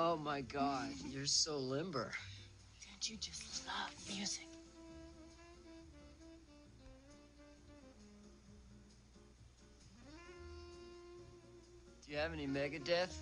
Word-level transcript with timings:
Oh 0.00 0.16
my 0.16 0.42
god, 0.42 0.90
you're 1.10 1.26
so 1.26 1.58
limber. 1.58 2.12
Don't 2.86 3.10
you 3.10 3.16
just 3.16 3.66
love 3.66 3.90
music? 4.08 4.46
Do 12.06 12.12
you 12.12 12.16
have 12.16 12.32
any 12.32 12.46
Megadeth? 12.46 13.12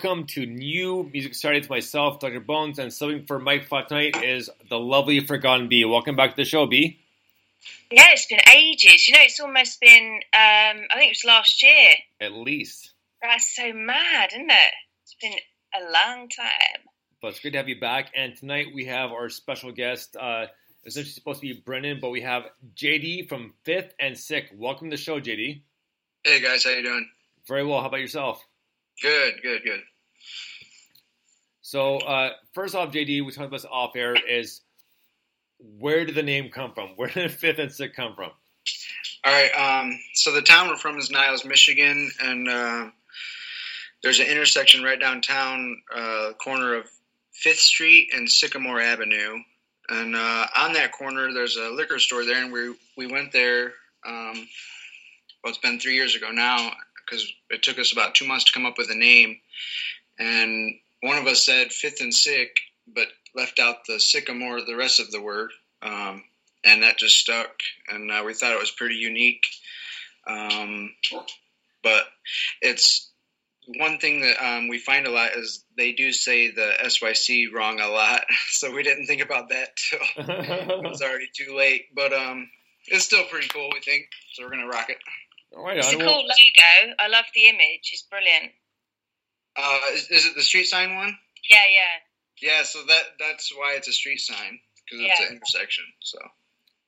Welcome 0.00 0.26
to 0.26 0.46
new 0.46 1.10
music 1.12 1.34
starting 1.34 1.60
to 1.60 1.68
myself, 1.68 2.20
Dr. 2.20 2.38
Bones, 2.38 2.78
and 2.78 2.92
subbing 2.92 3.26
for 3.26 3.40
Mike 3.40 3.68
Fott 3.68 3.88
tonight 3.88 4.22
is 4.22 4.48
the 4.68 4.78
lovely 4.78 5.18
Forgotten 5.18 5.66
Bee. 5.66 5.84
Welcome 5.84 6.14
back 6.14 6.30
to 6.30 6.36
the 6.36 6.44
show, 6.44 6.66
B. 6.66 7.00
Yeah, 7.90 8.04
it's 8.12 8.26
been 8.26 8.38
ages. 8.54 9.08
You 9.08 9.14
know, 9.14 9.20
it's 9.22 9.40
almost 9.40 9.80
been, 9.80 10.20
um, 10.32 10.86
I 10.92 10.94
think 10.94 11.06
it 11.06 11.18
was 11.20 11.24
last 11.26 11.64
year. 11.64 11.94
At 12.20 12.32
least. 12.32 12.92
That's 13.20 13.56
so 13.56 13.72
mad, 13.72 14.30
isn't 14.34 14.48
it? 14.48 14.72
It's 15.02 15.16
been 15.20 15.32
a 15.74 15.90
long 15.90 16.28
time. 16.28 16.86
But 17.20 17.28
it's 17.32 17.40
good 17.40 17.54
to 17.54 17.58
have 17.58 17.68
you 17.68 17.80
back. 17.80 18.12
And 18.14 18.36
tonight 18.36 18.66
we 18.72 18.84
have 18.84 19.10
our 19.10 19.28
special 19.28 19.72
guest. 19.72 20.14
Uh, 20.14 20.46
essentially 20.86 21.10
supposed 21.10 21.40
to 21.40 21.52
be 21.52 21.60
Brendan, 21.60 21.98
but 22.00 22.10
we 22.10 22.20
have 22.20 22.44
JD 22.76 23.28
from 23.28 23.52
Fifth 23.64 23.94
and 23.98 24.16
Sick. 24.16 24.52
Welcome 24.56 24.90
to 24.90 24.96
the 24.96 25.02
show, 25.02 25.18
JD. 25.18 25.62
Hey 26.22 26.40
guys, 26.40 26.62
how 26.62 26.70
you 26.70 26.84
doing? 26.84 27.08
Very 27.48 27.66
well. 27.66 27.80
How 27.80 27.88
about 27.88 27.98
yourself? 27.98 28.46
Good, 29.02 29.34
good, 29.42 29.62
good. 29.64 29.80
So 31.60 31.98
uh, 31.98 32.30
first 32.54 32.74
off, 32.74 32.92
JD, 32.92 33.24
we 33.24 33.32
talked 33.32 33.46
about 33.46 33.50
this 33.52 33.66
off 33.70 33.94
air. 33.94 34.16
Is 34.28 34.62
where 35.58 36.04
did 36.04 36.14
the 36.14 36.22
name 36.22 36.50
come 36.50 36.72
from? 36.72 36.90
Where 36.96 37.08
did 37.08 37.30
Fifth 37.38 37.58
and 37.58 37.70
Sick 37.70 37.94
come 37.94 38.14
from? 38.14 38.30
All 39.24 39.32
right. 39.32 39.50
Um, 39.50 39.98
so 40.14 40.32
the 40.32 40.42
town 40.42 40.68
we're 40.68 40.76
from 40.76 40.98
is 40.98 41.10
Niles, 41.10 41.44
Michigan, 41.44 42.10
and 42.22 42.48
uh, 42.48 42.90
there's 44.02 44.20
an 44.20 44.26
intersection 44.26 44.82
right 44.82 44.98
downtown, 44.98 45.80
uh, 45.94 46.32
corner 46.42 46.74
of 46.74 46.88
Fifth 47.32 47.58
Street 47.58 48.10
and 48.14 48.30
Sycamore 48.30 48.80
Avenue. 48.80 49.38
And 49.90 50.14
uh, 50.14 50.46
on 50.56 50.72
that 50.74 50.92
corner, 50.92 51.32
there's 51.32 51.56
a 51.56 51.70
liquor 51.70 51.98
store 51.98 52.24
there, 52.24 52.42
and 52.42 52.52
we 52.52 52.74
we 52.96 53.06
went 53.06 53.32
there. 53.32 53.72
Um, 54.06 54.48
well, 55.42 55.50
it's 55.50 55.58
been 55.58 55.78
three 55.78 55.94
years 55.94 56.14
ago 56.14 56.30
now 56.30 56.72
because 57.08 57.30
it 57.50 57.62
took 57.62 57.78
us 57.78 57.92
about 57.92 58.14
two 58.14 58.26
months 58.26 58.44
to 58.44 58.52
come 58.52 58.66
up 58.66 58.78
with 58.78 58.90
a 58.90 58.94
name. 58.94 59.38
And 60.18 60.74
one 61.02 61.18
of 61.18 61.26
us 61.26 61.44
said 61.44 61.72
Fifth 61.72 62.00
and 62.00 62.12
Sick, 62.12 62.56
but 62.86 63.08
left 63.34 63.58
out 63.58 63.86
the 63.86 64.00
sycamore, 64.00 64.60
the 64.60 64.76
rest 64.76 65.00
of 65.00 65.10
the 65.10 65.22
word. 65.22 65.50
Um, 65.82 66.24
and 66.64 66.82
that 66.82 66.98
just 66.98 67.18
stuck. 67.18 67.50
And 67.88 68.10
uh, 68.10 68.22
we 68.26 68.34
thought 68.34 68.52
it 68.52 68.60
was 68.60 68.70
pretty 68.70 68.96
unique. 68.96 69.44
Um, 70.26 70.92
but 71.82 72.04
it's 72.60 73.10
one 73.76 73.98
thing 73.98 74.22
that 74.22 74.42
um, 74.44 74.68
we 74.68 74.78
find 74.78 75.06
a 75.06 75.10
lot 75.10 75.36
is 75.36 75.64
they 75.76 75.92
do 75.92 76.12
say 76.12 76.50
the 76.50 76.72
SYC 76.88 77.54
wrong 77.54 77.80
a 77.80 77.88
lot. 77.88 78.24
So 78.50 78.74
we 78.74 78.82
didn't 78.82 79.06
think 79.06 79.22
about 79.22 79.50
that 79.50 79.68
till 79.76 80.00
it 80.16 80.82
was 80.82 81.00
already 81.00 81.28
too 81.32 81.54
late. 81.56 81.84
But 81.94 82.12
um, 82.12 82.50
it's 82.86 83.04
still 83.04 83.24
pretty 83.30 83.48
cool, 83.48 83.70
we 83.72 83.80
think. 83.80 84.06
So 84.32 84.42
we're 84.42 84.50
going 84.50 84.62
to 84.62 84.68
rock 84.68 84.90
it. 84.90 84.98
All 85.56 85.64
right, 85.64 85.78
It's 85.78 85.92
a 85.92 85.96
on. 85.96 86.00
cool 86.00 86.22
logo. 86.22 86.94
I 86.98 87.08
love 87.08 87.24
the 87.34 87.46
image. 87.46 87.90
It's 87.92 88.02
brilliant. 88.02 88.52
Uh, 89.56 89.78
is, 89.92 90.08
is 90.10 90.26
it 90.26 90.34
the 90.36 90.42
street 90.42 90.64
sign 90.64 90.94
one? 90.94 91.16
Yeah, 91.50 91.64
yeah. 91.70 92.50
Yeah, 92.50 92.62
so 92.62 92.84
that 92.86 93.02
that's 93.18 93.50
why 93.56 93.74
it's 93.76 93.88
a 93.88 93.92
street 93.92 94.20
sign 94.20 94.60
because 94.84 95.04
it's 95.04 95.20
Yeah. 95.20 95.26
an 95.26 95.32
intersection. 95.34 95.84
So 96.00 96.18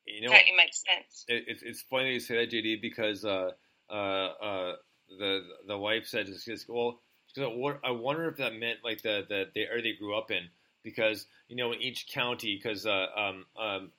you 0.06 0.22
know, 0.22 0.32
totally 0.34 0.56
makes 0.56 0.82
sense. 0.84 1.24
it, 1.28 1.44
it's 1.48 1.62
it's 1.62 1.82
funny 1.82 2.14
you 2.14 2.20
say 2.20 2.36
that, 2.36 2.50
JD, 2.52 2.80
because 2.80 3.24
uh, 3.24 3.50
uh, 3.90 3.92
uh, 3.92 4.76
the 5.18 5.40
the 5.66 5.78
wife 5.78 6.06
said, 6.06 6.28
she 6.28 6.50
goes, 6.50 6.66
"Well, 6.68 7.00
she 7.34 7.40
goes, 7.40 7.52
what, 7.56 7.80
I 7.84 7.90
wonder 7.90 8.28
if 8.28 8.36
that 8.36 8.54
meant 8.54 8.80
like 8.84 9.02
the, 9.02 9.24
the 9.28 9.46
the 9.54 9.62
area 9.62 9.82
they 9.82 9.92
grew 9.98 10.16
up 10.16 10.30
in, 10.30 10.48
because 10.84 11.26
you 11.48 11.56
know 11.56 11.72
in 11.72 11.80
each 11.82 12.06
county, 12.08 12.56
because 12.62 12.86
uh, 12.86 13.06
um, 13.16 13.44
um, 13.60 13.90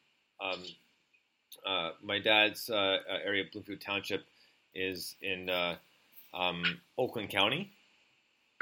um, 0.41 0.63
uh, 1.65 1.91
my 2.01 2.19
dad's 2.19 2.69
uh, 2.69 2.75
uh, 2.75 3.17
area, 3.25 3.43
Bloomfield 3.51 3.81
Township, 3.81 4.23
is 4.75 5.15
in 5.21 5.49
uh, 5.49 5.75
um, 6.33 6.63
Oakland 6.97 7.29
County. 7.29 7.71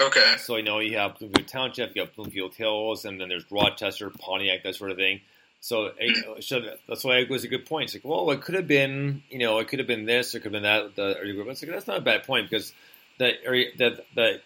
okay, 0.02 0.36
So 0.38 0.56
you 0.58 0.64
know 0.64 0.80
you 0.80 0.98
have 0.98 1.18
Bloomfield 1.20 1.48
Township, 1.48 1.96
you 1.96 2.02
have 2.04 2.16
Bloomfield 2.16 2.56
Hills, 2.56 3.06
and 3.06 3.20
then 3.20 3.30
there's 3.30 3.46
Rochester, 3.52 4.10
Pontiac, 4.10 4.64
that 4.64 4.76
sort 4.76 4.92
of 4.92 4.98
thing. 4.98 5.22
So, 5.62 5.88
eh, 6.00 6.14
so 6.40 6.62
that's 6.88 7.04
why 7.04 7.18
it 7.18 7.30
was 7.30 7.44
a 7.44 7.50
good 7.50 7.66
point. 7.66 7.86
It's 7.86 7.94
like, 7.96 8.06
well, 8.06 8.32
it 8.32 8.42
could 8.42 8.56
have 8.56 8.68
been, 8.68 9.24
you 9.30 9.40
know, 9.40 9.60
it 9.60 9.68
could 9.68 9.80
have 9.80 9.88
been 9.90 10.06
this, 10.06 10.34
it 10.34 10.40
could 10.40 10.54
have 10.54 10.62
been 10.62 10.64
that. 10.64 10.96
The 10.96 11.18
area 11.18 11.34
group. 11.34 11.48
It's 11.50 11.62
like 11.62 11.72
that's 11.72 11.86
not 11.88 11.98
a 11.98 12.02
bad 12.02 12.24
point 12.24 12.50
because 12.50 12.72
the 13.18 13.34
area, 13.44 13.68
that 13.78 14.06
the 14.16 14.40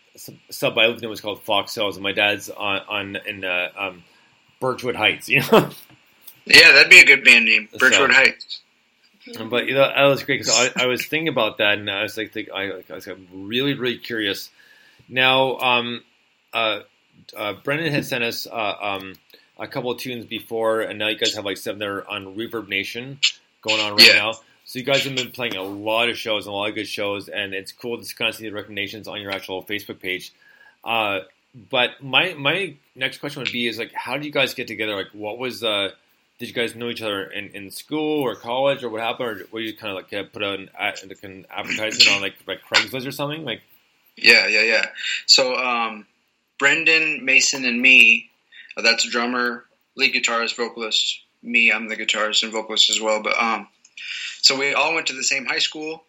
sub 0.49 0.75
I 0.77 0.87
lived 0.87 1.03
in 1.03 1.09
was 1.09 1.21
called 1.21 1.43
Fox 1.43 1.75
Hills, 1.75 1.97
and 1.97 2.03
my 2.03 2.13
dad's 2.13 2.49
on 2.49 2.81
on 2.89 3.15
in 3.27 3.45
uh, 3.45 3.69
um, 3.77 4.03
Birchwood 4.59 4.95
Heights. 4.95 5.29
You 5.29 5.41
know, 5.41 5.69
yeah, 6.45 6.71
that'd 6.73 6.89
be 6.89 6.99
a 6.99 7.05
good 7.05 7.23
band 7.23 7.45
name, 7.45 7.69
So- 7.71 7.77
Birchwood 7.77 8.11
Heights. 8.11 8.61
But 9.49 9.67
you 9.67 9.73
know 9.73 9.87
that 9.87 10.03
was 10.05 10.23
great 10.23 10.41
because 10.41 10.71
I, 10.75 10.83
I 10.83 10.87
was 10.87 11.05
thinking 11.09 11.27
about 11.29 11.57
that, 11.59 11.77
and 11.77 11.89
I 11.89 12.03
was 12.03 12.17
like, 12.17 12.31
think, 12.31 12.49
I, 12.53 12.71
I 12.89 12.93
was 12.93 13.07
like, 13.07 13.17
really, 13.33 13.73
really 13.73 13.97
curious. 13.97 14.49
Now, 15.09 15.57
um, 15.57 16.03
uh, 16.53 16.79
uh, 17.35 17.53
Brendan 17.63 17.91
had 17.91 18.05
sent 18.05 18.23
us 18.23 18.47
uh, 18.47 18.75
um, 18.81 19.15
a 19.57 19.67
couple 19.67 19.91
of 19.91 19.99
tunes 19.99 20.25
before, 20.25 20.81
and 20.81 20.99
now 20.99 21.07
you 21.07 21.17
guys 21.17 21.35
have 21.35 21.45
like 21.45 21.57
seven 21.57 21.79
there 21.79 22.09
on 22.09 22.35
Reverb 22.35 22.67
Nation 22.67 23.19
going 23.61 23.79
on 23.79 23.95
right 23.95 24.07
Yeah. 24.07 24.13
now. 24.15 24.33
So 24.65 24.79
you 24.79 24.85
guys 24.85 25.03
have 25.03 25.15
been 25.15 25.31
playing 25.31 25.55
a 25.57 25.63
lot 25.63 26.09
of 26.09 26.17
shows, 26.17 26.45
and 26.45 26.53
a 26.53 26.55
lot 26.55 26.69
of 26.69 26.75
good 26.75 26.87
shows, 26.87 27.27
and 27.27 27.53
it's 27.53 27.71
cool 27.71 28.01
to 28.01 28.15
kind 28.15 28.29
of 28.29 28.35
see 28.35 28.45
the 28.45 28.51
recommendations 28.53 29.07
on 29.07 29.19
your 29.21 29.31
actual 29.31 29.63
Facebook 29.63 29.99
page. 29.99 30.33
Uh, 30.83 31.19
but 31.69 32.01
my 32.01 32.33
my 32.33 32.75
next 32.95 33.17
question 33.19 33.41
would 33.41 33.51
be 33.51 33.67
is 33.67 33.77
like, 33.77 33.91
how 33.93 34.13
did 34.15 34.25
you 34.25 34.31
guys 34.31 34.53
get 34.53 34.67
together? 34.67 34.95
Like, 34.95 35.11
what 35.13 35.37
was 35.37 35.63
uh, 35.63 35.91
did 36.39 36.47
you 36.49 36.53
guys 36.53 36.75
know 36.75 36.89
each 36.89 37.01
other 37.01 37.23
in, 37.23 37.49
in 37.49 37.71
school 37.71 38.21
or 38.21 38.35
college 38.35 38.83
or 38.83 38.89
what 38.89 39.01
happened, 39.01 39.41
or 39.41 39.47
were 39.51 39.59
you 39.59 39.75
kind 39.75 39.91
of 39.91 40.03
like 40.03 40.13
uh, 40.13 40.23
put 40.31 40.43
an, 40.43 40.69
like 40.79 41.23
an 41.23 41.45
advertisement 41.49 42.15
on 42.15 42.21
like 42.21 42.35
like 42.47 42.61
Craigslist 42.63 43.07
or 43.07 43.11
something? 43.11 43.45
Like, 43.45 43.61
Yeah, 44.17 44.47
yeah, 44.47 44.63
yeah. 44.63 44.85
So 45.25 45.55
um, 45.55 46.05
Brendan, 46.59 47.23
Mason, 47.25 47.65
and 47.65 47.81
me, 47.81 48.29
Uh, 48.75 48.81
that's 48.81 49.07
drummer, 49.07 49.65
lead 49.95 50.13
guitarist, 50.13 50.55
vocalist. 50.55 51.21
Me, 51.41 51.71
I'm 51.71 51.89
the 51.89 51.95
guitarist 51.97 52.43
and 52.43 52.51
vocalist 52.51 52.89
as 52.89 52.99
well. 52.99 53.21
But 53.21 53.41
um, 53.41 53.67
so 54.41 54.57
we 54.57 54.73
all 54.73 54.93
went 54.95 55.07
to 55.07 55.13
the 55.13 55.23
same 55.23 55.45
high 55.45 55.59
school. 55.59 56.03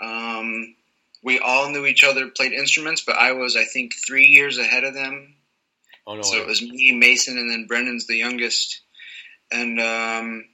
Um, 0.00 0.74
we 1.22 1.38
all 1.38 1.70
knew 1.70 1.86
each 1.86 2.04
other, 2.04 2.28
played 2.28 2.52
instruments, 2.52 3.02
but 3.02 3.16
I 3.16 3.32
was, 3.32 3.56
I 3.56 3.64
think, 3.64 3.94
three 3.94 4.26
years 4.26 4.58
ahead 4.58 4.84
of 4.84 4.94
them. 4.94 5.34
Oh 6.06 6.16
no! 6.16 6.22
So 6.22 6.36
it 6.40 6.46
was 6.48 6.60
me, 6.60 6.92
Mason, 6.92 7.38
and 7.38 7.50
then 7.50 7.66
Brendan's 7.66 8.06
the 8.06 8.16
youngest. 8.16 8.80
And 9.52 9.80
um, 9.80 10.44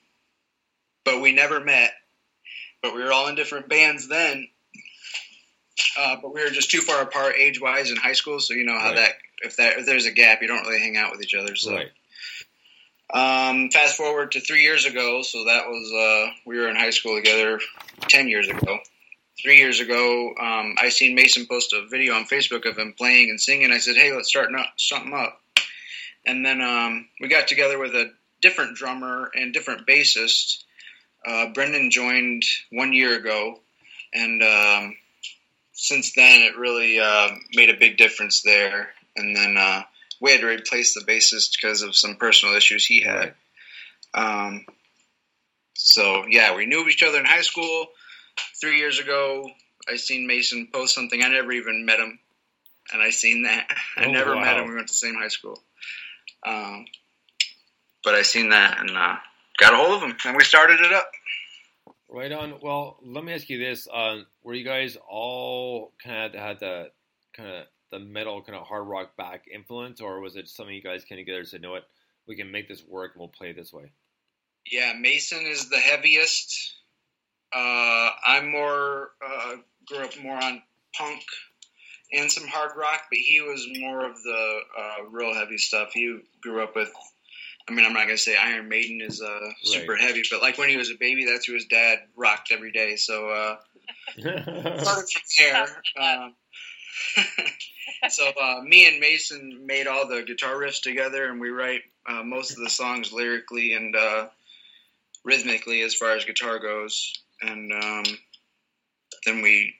but 1.04 1.20
we 1.20 1.32
never 1.32 1.60
met. 1.60 1.92
But 2.82 2.94
we 2.94 3.02
were 3.02 3.12
all 3.12 3.28
in 3.28 3.34
different 3.34 3.68
bands 3.68 4.08
then. 4.08 4.48
Uh, 5.98 6.16
but 6.20 6.34
we 6.34 6.42
were 6.42 6.50
just 6.50 6.70
too 6.70 6.80
far 6.80 7.02
apart 7.02 7.34
age 7.36 7.60
wise 7.60 7.90
in 7.90 7.96
high 7.96 8.12
school, 8.12 8.40
so 8.40 8.54
you 8.54 8.64
know 8.64 8.78
how 8.78 8.88
Right. 8.90 8.96
that 8.96 9.12
if 9.42 9.56
that 9.56 9.78
if 9.78 9.86
there's 9.86 10.06
a 10.06 10.10
gap, 10.12 10.42
you 10.42 10.48
don't 10.48 10.66
really 10.66 10.80
hang 10.80 10.96
out 10.96 11.12
with 11.12 11.22
each 11.22 11.34
other. 11.34 11.54
So 11.56 11.74
right. 11.74 11.90
um, 13.50 13.70
fast 13.70 13.96
forward 13.96 14.32
to 14.32 14.40
three 14.40 14.62
years 14.62 14.84
ago, 14.86 15.22
so 15.22 15.44
that 15.44 15.66
was 15.68 15.92
uh, 15.92 16.34
we 16.46 16.58
were 16.58 16.68
in 16.68 16.76
high 16.76 16.90
school 16.90 17.16
together 17.16 17.60
ten 18.02 18.28
years 18.28 18.48
ago. 18.48 18.78
Three 19.40 19.58
years 19.58 19.78
ago, 19.78 20.34
um, 20.40 20.74
I 20.80 20.88
seen 20.88 21.14
Mason 21.14 21.46
post 21.46 21.72
a 21.72 21.86
video 21.86 22.14
on 22.14 22.24
Facebook 22.24 22.68
of 22.68 22.76
him 22.76 22.92
playing 22.98 23.30
and 23.30 23.40
singing. 23.40 23.70
I 23.70 23.78
said, 23.78 23.96
"Hey, 23.96 24.12
let's 24.12 24.28
start 24.28 24.50
something 24.76 25.14
up." 25.14 25.40
And 26.26 26.44
then 26.44 26.60
um, 26.60 27.08
we 27.20 27.28
got 27.28 27.46
together 27.46 27.78
with 27.78 27.94
a 27.94 28.12
different 28.40 28.76
drummer 28.76 29.31
and 29.35 29.52
different 29.52 29.87
bassist. 29.87 30.62
Uh, 31.26 31.49
Brendan 31.52 31.90
joined 31.90 32.43
one 32.70 32.93
year 32.93 33.17
ago, 33.19 33.58
and 34.14 34.43
um, 34.43 34.96
since 35.73 36.14
then 36.14 36.43
it 36.43 36.56
really 36.56 36.99
uh, 37.00 37.31
made 37.55 37.70
a 37.70 37.76
big 37.79 37.96
difference 37.96 38.43
there. 38.43 38.90
And 39.17 39.35
then 39.37 39.56
uh, 39.56 39.82
we 40.20 40.31
had 40.32 40.40
to 40.40 40.46
replace 40.46 40.94
the 40.94 41.00
bassist 41.00 41.52
because 41.61 41.82
of 41.82 41.96
some 41.96 42.17
personal 42.17 42.55
issues 42.55 42.87
he 42.87 43.02
had. 43.02 43.35
Um, 44.14 44.64
so 45.75 46.25
yeah, 46.29 46.55
we 46.56 46.67
knew 46.67 46.87
each 46.88 47.02
other 47.02 47.19
in 47.19 47.25
high 47.25 47.43
school. 47.43 47.87
Three 48.61 48.79
years 48.79 49.00
ago, 49.00 49.50
I 49.88 49.96
seen 49.96 50.26
Mason 50.26 50.69
post 50.73 50.94
something. 50.94 51.23
I 51.23 51.29
never 51.29 51.50
even 51.52 51.85
met 51.85 51.99
him, 51.99 52.19
and 52.93 53.02
I 53.02 53.11
seen 53.11 53.43
that. 53.43 53.69
I 53.96 54.05
Oh, 54.06 54.11
never 54.12 54.37
met 54.37 54.56
him. 54.56 54.69
We 54.69 54.75
went 54.76 54.87
to 54.88 54.93
the 54.93 54.96
same 54.96 55.17
high 55.17 55.29
school. 55.29 55.61
Um, 56.46 56.85
but 58.04 58.14
I 58.14 58.22
seen 58.22 58.50
that 58.50 58.80
and 58.80 58.90
uh, 58.90 59.16
got 59.58 59.74
a 59.74 59.76
hold 59.76 60.02
of 60.02 60.08
him, 60.08 60.16
and 60.24 60.36
we 60.36 60.44
started 60.44 60.80
it 60.80 60.92
up. 60.92 61.10
Right 62.08 62.32
on. 62.32 62.54
Well, 62.62 62.98
let 63.02 63.24
me 63.24 63.34
ask 63.34 63.48
you 63.50 63.58
this: 63.58 63.86
uh, 63.92 64.18
Were 64.42 64.54
you 64.54 64.64
guys 64.64 64.96
all 65.08 65.92
kind 66.02 66.34
of 66.34 66.40
had 66.40 66.60
the 66.60 66.90
kind 67.36 67.50
of 67.50 67.64
the 67.90 67.98
metal, 67.98 68.42
kind 68.42 68.56
of 68.56 68.66
hard 68.66 68.86
rock 68.86 69.16
back 69.16 69.44
influence, 69.52 70.00
or 70.00 70.20
was 70.20 70.36
it 70.36 70.48
something 70.48 70.74
you 70.74 70.82
guys 70.82 71.04
came 71.04 71.18
together 71.18 71.40
and 71.40 71.48
said, 71.48 71.60
"You 71.60 71.68
"Know 71.68 71.72
what? 71.72 71.88
We 72.26 72.36
can 72.36 72.50
make 72.50 72.68
this 72.68 72.82
work, 72.86 73.12
and 73.14 73.20
we'll 73.20 73.28
play 73.28 73.50
it 73.50 73.56
this 73.56 73.72
way." 73.72 73.92
Yeah, 74.70 74.94
Mason 74.98 75.46
is 75.46 75.68
the 75.68 75.78
heaviest. 75.78 76.74
Uh, 77.54 78.10
I'm 78.26 78.50
more 78.50 79.10
uh, 79.26 79.56
grew 79.86 80.04
up 80.04 80.18
more 80.22 80.36
on 80.36 80.62
punk 80.94 81.22
and 82.12 82.30
some 82.30 82.46
hard 82.46 82.72
rock, 82.76 83.02
but 83.10 83.18
he 83.18 83.40
was 83.40 83.66
more 83.78 84.08
of 84.08 84.22
the 84.22 84.60
uh, 84.78 85.04
real 85.10 85.34
heavy 85.34 85.58
stuff. 85.58 85.90
He 85.92 86.20
grew 86.42 86.62
up 86.62 86.74
with. 86.76 86.90
I 87.68 87.72
mean, 87.72 87.84
I'm 87.84 87.92
not 87.92 88.04
gonna 88.06 88.16
say 88.16 88.36
Iron 88.36 88.68
Maiden 88.68 89.00
is 89.02 89.20
uh, 89.20 89.50
super 89.62 89.94
heavy, 89.96 90.22
but 90.30 90.40
like 90.40 90.56
when 90.56 90.70
he 90.70 90.76
was 90.76 90.90
a 90.90 90.96
baby, 90.98 91.26
that's 91.26 91.46
who 91.46 91.54
his 91.54 91.66
dad 91.66 91.98
rocked 92.16 92.50
every 92.50 92.72
day. 92.72 92.96
So 92.96 93.28
uh, 93.28 93.56
started 94.18 95.10
from 95.10 95.22
there. 95.38 95.66
Um, 96.00 96.34
so 98.08 98.30
uh, 98.40 98.60
me 98.62 98.88
and 98.88 99.00
Mason 99.00 99.66
made 99.66 99.86
all 99.86 100.08
the 100.08 100.22
guitar 100.22 100.54
riffs 100.54 100.82
together, 100.82 101.30
and 101.30 101.40
we 101.40 101.50
write 101.50 101.82
uh, 102.08 102.22
most 102.22 102.52
of 102.52 102.58
the 102.58 102.70
songs 102.70 103.12
lyrically 103.12 103.74
and 103.74 103.94
uh, 103.94 104.28
rhythmically 105.24 105.82
as 105.82 105.94
far 105.94 106.12
as 106.16 106.24
guitar 106.24 106.58
goes. 106.58 107.12
And 107.42 107.72
um, 107.72 108.04
then 109.26 109.42
we, 109.42 109.74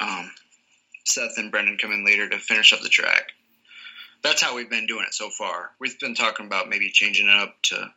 um, 0.00 0.30
Seth 1.04 1.36
and 1.36 1.50
Brendan 1.50 1.78
come 1.78 1.92
in 1.92 2.04
later 2.04 2.28
to 2.28 2.38
finish 2.38 2.72
up 2.72 2.80
the 2.80 2.88
track. 2.88 3.32
That's 4.26 4.42
how 4.42 4.56
we've 4.56 4.68
been 4.68 4.86
doing 4.86 5.04
it 5.06 5.14
so 5.14 5.30
far. 5.30 5.70
We've 5.78 5.98
been 6.00 6.16
talking 6.16 6.46
about 6.46 6.68
maybe 6.68 6.90
changing 6.90 7.28
it 7.28 7.36
up 7.36 7.54
to 7.66 7.92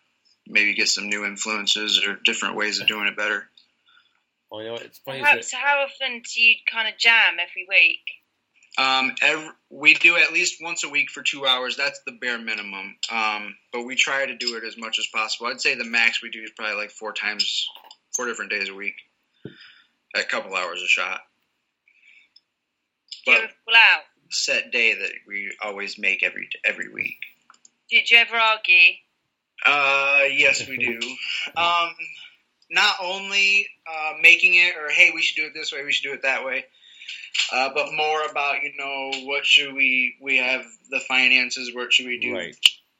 maybe 0.48 0.76
get 0.76 0.88
some 0.88 1.10
new 1.10 1.26
influences 1.26 2.06
or 2.06 2.20
different 2.24 2.56
ways 2.56 2.80
of 2.80 2.88
doing 2.88 3.08
it 3.08 3.18
better. 3.18 3.50
Well, 4.52 4.62
you 4.62 4.70
know, 4.70 4.76
it's 4.76 5.00
funny. 5.00 5.22
How, 5.22 5.42
so 5.42 5.58
how 5.58 5.84
often 5.84 6.22
do 6.22 6.42
you 6.42 6.54
kind 6.72 6.88
of 6.88 7.00
jam 7.00 7.38
every 7.40 7.66
week? 7.68 8.02
Um, 8.78 9.16
every, 9.24 9.50
we 9.72 9.96
do 9.96 10.18
at 10.18 10.32
least 10.32 10.62
once 10.62 10.84
a 10.84 10.90
week 10.90 11.10
for 11.10 11.24
two 11.24 11.48
hours. 11.48 11.76
That's 11.78 12.00
the 12.06 12.12
bare 12.12 12.38
minimum. 12.38 12.96
Um, 13.12 13.56
but 13.74 13.86
we 13.86 13.96
try 13.96 14.28
to 14.28 14.38
do 14.38 14.56
it 14.56 14.64
as 14.64 14.78
much 14.78 15.00
as 15.00 15.08
possible. 15.08 15.48
I'd 15.48 15.60
say 15.62 15.74
the 15.74 15.84
max 15.84 16.22
we 16.22 16.30
do 16.30 16.44
is 16.44 16.52
probably 16.56 16.76
like 16.76 16.92
four 16.92 17.12
times, 17.12 17.68
four 18.16 18.28
different 18.28 18.52
days 18.52 18.70
a 18.70 18.76
week, 18.76 18.96
a 20.16 20.24
couple 20.24 20.56
hours 20.56 20.84
a 20.84 20.88
shot. 20.88 21.22
Do 23.26 23.32
you 23.32 23.38
But 23.38 23.44
ever 23.46 23.54
pull 23.66 23.76
out? 23.76 24.04
Set 24.30 24.72
day 24.72 24.94
that 24.94 25.12
we 25.28 25.52
always 25.64 25.98
make 25.98 26.24
every 26.24 26.50
every 26.64 26.90
week. 26.90 27.18
Did 27.90 28.10
you 28.10 28.18
ever 28.18 28.36
argue? 28.36 28.94
Uh, 29.66 30.24
yes, 30.32 30.68
we 30.68 30.78
do. 30.78 31.00
Um, 31.58 31.90
not 32.70 32.96
only 33.02 33.68
uh, 33.88 34.14
making 34.22 34.54
it 34.54 34.76
or 34.78 34.90
hey, 34.90 35.12
we 35.14 35.22
should 35.22 35.42
do 35.42 35.48
it 35.48 35.54
this 35.54 35.72
way, 35.72 35.84
we 35.84 35.92
should 35.92 36.08
do 36.08 36.14
it 36.14 36.22
that 36.22 36.46
way, 36.46 36.66
uh, 37.52 37.70
but 37.74 37.94
more 37.94 38.24
about 38.30 38.62
you 38.62 38.74
know 38.78 39.12
what 39.26 39.46
should 39.46 39.74
we 39.74 40.16
we 40.22 40.38
have 40.38 40.64
the 40.90 41.00
finances, 41.00 41.74
what 41.74 41.92
should 41.92 42.06
we 42.06 42.20
do, 42.20 42.34
Right. 42.36 42.56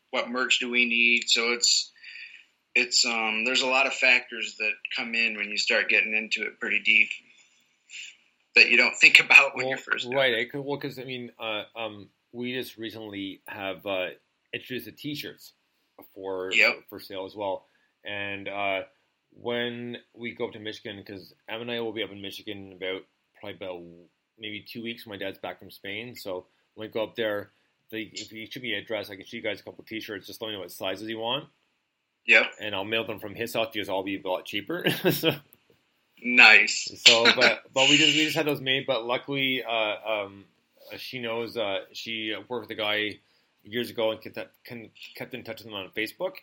what 0.10 0.30
merch 0.30 0.60
do 0.60 0.70
we 0.70 0.86
need. 0.86 1.26
So 1.28 1.52
it's 1.54 1.92
it's 2.76 3.06
um 3.06 3.46
there's 3.46 3.62
a 3.62 3.68
lot 3.68 3.88
of 3.88 3.94
factors 3.94 4.56
that 4.60 4.72
come 4.96 5.14
in 5.16 5.38
when 5.38 5.50
you 5.50 5.58
start 5.58 5.90
getting 5.90 6.16
into 6.16 6.48
it 6.48 6.60
pretty 6.60 6.80
deep 6.80 7.10
that 8.60 8.70
you 8.70 8.78
don't 8.78 8.96
think 8.96 9.20
about 9.20 9.56
when 9.56 9.66
well, 9.66 9.70
you're 9.70 9.78
first 9.78 10.08
right. 10.14 10.50
Could, 10.52 10.62
well, 10.62 10.78
because 10.78 11.00
I 11.00 11.04
mean, 11.04 11.32
uh, 11.40 11.64
um, 11.76 12.10
we 12.32 12.54
just 12.54 12.78
recently 12.78 13.42
have 13.48 13.86
uh, 13.86 14.10
introduced 14.54 14.86
the 14.86 14.92
T-shirts 14.92 15.54
for 16.14 16.52
Yep. 16.54 16.84
for 16.90 17.00
sale 17.00 17.26
as 17.26 17.36
well, 17.36 17.66
and 18.06 18.48
uh, 18.48 18.82
when 19.32 19.98
we 20.14 20.34
go 20.34 20.48
up 20.48 20.54
to 20.54 20.60
Michigan, 20.60 20.98
because 20.98 21.34
Em 21.48 21.62
and 21.62 21.72
I 21.72 21.80
will 21.80 21.94
be 21.94 22.04
up 22.04 22.12
in 22.12 22.22
Michigan 22.22 22.74
about 22.76 23.02
probably 23.40 23.56
about 23.58 23.82
maybe 24.38 24.66
two 24.68 24.84
weeks. 24.84 25.08
My 25.08 25.18
dad's 25.18 25.40
back 25.40 25.60
from 25.60 25.72
Spain, 25.72 26.16
so 26.16 26.46
when 26.76 26.88
we 26.88 26.92
go 26.92 27.04
up 27.04 27.16
there, 27.16 27.52
they, 27.92 28.12
if 28.14 28.32
you 28.32 28.46
should 28.50 28.62
be 28.62 28.74
an 28.74 28.84
address, 28.84 29.10
I 29.10 29.16
can 29.16 29.26
show 29.26 29.38
you 29.38 29.44
guys 29.44 29.60
a 29.60 29.64
couple 29.64 29.84
T-shirts. 29.84 30.28
Just 30.28 30.42
let 30.42 30.50
me 30.50 30.54
know 30.54 30.62
what 30.62 30.72
sizes 30.72 31.08
you 31.08 31.20
want, 31.20 31.46
Yep, 32.28 32.52
and 32.60 32.76
I'll 32.76 32.86
mail 32.86 33.06
them 33.06 33.20
from 33.20 33.36
his 33.36 33.54
house 33.54 33.70
because 33.74 33.90
I'll 33.90 34.04
be 34.04 34.22
a 34.22 34.28
lot 34.28 34.46
cheaper. 34.46 34.86
so, 35.12 35.32
nice. 36.24 36.92
so, 37.06 37.24
but 37.36 37.64
but 37.74 37.90
we 37.90 37.98
just 37.98 38.16
we 38.16 38.26
just 38.26 38.36
had 38.36 38.46
those 38.46 38.62
made. 38.62 38.86
But 38.86 39.06
luckily, 39.06 39.64
uh, 39.64 39.96
um, 40.06 40.46
uh, 40.92 40.98
she 40.98 41.20
knows 41.20 41.58
uh, 41.58 41.80
she 41.94 42.36
worked 42.48 42.70
with 42.70 42.78
a 42.78 42.82
guy 42.82 43.20
years 43.64 43.90
ago 43.90 44.12
and 44.12 44.22
kept 44.22 44.36
that, 44.36 44.52
can, 44.64 44.90
kept 45.16 45.34
in 45.34 45.44
touch 45.44 45.60
with 45.60 45.68
him 45.68 45.74
on 45.74 45.90
Facebook. 45.96 46.34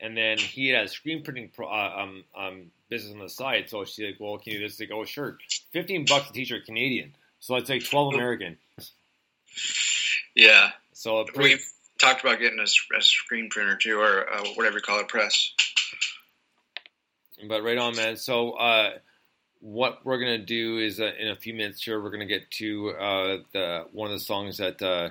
And 0.00 0.16
then 0.16 0.38
he 0.38 0.68
had 0.68 0.86
a 0.86 0.88
screen 0.88 1.22
printing 1.22 1.48
pro, 1.54 1.68
uh, 1.68 1.94
um, 1.96 2.24
um, 2.36 2.70
business 2.88 3.12
on 3.14 3.20
the 3.20 3.28
side. 3.28 3.70
So 3.70 3.84
she's 3.84 4.04
like, 4.04 4.16
"Well, 4.18 4.38
can 4.38 4.52
you 4.52 4.58
do 4.58 4.64
this?" 4.66 4.80
Like, 4.80 4.90
"Oh, 4.92 5.04
sure, 5.04 5.38
fifteen 5.72 6.04
bucks 6.04 6.30
a 6.30 6.32
t-shirt, 6.32 6.66
Canadian." 6.66 7.14
So 7.38 7.54
it's 7.56 7.70
like 7.70 7.84
twelve 7.84 8.14
American. 8.14 8.56
Yeah, 10.34 10.70
So 10.92 11.24
pretty, 11.24 11.54
we've 11.54 11.64
talked 11.98 12.22
about 12.22 12.38
getting 12.38 12.58
a 12.58 12.66
screen 12.66 13.48
printer 13.50 13.76
too, 13.76 14.00
or 14.00 14.32
uh, 14.32 14.44
whatever 14.54 14.76
you 14.76 14.82
call 14.82 15.00
it, 15.00 15.08
press. 15.08 15.52
But 17.48 17.62
right 17.62 17.78
on, 17.78 17.96
man. 17.96 18.16
So 18.16 18.52
uh, 18.52 18.90
what 19.60 20.04
we're 20.04 20.18
gonna 20.18 20.38
do 20.38 20.78
is 20.78 21.00
uh, 21.00 21.12
in 21.18 21.28
a 21.28 21.36
few 21.36 21.54
minutes 21.54 21.82
here, 21.82 22.00
we're 22.00 22.10
gonna 22.10 22.26
get 22.26 22.50
to 22.52 22.90
uh, 22.90 23.38
the 23.52 23.86
one 23.92 24.10
of 24.10 24.18
the 24.18 24.24
songs 24.24 24.58
that 24.58 24.82
uh, 24.82 25.10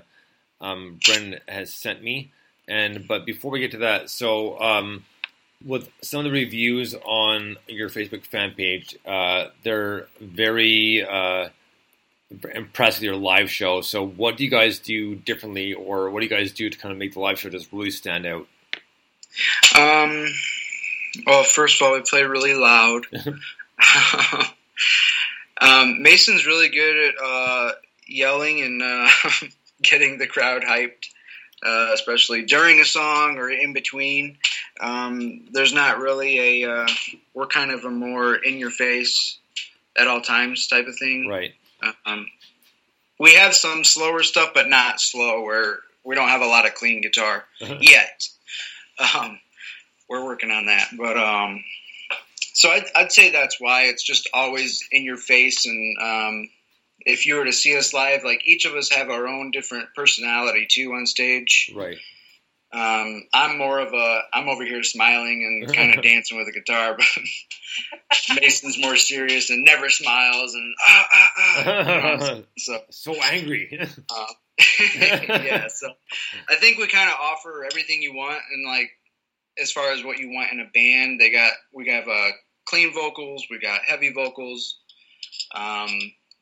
um, 0.59 0.99
Brendan 1.05 1.39
has 1.47 1.73
sent 1.73 2.03
me. 2.03 2.31
And 2.67 3.07
but 3.07 3.25
before 3.25 3.51
we 3.51 3.59
get 3.59 3.71
to 3.71 3.79
that, 3.79 4.09
so 4.09 4.59
um, 4.59 5.05
with 5.65 5.89
some 6.01 6.19
of 6.19 6.25
the 6.25 6.31
reviews 6.31 6.93
on 6.93 7.57
your 7.67 7.89
Facebook 7.89 8.25
fan 8.25 8.51
page, 8.51 8.97
uh, 9.05 9.47
they're 9.63 10.07
very 10.19 11.05
uh, 11.05 11.49
impressed 12.53 12.99
with 12.99 13.03
your 13.03 13.15
live 13.15 13.49
show. 13.49 13.81
So 13.81 14.05
what 14.05 14.37
do 14.37 14.43
you 14.43 14.49
guys 14.49 14.79
do 14.79 15.15
differently, 15.15 15.73
or 15.73 16.09
what 16.09 16.19
do 16.21 16.25
you 16.25 16.29
guys 16.29 16.51
do 16.51 16.69
to 16.69 16.77
kind 16.77 16.91
of 16.91 16.97
make 16.97 17.13
the 17.13 17.19
live 17.19 17.39
show 17.39 17.49
just 17.49 17.71
really 17.71 17.91
stand 17.91 18.25
out? 18.25 18.47
Um, 19.77 20.27
well, 21.25 21.43
first 21.43 21.81
of 21.81 21.87
all, 21.87 21.93
we 21.93 22.01
play 22.01 22.23
really 22.23 22.53
loud. 22.53 23.05
um, 25.61 26.01
Mason's 26.01 26.45
really 26.45 26.69
good 26.69 27.09
at 27.09 27.15
uh, 27.23 27.71
yelling 28.07 28.61
and 28.61 28.81
uh, 28.81 29.09
getting 29.81 30.17
the 30.17 30.27
crowd 30.27 30.63
hyped, 30.63 31.09
uh, 31.63 31.89
especially 31.93 32.43
during 32.43 32.79
a 32.79 32.85
song 32.85 33.37
or 33.37 33.49
in 33.49 33.73
between. 33.73 34.37
Um, 34.79 35.47
there's 35.51 35.73
not 35.73 35.99
really 35.99 36.63
a, 36.63 36.71
uh, 36.71 36.87
we're 37.33 37.47
kind 37.47 37.71
of 37.71 37.83
a 37.85 37.89
more 37.89 38.35
in 38.35 38.57
your 38.57 38.71
face 38.71 39.37
at 39.95 40.07
all 40.07 40.21
times 40.21 40.67
type 40.67 40.87
of 40.87 40.97
thing. 40.97 41.27
Right. 41.27 41.53
Um, 42.05 42.27
we 43.19 43.35
have 43.35 43.53
some 43.53 43.83
slower 43.83 44.23
stuff, 44.23 44.51
but 44.53 44.69
not 44.69 45.01
slow. 45.01 45.43
Where 45.43 45.79
we 46.03 46.15
don't 46.15 46.29
have 46.29 46.41
a 46.41 46.47
lot 46.47 46.65
of 46.65 46.73
clean 46.73 47.01
guitar 47.01 47.45
yet. 47.59 48.27
Um, 49.15 49.39
we're 50.11 50.25
working 50.25 50.51
on 50.51 50.65
that, 50.65 50.89
but 50.95 51.17
um, 51.17 51.63
so 52.53 52.69
I'd, 52.69 52.85
I'd 52.95 53.11
say 53.11 53.31
that's 53.31 53.59
why 53.59 53.83
it's 53.83 54.03
just 54.03 54.29
always 54.33 54.87
in 54.91 55.03
your 55.03 55.17
face. 55.17 55.65
And 55.65 55.97
um, 55.99 56.49
if 56.99 57.25
you 57.25 57.35
were 57.35 57.45
to 57.45 57.53
see 57.53 57.77
us 57.77 57.93
live, 57.93 58.23
like 58.23 58.45
each 58.45 58.65
of 58.65 58.73
us 58.73 58.91
have 58.91 59.09
our 59.09 59.27
own 59.27 59.51
different 59.51 59.95
personality 59.95 60.67
too 60.69 60.93
on 60.93 61.05
stage. 61.05 61.71
Right. 61.75 61.97
Um, 62.73 63.23
I'm 63.33 63.57
more 63.57 63.79
of 63.79 63.93
a 63.93 64.21
I'm 64.33 64.47
over 64.47 64.63
here 64.63 64.83
smiling 64.83 65.43
and 65.45 65.75
kind 65.75 65.95
of 65.95 66.03
dancing 66.03 66.37
with 66.37 66.47
a 66.47 66.51
guitar, 66.51 66.95
but 66.97 67.05
Mason's 68.41 68.79
more 68.79 68.95
serious 68.95 69.49
and 69.49 69.65
never 69.65 69.89
smiles 69.89 70.53
and 70.53 70.73
ah 70.87 71.07
ah 71.13 71.31
ah. 71.37 71.59
You 71.59 72.17
know, 72.19 72.43
so 72.57 72.79
so 72.89 73.15
angry. 73.21 73.77
uh, 74.09 74.25
yeah, 74.95 75.67
so 75.67 75.89
I 76.49 76.55
think 76.55 76.77
we 76.77 76.87
kind 76.87 77.09
of 77.09 77.15
offer 77.19 77.65
everything 77.65 78.01
you 78.01 78.13
want, 78.13 78.39
and 78.53 78.65
like 78.65 78.91
as 79.59 79.71
far 79.71 79.91
as 79.91 80.03
what 80.03 80.19
you 80.19 80.29
want 80.31 80.51
in 80.51 80.59
a 80.59 80.69
band, 80.73 81.19
they 81.19 81.31
got 81.31 81.51
we 81.73 81.89
have 81.89 82.07
uh, 82.07 82.29
clean 82.65 82.93
vocals, 82.93 83.45
we 83.49 83.59
got 83.59 83.81
heavy 83.81 84.11
vocals. 84.13 84.77
Um, 85.53 85.89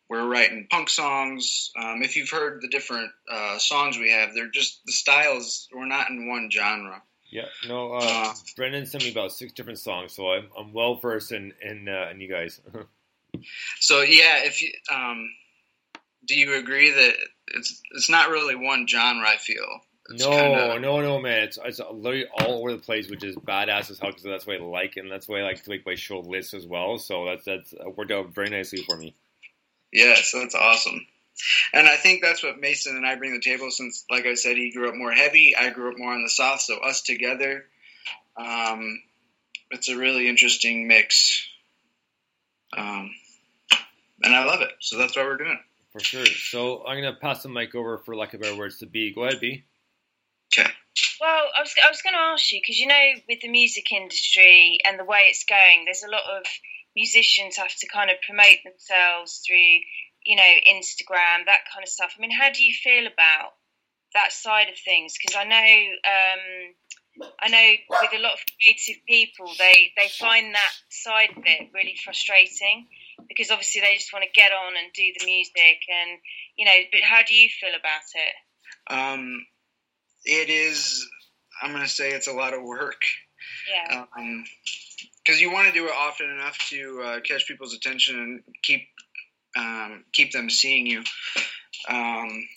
we're 0.09 0.27
writing 0.27 0.67
punk 0.69 0.89
songs. 0.89 1.71
Um, 1.79 2.01
if 2.01 2.15
you've 2.15 2.31
heard 2.31 2.61
the 2.61 2.67
different 2.67 3.11
uh, 3.31 3.59
songs 3.59 3.97
we 3.97 4.11
have, 4.11 4.33
they're 4.33 4.49
just 4.49 4.81
the 4.85 4.91
styles. 4.91 5.67
We're 5.71 5.85
not 5.85 6.09
in 6.09 6.27
one 6.27 6.49
genre. 6.51 7.01
Yeah, 7.31 7.45
no. 7.67 7.93
Uh, 7.93 7.99
uh, 8.01 8.33
Brendan 8.55 8.87
sent 8.87 9.03
me 9.03 9.11
about 9.11 9.31
six 9.31 9.53
different 9.53 9.77
songs, 9.77 10.13
so 10.13 10.31
I'm, 10.31 10.47
I'm 10.57 10.73
well 10.73 10.95
versed 10.95 11.31
in 11.31 11.53
in, 11.61 11.87
uh, 11.87 12.09
in 12.11 12.21
you 12.21 12.29
guys. 12.29 12.59
so 13.79 14.01
yeah, 14.01 14.45
if 14.45 14.63
you 14.63 14.71
um, 14.91 15.29
do 16.25 16.35
you 16.35 16.55
agree 16.55 16.91
that 16.91 17.13
it's 17.55 17.81
it's 17.91 18.09
not 18.09 18.29
really 18.29 18.55
one 18.55 18.87
genre? 18.87 19.27
I 19.27 19.37
feel. 19.37 19.81
It's 20.11 20.25
no, 20.25 20.31
kinda, 20.31 20.79
no, 20.79 21.01
no, 21.01 21.19
man. 21.19 21.43
It's 21.43 21.59
it's 21.63 21.79
literally 21.79 22.25
all 22.39 22.59
over 22.59 22.71
the 22.71 22.79
place, 22.79 23.09
which 23.09 23.23
is 23.23 23.35
badass 23.35 23.91
as 23.91 23.99
hell 23.99 24.09
because 24.09 24.23
that's 24.23 24.47
what 24.47 24.59
I 24.59 24.63
like, 24.63 24.97
and 24.97 25.11
that's 25.11 25.27
why 25.27 25.39
I 25.39 25.43
like 25.43 25.63
to 25.63 25.69
make 25.69 25.85
my 25.85 25.95
show 25.95 26.19
lists 26.19 26.53
as 26.53 26.65
well. 26.65 26.97
So 26.97 27.25
that's 27.25 27.45
that's 27.45 27.73
worked 27.95 28.11
out 28.11 28.33
very 28.33 28.49
nicely 28.49 28.81
for 28.81 28.97
me. 28.97 29.15
Yeah, 29.91 30.15
so 30.15 30.39
that's 30.39 30.55
awesome. 30.55 31.05
And 31.73 31.87
I 31.87 31.95
think 31.95 32.21
that's 32.21 32.43
what 32.43 32.59
Mason 32.59 32.95
and 32.95 33.05
I 33.05 33.15
bring 33.15 33.31
to 33.31 33.37
the 33.37 33.43
table 33.43 33.71
since, 33.71 34.05
like 34.09 34.25
I 34.25 34.33
said, 34.33 34.57
he 34.57 34.71
grew 34.71 34.89
up 34.89 34.95
more 34.95 35.11
heavy. 35.11 35.55
I 35.55 35.69
grew 35.69 35.91
up 35.91 35.97
more 35.97 36.13
on 36.13 36.23
the 36.23 36.29
soft. 36.29 36.63
So 36.63 36.77
us 36.77 37.01
together, 37.01 37.65
um, 38.35 39.01
it's 39.71 39.89
a 39.89 39.97
really 39.97 40.27
interesting 40.27 40.87
mix. 40.87 41.47
Um, 42.75 43.11
and 44.21 44.35
I 44.35 44.45
love 44.45 44.61
it. 44.61 44.71
So 44.79 44.97
that's 44.97 45.15
why 45.15 45.23
we're 45.23 45.37
doing 45.37 45.51
it. 45.51 45.59
For 45.91 45.99
sure. 46.01 46.25
So 46.25 46.85
I'm 46.85 47.01
going 47.01 47.13
to 47.13 47.19
pass 47.19 47.43
the 47.43 47.49
mic 47.49 47.73
over 47.73 47.97
for 47.99 48.15
lack 48.15 48.33
of 48.33 48.41
better 48.41 48.57
words 48.57 48.77
to 48.79 48.85
B. 48.85 49.11
Go 49.13 49.23
ahead, 49.23 49.39
B. 49.39 49.63
Okay. 50.51 50.69
Well, 51.21 51.45
I 51.55 51.61
was, 51.61 51.73
I 51.83 51.89
was 51.89 52.01
going 52.01 52.15
to 52.15 52.31
ask 52.33 52.51
you 52.51 52.59
because 52.61 52.79
you 52.79 52.87
know, 52.87 53.05
with 53.27 53.41
the 53.41 53.49
music 53.49 53.91
industry 53.91 54.79
and 54.85 54.99
the 54.99 55.05
way 55.05 55.27
it's 55.29 55.45
going, 55.45 55.85
there's 55.85 56.03
a 56.03 56.11
lot 56.11 56.23
of 56.37 56.45
musicians 56.95 57.57
have 57.57 57.75
to 57.75 57.87
kind 57.87 58.09
of 58.09 58.17
promote 58.25 58.59
themselves 58.63 59.41
through, 59.45 59.83
you 60.25 60.35
know, 60.35 60.53
Instagram, 60.67 61.45
that 61.45 61.67
kind 61.71 61.83
of 61.83 61.89
stuff. 61.89 62.13
I 62.17 62.21
mean, 62.21 62.31
how 62.31 62.51
do 62.51 62.63
you 62.63 62.73
feel 62.73 63.05
about 63.05 63.53
that 64.13 64.31
side 64.31 64.69
of 64.69 64.77
things? 64.77 65.13
Because 65.19 65.35
I 65.35 65.43
know, 65.45 65.69
um, 66.07 67.29
I 67.39 67.49
know 67.49 67.69
with 68.01 68.13
a 68.13 68.23
lot 68.23 68.33
of 68.33 68.39
creative 68.59 69.03
people, 69.07 69.51
they 69.57 69.91
they 69.97 70.07
find 70.07 70.55
that 70.55 70.73
side 70.89 71.31
of 71.35 71.43
it 71.45 71.69
really 71.73 71.95
frustrating 72.03 72.87
because 73.27 73.51
obviously 73.51 73.81
they 73.81 73.95
just 73.95 74.13
want 74.13 74.23
to 74.23 74.31
get 74.33 74.51
on 74.51 74.73
and 74.77 74.91
do 74.93 75.03
the 75.19 75.25
music 75.25 75.83
and 75.89 76.19
you 76.57 76.65
know. 76.65 76.79
But 76.91 77.01
how 77.03 77.23
do 77.27 77.35
you 77.35 77.49
feel 77.49 77.75
about 77.75 78.07
it? 78.15 78.35
Um, 78.89 79.45
it 80.25 80.49
is. 80.49 81.07
I'm 81.61 81.71
going 81.71 81.83
to 81.83 81.89
say 81.89 82.11
it's 82.11 82.27
a 82.27 82.33
lot 82.33 82.53
of 82.53 82.63
work. 82.63 83.01
Yeah. 83.71 84.05
Um, 84.17 84.43
because 85.23 85.41
you 85.41 85.51
want 85.51 85.67
to 85.67 85.73
do 85.73 85.85
it 85.85 85.93
often 85.95 86.29
enough 86.29 86.57
to 86.69 87.01
uh, 87.05 87.19
catch 87.21 87.47
people's 87.47 87.75
attention 87.75 88.19
and 88.19 88.43
keep 88.63 88.81
um, 89.55 90.05
keep 90.13 90.31
them 90.31 90.49
seeing 90.49 90.87
you. 90.87 91.03
Um, 91.87 92.47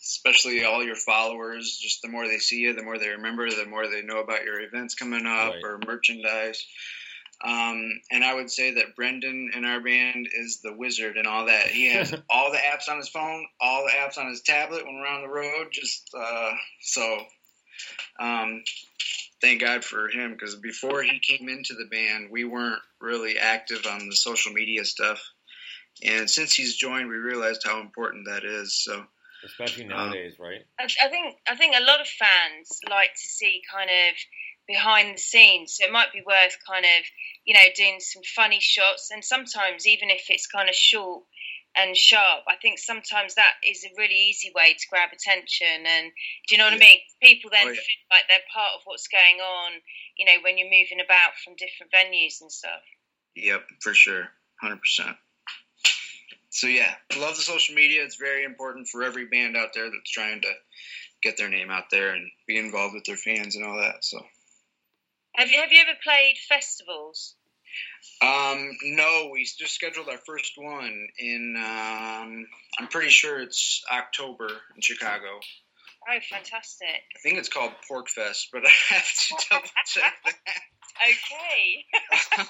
especially 0.00 0.64
all 0.64 0.84
your 0.84 0.96
followers. 0.96 1.78
Just 1.80 2.02
the 2.02 2.08
more 2.08 2.26
they 2.26 2.38
see 2.38 2.56
you, 2.56 2.74
the 2.74 2.82
more 2.82 2.98
they 2.98 3.10
remember, 3.10 3.48
the 3.50 3.66
more 3.66 3.88
they 3.88 4.02
know 4.02 4.20
about 4.20 4.44
your 4.44 4.60
events 4.60 4.94
coming 4.94 5.26
up 5.26 5.54
right. 5.54 5.64
or 5.64 5.80
merchandise. 5.86 6.64
Um, 7.44 8.00
and 8.10 8.24
I 8.24 8.34
would 8.34 8.50
say 8.50 8.74
that 8.74 8.96
Brendan 8.96 9.52
in 9.54 9.64
our 9.64 9.80
band 9.80 10.28
is 10.32 10.60
the 10.60 10.72
wizard 10.72 11.16
and 11.16 11.26
all 11.26 11.46
that. 11.46 11.68
He 11.68 11.88
has 11.92 12.12
all 12.30 12.50
the 12.50 12.58
apps 12.58 12.90
on 12.90 12.98
his 12.98 13.08
phone, 13.08 13.46
all 13.60 13.84
the 13.84 13.92
apps 13.92 14.18
on 14.18 14.28
his 14.28 14.42
tablet 14.42 14.84
when 14.84 14.96
we're 14.96 15.06
on 15.06 15.22
the 15.22 15.28
road. 15.28 15.68
Just 15.70 16.10
uh, 16.18 16.52
so 16.80 17.18
um, 18.18 18.64
thank 19.40 19.60
God 19.60 19.84
for 19.84 20.08
him 20.08 20.32
because 20.32 20.56
before 20.56 21.02
he 21.02 21.20
came 21.20 21.48
into 21.48 21.74
the 21.74 21.86
band, 21.86 22.30
we 22.30 22.44
weren't 22.44 22.82
really 23.00 23.38
active 23.38 23.86
on 23.86 24.08
the 24.08 24.16
social 24.16 24.52
media 24.52 24.84
stuff. 24.84 25.22
And 26.02 26.28
since 26.28 26.54
he's 26.54 26.76
joined, 26.76 27.08
we 27.08 27.16
realized 27.16 27.62
how 27.64 27.80
important 27.80 28.26
that 28.26 28.44
is. 28.44 28.82
So, 28.82 29.04
especially 29.44 29.84
um, 29.84 29.90
nowadays, 29.90 30.34
um, 30.40 30.46
right? 30.46 30.64
I 30.80 31.08
think 31.08 31.36
I 31.48 31.56
think 31.56 31.74
a 31.76 31.84
lot 31.84 32.00
of 32.00 32.06
fans 32.06 32.80
like 32.88 33.14
to 33.14 33.28
see 33.28 33.62
kind 33.72 33.90
of 33.90 34.14
behind 34.68 35.16
the 35.16 35.20
scenes. 35.20 35.76
So 35.76 35.86
it 35.86 35.92
might 35.92 36.12
be 36.12 36.22
worth 36.24 36.56
kind 36.68 36.84
of 36.84 37.02
you 37.44 37.54
know 37.54 37.66
doing 37.74 37.98
some 37.98 38.22
funny 38.36 38.60
shots, 38.60 39.10
and 39.10 39.24
sometimes 39.24 39.86
even 39.86 40.10
if 40.10 40.26
it's 40.28 40.46
kind 40.46 40.68
of 40.68 40.74
short 40.74 41.24
and 41.76 41.96
sharp. 41.96 42.44
I 42.48 42.56
think 42.60 42.78
sometimes 42.78 43.34
that 43.34 43.54
is 43.66 43.84
a 43.84 43.94
really 43.96 44.28
easy 44.28 44.50
way 44.54 44.74
to 44.74 44.88
grab 44.90 45.10
attention. 45.12 45.86
And 45.86 46.12
do 46.48 46.54
you 46.54 46.58
know 46.58 46.64
what 46.64 46.74
I 46.74 46.78
mean? 46.78 46.98
People 47.22 47.50
then 47.50 47.66
oh, 47.66 47.70
yeah. 47.70 47.74
feel 47.74 48.08
like 48.10 48.24
they're 48.28 48.52
part 48.52 48.72
of 48.74 48.82
what's 48.84 49.08
going 49.08 49.38
on, 49.38 49.72
you 50.16 50.26
know, 50.26 50.42
when 50.42 50.58
you're 50.58 50.70
moving 50.70 51.00
about 51.04 51.38
from 51.44 51.54
different 51.56 51.92
venues 51.92 52.40
and 52.40 52.50
stuff. 52.50 52.82
Yep, 53.36 53.62
for 53.80 53.94
sure. 53.94 54.28
100%. 54.62 54.78
So, 56.50 56.66
yeah, 56.66 56.92
love 57.18 57.36
the 57.36 57.42
social 57.42 57.74
media. 57.74 58.02
It's 58.02 58.16
very 58.16 58.44
important 58.44 58.88
for 58.88 59.04
every 59.04 59.26
band 59.26 59.56
out 59.56 59.70
there 59.74 59.84
that's 59.84 60.10
trying 60.10 60.40
to 60.40 60.52
get 61.22 61.36
their 61.36 61.48
name 61.48 61.70
out 61.70 61.84
there 61.90 62.14
and 62.14 62.28
be 62.46 62.58
involved 62.58 62.94
with 62.94 63.04
their 63.04 63.16
fans 63.16 63.54
and 63.54 63.64
all 63.64 63.78
that. 63.78 64.04
So, 64.04 64.18
have 65.34 65.50
you, 65.50 65.60
have 65.60 65.72
you 65.72 65.80
ever 65.80 65.98
played 66.02 66.36
festivals? 66.48 67.34
Um, 68.20 68.70
no, 68.82 69.30
we 69.32 69.44
just 69.44 69.74
scheduled 69.74 70.08
our 70.08 70.18
first 70.18 70.52
one 70.56 71.08
in. 71.18 71.54
Um, 71.56 72.46
I'm 72.78 72.88
pretty 72.88 73.10
sure 73.10 73.40
it's 73.40 73.82
October 73.92 74.48
in 74.74 74.80
Chicago. 74.80 75.38
Oh, 76.10 76.18
fantastic! 76.28 76.88
I 76.88 77.18
think 77.22 77.38
it's 77.38 77.48
called 77.48 77.72
Pork 77.86 78.08
Fest, 78.08 78.48
but 78.52 78.62
I 78.66 78.70
have 78.94 79.06
to 79.06 79.34
double 79.50 79.68
check 79.86 80.12
that. 80.24 80.34
okay. 80.98 81.84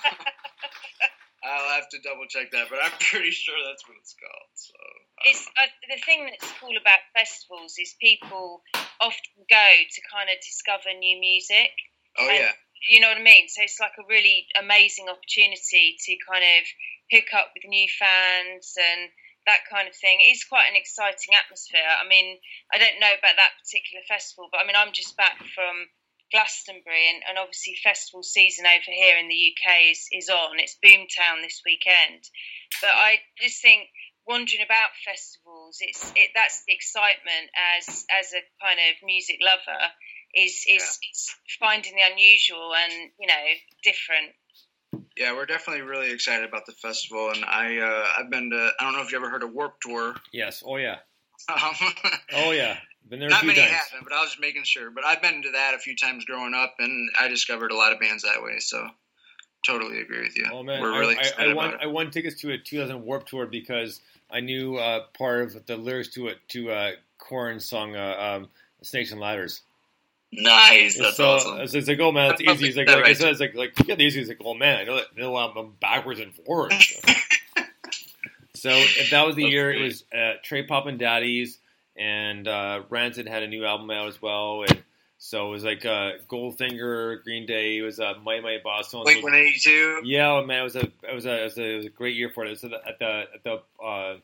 I'll 1.44 1.74
have 1.74 1.88
to 1.90 1.98
double 2.02 2.26
check 2.28 2.50
that, 2.52 2.68
but 2.70 2.78
I'm 2.82 2.92
pretty 2.98 3.30
sure 3.30 3.54
that's 3.66 3.86
what 3.86 3.96
it's 4.00 4.14
called. 4.14 4.50
So 4.54 4.74
it's 5.26 5.46
uh, 5.48 5.68
the 5.94 6.00
thing 6.02 6.26
that's 6.26 6.52
cool 6.60 6.76
about 6.80 6.98
festivals 7.14 7.74
is 7.78 7.94
people 8.00 8.62
often 9.00 9.44
go 9.50 9.68
to 9.90 10.00
kind 10.12 10.30
of 10.30 10.36
discover 10.40 10.96
new 10.98 11.20
music. 11.20 11.70
Oh 12.18 12.28
yeah 12.30 12.52
you 12.86 13.00
know 13.00 13.08
what 13.08 13.18
I 13.18 13.24
mean? 13.24 13.48
So 13.48 13.62
it's 13.62 13.80
like 13.80 13.98
a 13.98 14.06
really 14.08 14.46
amazing 14.58 15.08
opportunity 15.08 15.96
to 15.98 16.12
kind 16.28 16.44
of 16.44 16.62
hook 17.10 17.32
up 17.34 17.50
with 17.54 17.66
new 17.66 17.88
fans 17.88 18.76
and 18.78 19.10
that 19.46 19.64
kind 19.72 19.88
of 19.88 19.96
thing. 19.96 20.20
It's 20.20 20.44
quite 20.44 20.68
an 20.68 20.76
exciting 20.76 21.32
atmosphere. 21.32 21.88
I 21.88 22.06
mean, 22.06 22.36
I 22.68 22.76
don't 22.76 23.00
know 23.00 23.14
about 23.16 23.40
that 23.40 23.56
particular 23.64 24.04
festival, 24.04 24.52
but 24.52 24.60
I 24.60 24.66
mean, 24.68 24.76
I'm 24.76 24.92
just 24.92 25.16
back 25.16 25.40
from 25.56 25.88
Glastonbury, 26.30 27.08
and, 27.08 27.24
and 27.24 27.38
obviously 27.40 27.72
festival 27.80 28.22
season 28.22 28.68
over 28.68 28.92
here 28.92 29.16
in 29.16 29.32
the 29.32 29.42
UK 29.48 29.96
is, 29.96 30.04
is 30.12 30.28
on. 30.28 30.60
It's 30.60 30.76
Boomtown 30.76 31.40
this 31.40 31.64
weekend, 31.64 32.20
but 32.84 32.92
I 32.92 33.24
just 33.40 33.62
think 33.62 33.88
wandering 34.28 34.60
about 34.60 34.92
festivals, 35.08 35.80
it's 35.80 36.12
it 36.12 36.36
that's 36.36 36.62
the 36.68 36.76
excitement 36.76 37.48
as 37.56 38.04
as 38.12 38.36
a 38.36 38.44
kind 38.60 38.76
of 38.76 39.00
music 39.02 39.40
lover 39.40 39.80
is 40.38 40.64
is, 40.68 40.98
yeah. 41.02 41.10
is 41.12 41.30
finding 41.60 41.94
the 41.94 42.02
unusual 42.12 42.72
and 42.74 43.10
you 43.18 43.26
know 43.26 43.34
different. 43.82 44.34
Yeah, 45.16 45.34
we're 45.34 45.46
definitely 45.46 45.82
really 45.82 46.12
excited 46.12 46.48
about 46.48 46.66
the 46.66 46.72
festival, 46.72 47.30
and 47.30 47.44
I 47.44 47.78
uh, 47.78 48.06
I've 48.18 48.30
been 48.30 48.50
to 48.50 48.70
I 48.78 48.84
don't 48.84 48.92
know 48.92 49.02
if 49.02 49.10
you 49.10 49.18
ever 49.18 49.28
heard 49.28 49.42
of 49.42 49.52
Warped 49.52 49.82
Tour. 49.82 50.14
Yes. 50.32 50.62
Oh 50.64 50.76
yeah. 50.76 50.98
oh 52.34 52.50
yeah. 52.52 52.78
Been 53.08 53.20
there 53.20 53.30
Not 53.30 53.46
many 53.46 53.58
times. 53.58 53.70
haven't, 53.70 54.04
but 54.04 54.12
I 54.12 54.20
was 54.20 54.30
just 54.30 54.40
making 54.40 54.64
sure. 54.64 54.90
But 54.90 55.04
I've 55.04 55.22
been 55.22 55.42
to 55.42 55.52
that 55.52 55.74
a 55.74 55.78
few 55.78 55.96
times 55.96 56.26
growing 56.26 56.52
up, 56.52 56.74
and 56.78 57.10
I 57.18 57.28
discovered 57.28 57.72
a 57.72 57.76
lot 57.76 57.92
of 57.92 58.00
bands 58.00 58.22
that 58.22 58.42
way. 58.42 58.58
So 58.58 58.86
totally 59.66 60.00
agree 60.00 60.22
with 60.22 60.36
you. 60.36 60.46
Oh 60.52 60.62
man, 60.62 60.82
we're 60.82 60.98
really 60.98 61.16
I, 61.16 61.20
excited 61.20 61.48
I, 61.48 61.50
I 61.50 61.54
won, 61.54 61.68
about 61.68 61.80
it. 61.80 61.84
I 61.84 61.86
won 61.86 62.10
tickets 62.10 62.40
to 62.42 62.50
a 62.50 62.58
2000 62.58 63.02
Warped 63.02 63.28
Tour 63.28 63.46
because 63.46 64.00
I 64.30 64.40
knew 64.40 64.76
uh, 64.76 65.04
part 65.16 65.42
of 65.42 65.66
the 65.66 65.76
lyrics 65.76 66.08
to 66.14 66.28
it 66.28 66.38
to 66.48 66.70
uh, 66.70 66.90
Korn's 67.18 67.64
song 67.64 67.96
uh, 67.96 68.16
um, 68.18 68.48
"Snakes 68.82 69.10
and 69.10 69.20
Ladders." 69.20 69.62
Nice, 70.30 70.98
that's 70.98 71.16
so, 71.16 71.30
awesome. 71.30 71.66
So 71.68 71.78
it's 71.78 71.88
like, 71.88 72.00
oh 72.00 72.12
man, 72.12 72.32
it's 72.32 72.42
easy. 72.42 72.68
It's 72.68 72.76
like, 72.76 72.88
like 72.88 73.04
I 73.04 73.12
said, 73.14 73.30
it's 73.30 73.40
like, 73.40 73.54
like 73.54 73.72
yeah, 73.86 73.94
the 73.94 74.04
easy. 74.04 74.20
It's 74.20 74.28
like, 74.28 74.40
oh 74.44 74.54
man, 74.54 74.78
I 74.78 74.84
know 74.84 74.96
that, 74.96 75.16
know 75.16 75.36
I'm 75.36 75.72
backwards 75.80 76.20
and 76.20 76.34
forwards. 76.34 76.74
so 78.54 78.70
if 78.70 79.10
that 79.10 79.26
was 79.26 79.36
the 79.36 79.44
That's 79.44 79.52
year, 79.52 79.72
great. 79.72 79.80
it 79.80 79.84
was 79.84 80.04
uh, 80.14 80.32
Cherry 80.42 80.64
Poppin' 80.64 80.98
Daddies, 80.98 81.58
and 81.96 82.46
uh, 82.46 82.82
Rancid 82.90 83.26
had 83.26 83.42
a 83.42 83.48
new 83.48 83.64
album 83.64 83.90
out 83.90 84.08
as 84.08 84.20
well, 84.20 84.64
and 84.68 84.82
so 85.16 85.48
it 85.48 85.50
was 85.50 85.64
like 85.64 85.84
uh, 85.86 86.12
Goldfinger, 86.28 87.22
Green 87.24 87.46
Day, 87.46 87.78
it 87.78 87.82
was 87.82 87.98
uh, 87.98 88.14
Mighty 88.22 88.42
Mighty 88.42 88.62
Bosstones. 88.64 89.04
Blink 89.04 89.24
One 89.24 89.34
Eighty 89.34 89.58
Two. 89.58 90.02
Yeah, 90.04 90.42
man, 90.44 90.60
it 90.60 90.64
was 90.64 90.76
a 90.76 90.80
it 90.80 91.14
was 91.14 91.26
a 91.26 91.40
it 91.40 91.44
was 91.44 91.58
a, 91.58 91.62
it 91.62 91.76
was 91.76 91.86
a 91.86 91.90
great 91.90 92.16
year 92.16 92.30
for 92.32 92.44
it. 92.44 92.48
It 92.48 92.62
was 92.62 92.64
at 92.64 92.98
the 92.98 93.24
at 93.34 93.44
the 93.44 93.62
uh, 93.82 94.16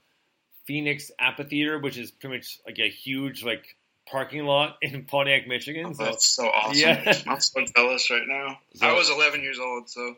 Phoenix 0.67 1.11
Amphitheater, 1.19 1.79
which 1.79 1.99
is 1.99 2.11
pretty 2.11 2.37
much 2.37 2.61
like 2.67 2.79
a 2.79 2.89
huge 2.89 3.43
like 3.43 3.77
parking 4.11 4.45
lot 4.45 4.77
in 4.83 5.05
Pontiac, 5.05 5.47
Michigan. 5.47 5.87
Oh, 5.89 5.93
so 5.93 6.05
that's 6.05 6.27
so 6.29 6.47
awesome. 6.49 6.77
Yeah. 6.77 7.13
I'm 7.27 7.41
so 7.41 7.65
jealous 7.77 8.11
right 8.11 8.27
now. 8.27 8.59
So- 8.77 8.87
I 8.87 8.93
was 8.93 9.11
11 9.11 9.41
years 9.43 9.59
old, 9.59 9.89
so 9.89 10.17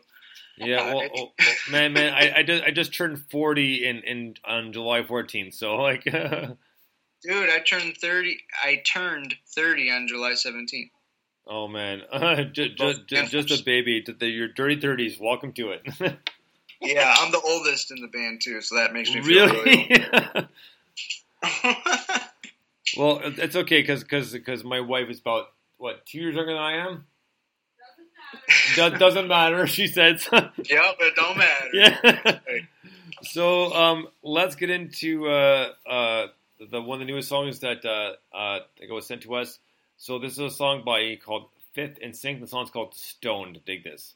yeah, 0.59 0.91
well, 0.95 1.33
man, 1.69 1.93
man, 1.93 2.13
I, 2.15 2.39
I 2.39 2.43
just 2.43 2.63
I 2.63 2.71
just 2.71 2.91
turned 2.91 3.19
forty 3.29 3.85
in, 3.85 3.97
in 3.99 4.33
on 4.43 4.73
July 4.73 5.03
14th, 5.03 5.53
so 5.53 5.75
like, 5.75 6.03
dude, 6.03 6.57
I 7.29 7.59
turned 7.59 7.95
30. 7.97 8.39
I 8.63 8.81
turned 8.83 9.35
30 9.49 9.91
on 9.91 10.07
July 10.07 10.31
17th. 10.31 10.89
oh 11.45 11.67
man, 11.67 12.01
just, 12.53 12.75
just, 12.75 13.07
just 13.07 13.31
just 13.31 13.61
a 13.61 13.63
baby. 13.63 14.03
Your 14.21 14.47
dirty 14.47 14.81
thirties. 14.81 15.19
Welcome 15.19 15.53
to 15.53 15.73
it. 15.73 15.81
Yeah, 16.81 17.15
I'm 17.19 17.31
the 17.31 17.39
oldest 17.41 17.91
in 17.91 18.01
the 18.01 18.07
band 18.07 18.41
too, 18.41 18.59
so 18.61 18.77
that 18.77 18.93
makes 18.93 19.13
me 19.13 19.21
feel 19.21 19.45
really. 19.47 19.87
really? 19.91 20.47
Well, 22.95 23.19
it's 23.23 23.55
okay 23.55 23.81
because 23.81 24.03
because 24.03 24.31
because 24.31 24.63
my 24.63 24.79
wife 24.79 25.09
is 25.09 25.19
about 25.19 25.47
what 25.77 26.05
two 26.05 26.19
years 26.19 26.35
younger 26.35 26.53
than 26.53 26.61
I 26.61 26.87
am. 26.87 27.05
That 28.75 28.99
doesn't 28.99 29.27
matter, 29.27 29.67
she 29.67 29.87
said. 29.87 30.21
yep, 30.31 30.51
it 30.57 31.15
don't 31.15 31.37
matter. 31.37 31.69
yeah. 31.73 32.39
So 33.23 33.73
um, 33.73 34.07
let's 34.21 34.55
get 34.55 34.69
into 34.69 35.27
uh, 35.27 35.71
uh, 35.89 36.27
the 36.71 36.81
one 36.81 37.01
of 37.01 37.07
the 37.07 37.11
newest 37.11 37.29
songs 37.29 37.59
that 37.61 37.83
uh, 37.83 38.13
uh, 38.35 38.59
that 38.79 38.89
was 38.89 39.07
sent 39.07 39.23
to 39.23 39.35
us. 39.35 39.59
So 39.97 40.19
this 40.19 40.33
is 40.33 40.39
a 40.39 40.49
song 40.51 40.83
by 40.85 41.17
called 41.23 41.49
Fifth 41.73 41.97
and 42.01 42.15
Sick. 42.15 42.39
The 42.39 42.47
song's 42.47 42.69
called 42.69 42.93
Stoned. 42.93 43.59
Dig 43.65 43.83
this. 43.83 44.13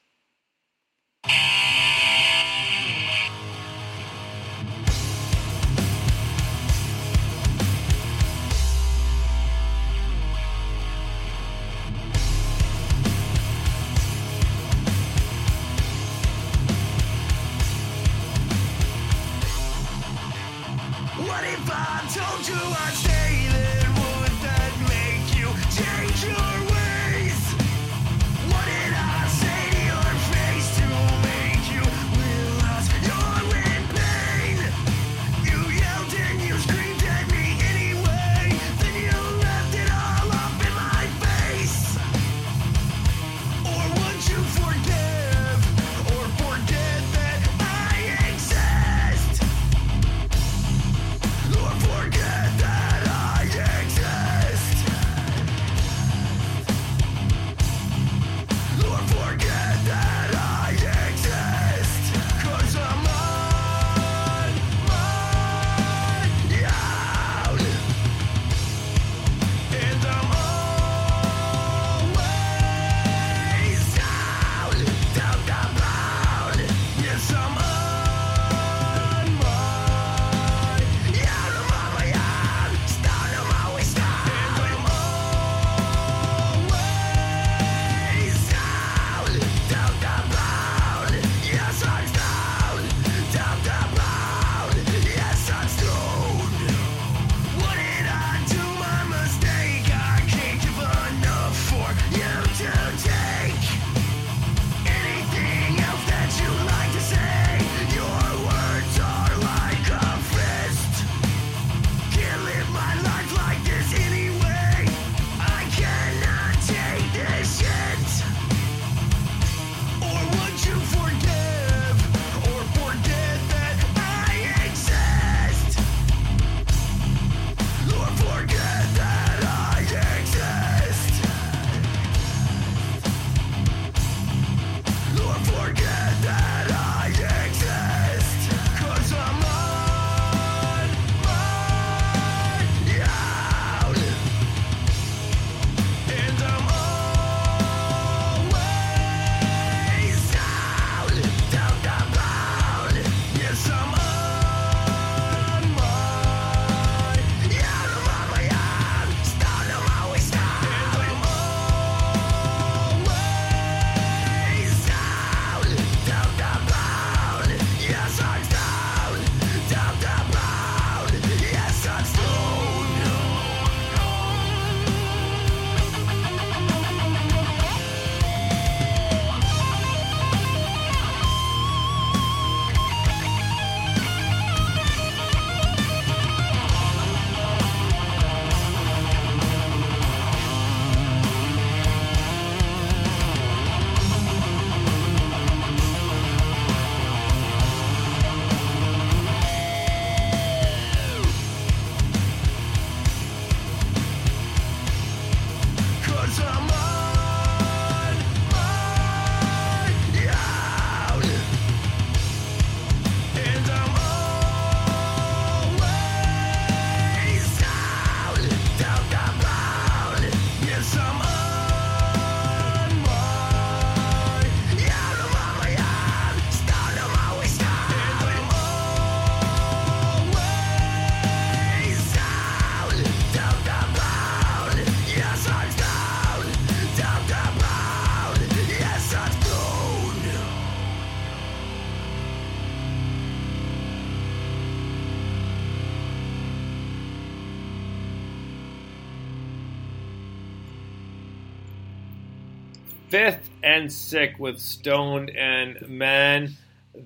And 253.81 253.91
Sick 253.91 254.37
with 254.37 254.59
Stoned, 254.59 255.31
and 255.31 255.89
man, 255.89 256.53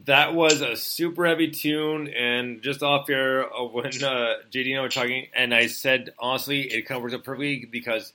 that 0.06 0.36
was 0.36 0.60
a 0.60 0.76
super 0.76 1.26
heavy 1.26 1.50
tune. 1.52 2.10
And 2.10 2.62
just 2.62 2.84
off 2.84 3.08
here, 3.08 3.46
uh, 3.46 3.64
when 3.64 3.88
uh, 4.04 4.36
JD 4.52 4.72
and 4.72 4.80
I 4.80 4.82
were 4.82 4.90
talking, 4.90 5.28
and 5.34 5.54
I 5.54 5.68
said 5.68 6.14
honestly, 6.20 6.62
it 6.64 6.90
works 6.90 7.14
out 7.14 7.24
perfectly 7.24 7.66
because 7.66 8.12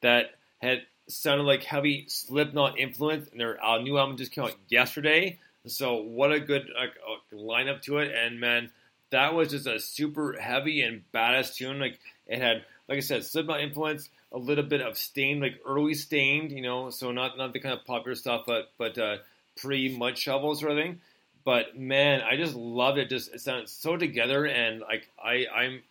that 0.00 0.36
had 0.58 0.82
sounded 1.08 1.42
like 1.42 1.64
heavy 1.64 2.04
Slipknot 2.08 2.78
influence, 2.78 3.28
and 3.32 3.40
their 3.40 3.62
uh, 3.62 3.78
new 3.78 3.98
album 3.98 4.16
just 4.16 4.30
came 4.30 4.44
out 4.44 4.54
yesterday. 4.68 5.40
So 5.66 5.96
what 5.96 6.30
a 6.32 6.38
good 6.38 6.68
uh, 6.78 6.86
lineup 7.34 7.82
to 7.82 7.98
it, 7.98 8.14
and 8.14 8.38
man, 8.38 8.70
that 9.10 9.34
was 9.34 9.50
just 9.50 9.66
a 9.66 9.80
super 9.80 10.36
heavy 10.40 10.82
and 10.82 11.02
badass 11.12 11.56
tune. 11.56 11.80
Like 11.80 11.98
it 12.28 12.40
had, 12.40 12.64
like 12.88 12.98
I 12.98 13.00
said, 13.00 13.24
Slipknot 13.24 13.60
influence, 13.60 14.08
a 14.34 14.38
little 14.38 14.64
bit 14.64 14.82
of 14.82 14.98
Staind, 14.98 15.40
like 15.40 15.60
early 15.64 15.94
Staind, 15.94 16.50
you 16.50 16.60
know, 16.60 16.90
so 16.90 17.12
not 17.12 17.38
not 17.38 17.52
the 17.52 17.60
kind 17.60 17.78
of 17.78 17.84
popular 17.86 18.16
stuff, 18.16 18.42
but 18.46 18.72
but 18.76 18.98
uh, 18.98 19.18
pre 19.56 19.96
Mudshovel 19.96 20.56
sort 20.56 20.72
of 20.72 20.78
thing. 20.78 21.00
But 21.44 21.78
man, 21.78 22.20
I 22.20 22.36
just 22.36 22.54
loved 22.54 22.98
it. 22.98 23.08
Just 23.08 23.32
it 23.32 23.40
sounded 23.40 23.68
so 23.68 23.96
together, 23.96 24.44
and 24.44 24.80
like 24.80 25.08
I 25.22 25.46
I'm 25.54 25.82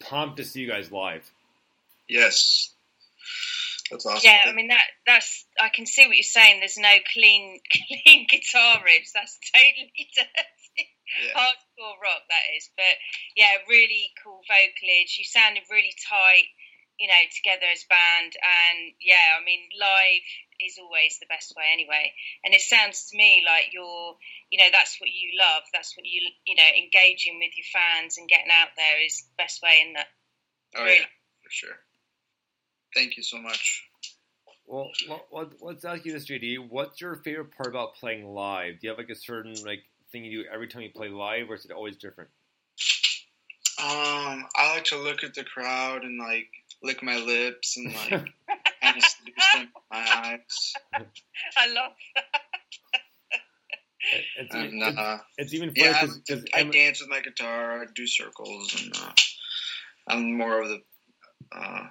pumped 0.00 0.38
to 0.38 0.44
see 0.44 0.60
you 0.60 0.68
guys 0.68 0.90
live. 0.90 1.30
Yes, 2.08 2.70
that's 3.90 4.06
awesome. 4.06 4.20
Yeah, 4.24 4.38
I 4.46 4.52
mean 4.52 4.68
that 4.68 4.84
that's 5.06 5.44
I 5.60 5.68
can 5.68 5.84
see 5.84 6.06
what 6.06 6.16
you're 6.16 6.22
saying. 6.22 6.60
There's 6.60 6.78
no 6.78 6.94
clean 7.12 7.60
clean 8.04 8.26
guitar 8.30 8.76
riffs. 8.78 9.12
That's 9.12 9.38
totally 9.52 9.92
dirty. 10.14 10.88
Hardcore 11.36 12.00
rock 12.02 12.22
that 12.28 12.44
is. 12.56 12.70
But 12.74 12.96
yeah, 13.36 13.60
really 13.68 14.10
cool 14.22 14.40
vocalage. 14.50 15.18
You 15.18 15.24
sounded 15.24 15.62
really 15.70 15.94
tight, 16.08 16.48
you 16.98 17.08
know, 17.08 17.22
together 17.34 17.66
as 17.72 17.84
band 17.90 18.32
and 18.38 18.94
yeah, 19.00 19.38
I 19.38 19.44
mean 19.44 19.68
live 19.78 20.26
is 20.62 20.78
always 20.78 21.18
the 21.18 21.26
best 21.26 21.52
way 21.56 21.70
anyway. 21.72 22.12
And 22.44 22.54
it 22.54 22.60
sounds 22.60 23.10
to 23.10 23.16
me 23.16 23.42
like 23.44 23.72
you're 23.72 24.16
you 24.50 24.58
know, 24.58 24.70
that's 24.70 25.00
what 25.00 25.10
you 25.10 25.34
love, 25.38 25.62
that's 25.72 25.96
what 25.96 26.06
you 26.06 26.22
you 26.46 26.56
know, 26.56 26.70
engaging 26.76 27.38
with 27.38 27.56
your 27.56 27.68
fans 27.72 28.18
and 28.18 28.28
getting 28.28 28.50
out 28.50 28.74
there 28.76 29.04
is 29.04 29.24
the 29.26 29.42
best 29.42 29.62
way 29.62 29.82
in 29.86 29.94
that. 29.94 30.06
Oh 30.76 30.86
yeah, 30.86 31.08
for 31.42 31.50
sure. 31.50 31.78
Thank 32.94 33.16
you 33.16 33.22
so 33.22 33.38
much. 33.38 33.82
Well, 34.66 34.90
let- 35.08 35.32
let- 35.32 35.62
let's 35.62 35.84
ask 35.84 36.04
you 36.06 36.12
this, 36.12 36.26
JD. 36.26 36.58
What's 36.58 37.00
your 37.00 37.16
favorite 37.16 37.54
part 37.56 37.68
about 37.68 37.96
playing 37.96 38.24
live? 38.24 38.80
Do 38.80 38.86
you 38.86 38.90
have 38.90 38.98
like 38.98 39.10
a 39.10 39.14
certain 39.14 39.54
like 39.64 39.84
thing 40.10 40.24
you 40.24 40.44
do 40.44 40.48
every 40.48 40.68
time 40.68 40.82
you 40.82 40.90
play 40.90 41.08
live, 41.08 41.50
or 41.50 41.54
is 41.54 41.64
it 41.64 41.70
always 41.70 41.96
different? 41.96 42.30
Um, 43.76 44.46
I 44.56 44.72
like 44.74 44.84
to 44.84 44.96
look 44.98 45.24
at 45.24 45.34
the 45.34 45.44
crowd 45.44 46.04
and 46.04 46.18
like 46.18 46.48
lick 46.82 47.02
my 47.02 47.16
lips 47.16 47.76
and 47.76 47.92
like 47.94 48.10
kind 48.82 48.96
of 48.96 49.02
stamp 49.02 49.70
my 49.90 49.98
eyes. 49.98 50.74
I 51.56 51.72
love 51.72 51.92
It's, 54.36 54.54
And, 54.54 54.82
it's, 54.82 54.98
uh, 54.98 55.18
it's 55.38 55.54
even 55.54 55.70
funny 55.74 55.86
yeah, 55.88 56.06
because 56.26 56.44
I 56.54 56.64
dance 56.64 57.00
with 57.00 57.08
my 57.08 57.20
guitar. 57.20 57.82
I 57.82 57.86
do 57.94 58.06
circles, 58.06 58.82
and 58.82 58.94
uh, 58.96 59.12
I'm 60.08 60.36
more 60.36 60.60
of 60.62 60.68
the 60.68 60.82
uh, 61.52 61.86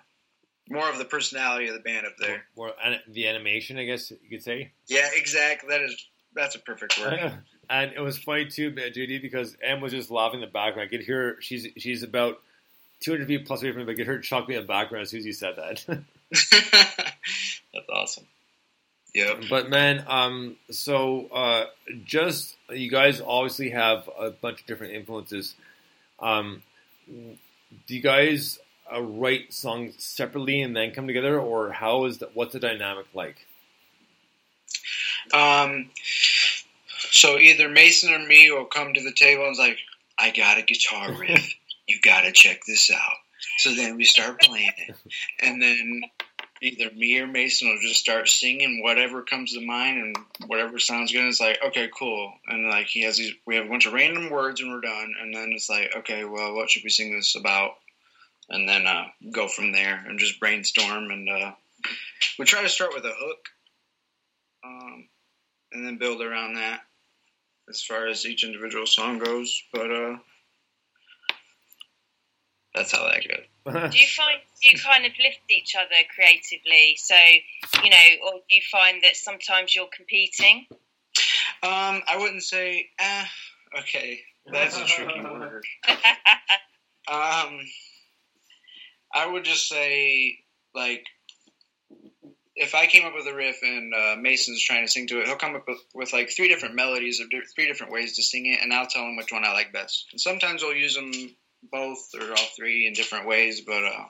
more 0.70 0.90
of 0.90 0.98
the 0.98 1.06
personality 1.06 1.68
of 1.68 1.74
the 1.74 1.80
band 1.82 2.06
up 2.06 2.14
there. 2.20 2.46
more 2.56 2.72
an- 2.84 3.00
the 3.08 3.28
animation, 3.28 3.78
I 3.78 3.86
guess 3.86 4.12
you 4.12 4.30
could 4.30 4.44
say. 4.44 4.72
Yeah, 4.88 5.10
exactly. 5.14 5.70
That 5.70 5.82
is 5.82 6.08
that's 6.36 6.56
a 6.56 6.60
perfect 6.60 7.00
word. 7.00 7.20
and 7.70 7.92
it 7.94 8.00
was 8.00 8.18
funny 8.18 8.46
too, 8.46 8.72
JD, 8.72 9.22
because 9.22 9.58
Em 9.62 9.82
was 9.82 9.92
just 9.92 10.12
laughing 10.12 10.42
in 10.42 10.46
the 10.46 10.52
background. 10.52 10.88
I 10.88 10.90
could 10.90 11.06
hear 11.06 11.36
her, 11.36 11.42
she's 11.42 11.68
she's 11.78 12.04
about 12.04 12.38
200 13.04 13.28
feet 13.28 13.46
plus 13.46 13.62
away 13.62 13.72
from 13.72 13.80
me, 13.80 13.86
but 13.86 13.92
I 13.92 13.96
could 13.96 14.06
hear 14.06 14.16
her 14.16 14.22
chuckling 14.22 14.58
in 14.58 14.64
the 14.64 14.68
background 14.68 15.04
as 15.04 15.10
soon 15.10 15.20
as 15.20 15.26
you 15.26 15.34
said 15.34 15.56
that. 15.58 15.86
That's 17.74 17.90
awesome. 17.92 18.26
Yeah. 19.14 19.36
But 19.50 19.70
man, 19.70 20.04
um, 20.08 20.56
so 20.72 21.28
uh, 21.28 21.66
just 22.04 22.56
you 22.72 22.90
guys 22.90 23.22
obviously 23.22 23.70
have 23.70 24.10
a 24.18 24.32
bunch 24.32 24.62
of 24.62 24.66
different 24.66 24.94
influences. 24.94 25.56
Um, 26.20 26.64
do 27.08 27.96
you 27.96 28.02
guys 28.02 28.58
uh, 28.92 29.02
write 29.02 29.54
songs 29.54 30.04
separately 30.04 30.62
and 30.62 30.76
then 30.76 30.92
come 30.92 31.06
together, 31.06 31.40
or 31.40 31.72
how 31.72 32.06
is 32.06 32.20
that? 32.20 32.36
What's 32.36 32.54
the 32.54 32.60
dynamic 32.60 33.06
like? 33.14 33.46
Um, 35.32 35.90
so 37.12 37.38
either 37.38 37.70
Mason 37.70 38.14
or 38.14 38.20
me 38.20 38.50
will 38.52 38.66
come 38.66 38.94
to 38.94 39.04
the 39.04 39.14
table 39.14 39.44
and 39.44 39.52
it's 39.52 39.60
like, 39.60 39.78
I 40.18 40.32
got 40.32 40.58
a 40.58 40.62
guitar 40.64 41.14
riff. 41.14 41.56
You 41.88 42.00
got 42.02 42.22
to 42.22 42.32
check 42.32 42.62
this 42.68 42.92
out. 42.92 43.16
So 43.58 43.76
then 43.76 43.98
we 43.98 44.06
start 44.06 44.40
playing 44.40 44.72
it, 44.78 44.96
and 45.42 45.62
then 45.62 46.02
either 46.62 46.90
me 46.96 47.20
or 47.20 47.28
Mason 47.28 47.68
will 47.68 47.80
just 47.82 48.00
start 48.00 48.30
singing 48.30 48.82
whatever 48.82 49.22
comes 49.22 49.54
to 49.54 49.66
mind 49.66 49.98
and 49.98 50.16
whatever 50.48 50.80
sounds 50.80 51.12
good. 51.12 51.26
It's 51.26 51.42
like, 51.42 51.60
okay, 51.68 51.90
cool. 51.94 52.32
And 52.48 52.70
like 52.70 52.88
he 52.88 53.04
has 53.04 53.18
these, 53.18 53.34
we 53.46 53.58
have 53.58 53.66
a 53.66 53.70
bunch 53.70 53.86
of 53.86 53.92
random 53.92 54.30
words 54.30 54.62
and 54.62 54.72
we're 54.72 54.80
done. 54.80 55.14
And 55.22 55.36
then 55.36 55.52
it's 55.54 55.70
like, 55.70 55.94
okay, 55.98 56.24
well, 56.24 56.56
what 56.56 56.70
should 56.70 56.86
we 56.86 56.90
sing 56.90 57.14
this 57.14 57.36
about? 57.36 57.72
And 58.50 58.68
then 58.68 58.88
uh, 58.88 59.04
go 59.32 59.50
from 59.50 59.74
there 59.74 60.06
and 60.08 60.18
just 60.18 60.40
brainstorm. 60.40 61.12
And 61.12 61.30
uh, 61.30 61.52
we 62.40 62.46
try 62.46 62.62
to 62.62 62.70
start 62.70 62.94
with 62.94 63.04
a 63.04 63.14
hook, 63.14 63.40
um, 64.64 65.10
and 65.74 65.86
then 65.86 65.98
build 65.98 66.22
around 66.22 66.54
that 66.54 66.80
as 67.70 67.82
far 67.82 68.08
as 68.08 68.26
each 68.26 68.46
individual 68.46 68.86
song 68.86 69.20
goes. 69.20 69.62
But 69.74 69.92
uh, 69.92 70.18
that's 72.74 72.92
how 72.92 73.08
that 73.08 73.22
goes. 73.28 73.92
do 73.92 73.98
you 73.98 74.08
find 74.08 74.40
do 74.62 74.70
you 74.70 74.78
kind 74.78 75.06
of 75.06 75.12
lift 75.22 75.40
each 75.50 75.76
other 75.76 75.96
creatively? 76.14 76.96
So, 76.98 77.16
you 77.84 77.90
know, 77.90 78.28
or 78.28 78.34
do 78.34 78.56
you 78.56 78.62
find 78.72 79.04
that 79.04 79.16
sometimes 79.16 79.76
you're 79.76 79.90
competing? 79.96 80.66
Um, 81.62 82.02
I 82.08 82.18
wouldn't 82.18 82.44
say, 82.44 82.90
eh, 83.00 83.26
okay, 83.80 84.20
that's 84.52 84.78
a 84.78 84.86
tricky 84.86 85.22
word. 85.24 85.64
Um, 87.08 87.60
I 89.14 89.28
would 89.28 89.46
just 89.46 89.70
say, 89.70 90.40
like, 90.74 91.06
if 92.56 92.76
I 92.76 92.88
came 92.88 93.06
up 93.06 93.14
with 93.16 93.28
a 93.28 93.36
riff 93.36 93.58
and 93.64 93.94
uh, 93.94 94.16
Mason's 94.20 94.64
trying 94.64 94.86
to 94.86 94.92
sing 94.92 95.08
to 95.08 95.20
it, 95.22 95.28
he'll 95.28 95.36
come 95.36 95.56
up 95.56 95.68
with, 95.68 95.80
with 95.94 96.14
like 96.14 96.30
three 96.30 96.48
different 96.48 96.76
melodies 96.76 97.20
of 97.20 97.30
di- 97.30 97.42
three 97.56 97.68
different 97.68 97.92
ways 97.92 98.16
to 98.16 98.24
sing 98.24 98.46
it, 98.46 98.60
and 98.62 98.74
I'll 98.74 98.88
tell 98.88 99.04
him 99.04 99.16
which 99.16 99.32
one 99.32 99.46
I 99.46 99.54
like 99.54 99.74
best. 99.74 100.08
And 100.12 100.22
sometimes 100.22 100.64
I'll 100.64 100.74
use 100.74 100.96
them 100.96 101.12
both 101.72 102.10
or 102.20 102.30
all 102.30 102.50
three 102.56 102.88
in 102.88 102.94
different 102.94 103.28
ways, 103.28 103.62
but 103.62 103.84
uh, 103.84 104.06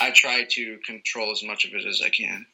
I 0.00 0.10
try 0.10 0.44
to 0.44 0.78
control 0.84 1.32
as 1.32 1.42
much 1.42 1.64
of 1.64 1.72
it 1.74 1.86
as 1.86 2.02
I 2.04 2.10
can. 2.10 2.46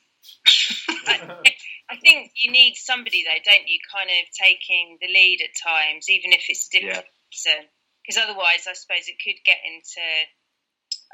I, 1.07 1.21
I 1.91 1.97
think 1.97 2.33
you 2.37 2.51
need 2.51 2.75
somebody 2.77 3.25
though, 3.25 3.43
don't 3.45 3.69
you? 3.69 3.79
Kind 3.95 4.11
of 4.11 4.27
taking 4.35 4.99
the 5.01 5.09
lead 5.09 5.41
at 5.43 5.55
times, 5.63 6.09
even 6.09 6.33
if 6.33 6.45
it's 6.49 6.69
a 6.69 6.81
different 6.81 7.07
person, 7.31 7.69
because 8.03 8.23
otherwise, 8.23 8.67
I 8.69 8.75
suppose 8.75 9.07
it 9.07 9.23
could 9.23 9.39
get 9.45 9.59
into 9.65 10.03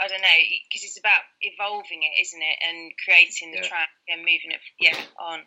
I 0.01 0.09
don't 0.09 0.23
know, 0.23 0.39
because 0.69 0.85
it's 0.85 0.99
about 0.99 1.21
evolving 1.41 2.03
it, 2.03 2.21
isn't 2.23 2.41
it, 2.41 2.59
and 2.67 2.93
creating 3.05 3.53
the 3.53 3.59
Yeah. 3.59 3.69
track 3.69 3.91
and 4.09 4.21
moving 4.21 4.51
it, 4.53 4.61
yeah, 4.79 4.97
on. 5.19 5.47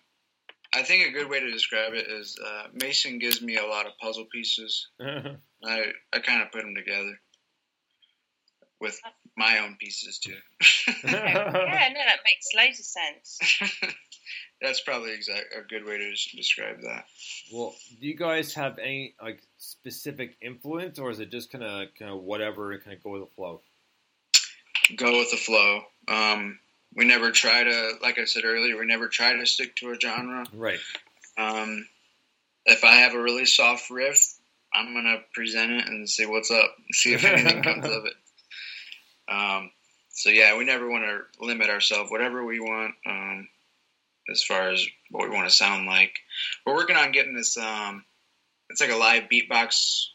I 0.71 0.83
think 0.83 1.07
a 1.07 1.11
good 1.11 1.29
way 1.29 1.39
to 1.39 1.51
describe 1.51 1.93
it 1.93 2.07
is 2.07 2.38
uh, 2.38 2.67
Mason 2.73 3.17
gives 3.17 3.41
me 3.41 3.57
a 3.57 3.65
lot 3.65 3.85
of 3.85 3.97
puzzle 3.97 4.25
pieces. 4.25 4.89
I 5.65 5.91
I 6.13 6.19
kind 6.19 6.41
of 6.41 6.51
put 6.51 6.62
them 6.62 6.75
together 6.75 7.19
with 8.80 8.99
my 9.38 9.60
own 9.60 9.75
pieces 9.80 10.19
too. 10.19 10.36
yeah, 11.04 11.12
no, 11.13 12.01
that 12.06 12.19
makes 12.23 12.54
loads 12.56 12.80
of 12.80 12.86
sense. 12.86 13.95
That's 14.62 14.82
probably 14.82 15.13
exact 15.13 15.54
a 15.58 15.62
good 15.67 15.86
way 15.86 15.97
to 15.97 16.10
describe 16.36 16.82
that. 16.82 17.06
well, 17.54 17.75
do 17.99 18.08
you 18.08 18.15
guys 18.15 18.54
have 18.54 18.80
any 18.80 19.15
like 19.21 19.41
specific 19.58 20.38
influence, 20.41 20.97
or 20.99 21.12
is 21.12 21.19
it 21.19 21.30
just 21.30 21.51
kind 21.51 21.63
of 21.63 21.88
kind 21.97 22.12
of 22.12 22.21
whatever 22.21 22.71
and 22.71 22.84
kind 22.84 22.95
of 22.95 23.04
go 23.04 23.12
with 23.12 23.21
the 23.21 23.36
flow? 23.36 23.62
Go 24.95 25.17
with 25.19 25.32
the 25.32 25.38
flow. 25.38 25.82
Um, 26.08 26.60
we 26.95 27.06
never 27.06 27.32
try 27.32 27.63
to, 27.63 27.91
like 28.01 28.17
I 28.17 28.25
said 28.25 28.45
earlier, 28.45 28.78
we 28.78 28.86
never 28.86 29.08
try 29.08 29.34
to 29.34 29.45
stick 29.45 29.75
to 29.78 29.91
a 29.91 29.99
genre. 29.99 30.45
Right. 30.54 30.80
Um, 31.38 31.88
if 32.65 32.84
I 32.84 32.97
have 32.97 33.13
a 33.13 33.21
really 33.21 33.45
soft 33.45 33.89
riff, 33.89 34.35
I'm 34.75 34.93
gonna 34.93 35.17
present 35.33 35.71
it 35.71 35.88
and 35.88 36.09
see 36.09 36.25
what's 36.25 36.51
up, 36.51 36.75
see 36.91 37.13
if 37.13 37.23
anything 37.23 37.63
comes 37.63 37.85
of 37.85 38.05
it. 38.05 38.13
Um, 39.27 39.71
so 40.11 40.29
yeah, 40.29 40.55
we 40.55 40.65
never 40.65 40.88
want 40.88 41.03
to 41.03 41.43
limit 41.43 41.71
ourselves. 41.71 42.11
Whatever 42.11 42.45
we 42.45 42.59
want, 42.59 42.93
um, 43.07 43.47
as 44.29 44.43
far 44.43 44.69
as 44.69 44.85
what 45.11 45.29
we 45.29 45.35
want 45.35 45.49
to 45.49 45.55
sound 45.55 45.88
like. 45.88 46.13
We're 46.65 46.75
working 46.75 46.95
on 46.95 47.11
getting 47.11 47.35
this. 47.35 47.57
Um, 47.57 48.05
it's 48.69 48.81
like 48.81 48.91
a 48.91 48.95
live 48.95 49.23
beatbox 49.31 50.05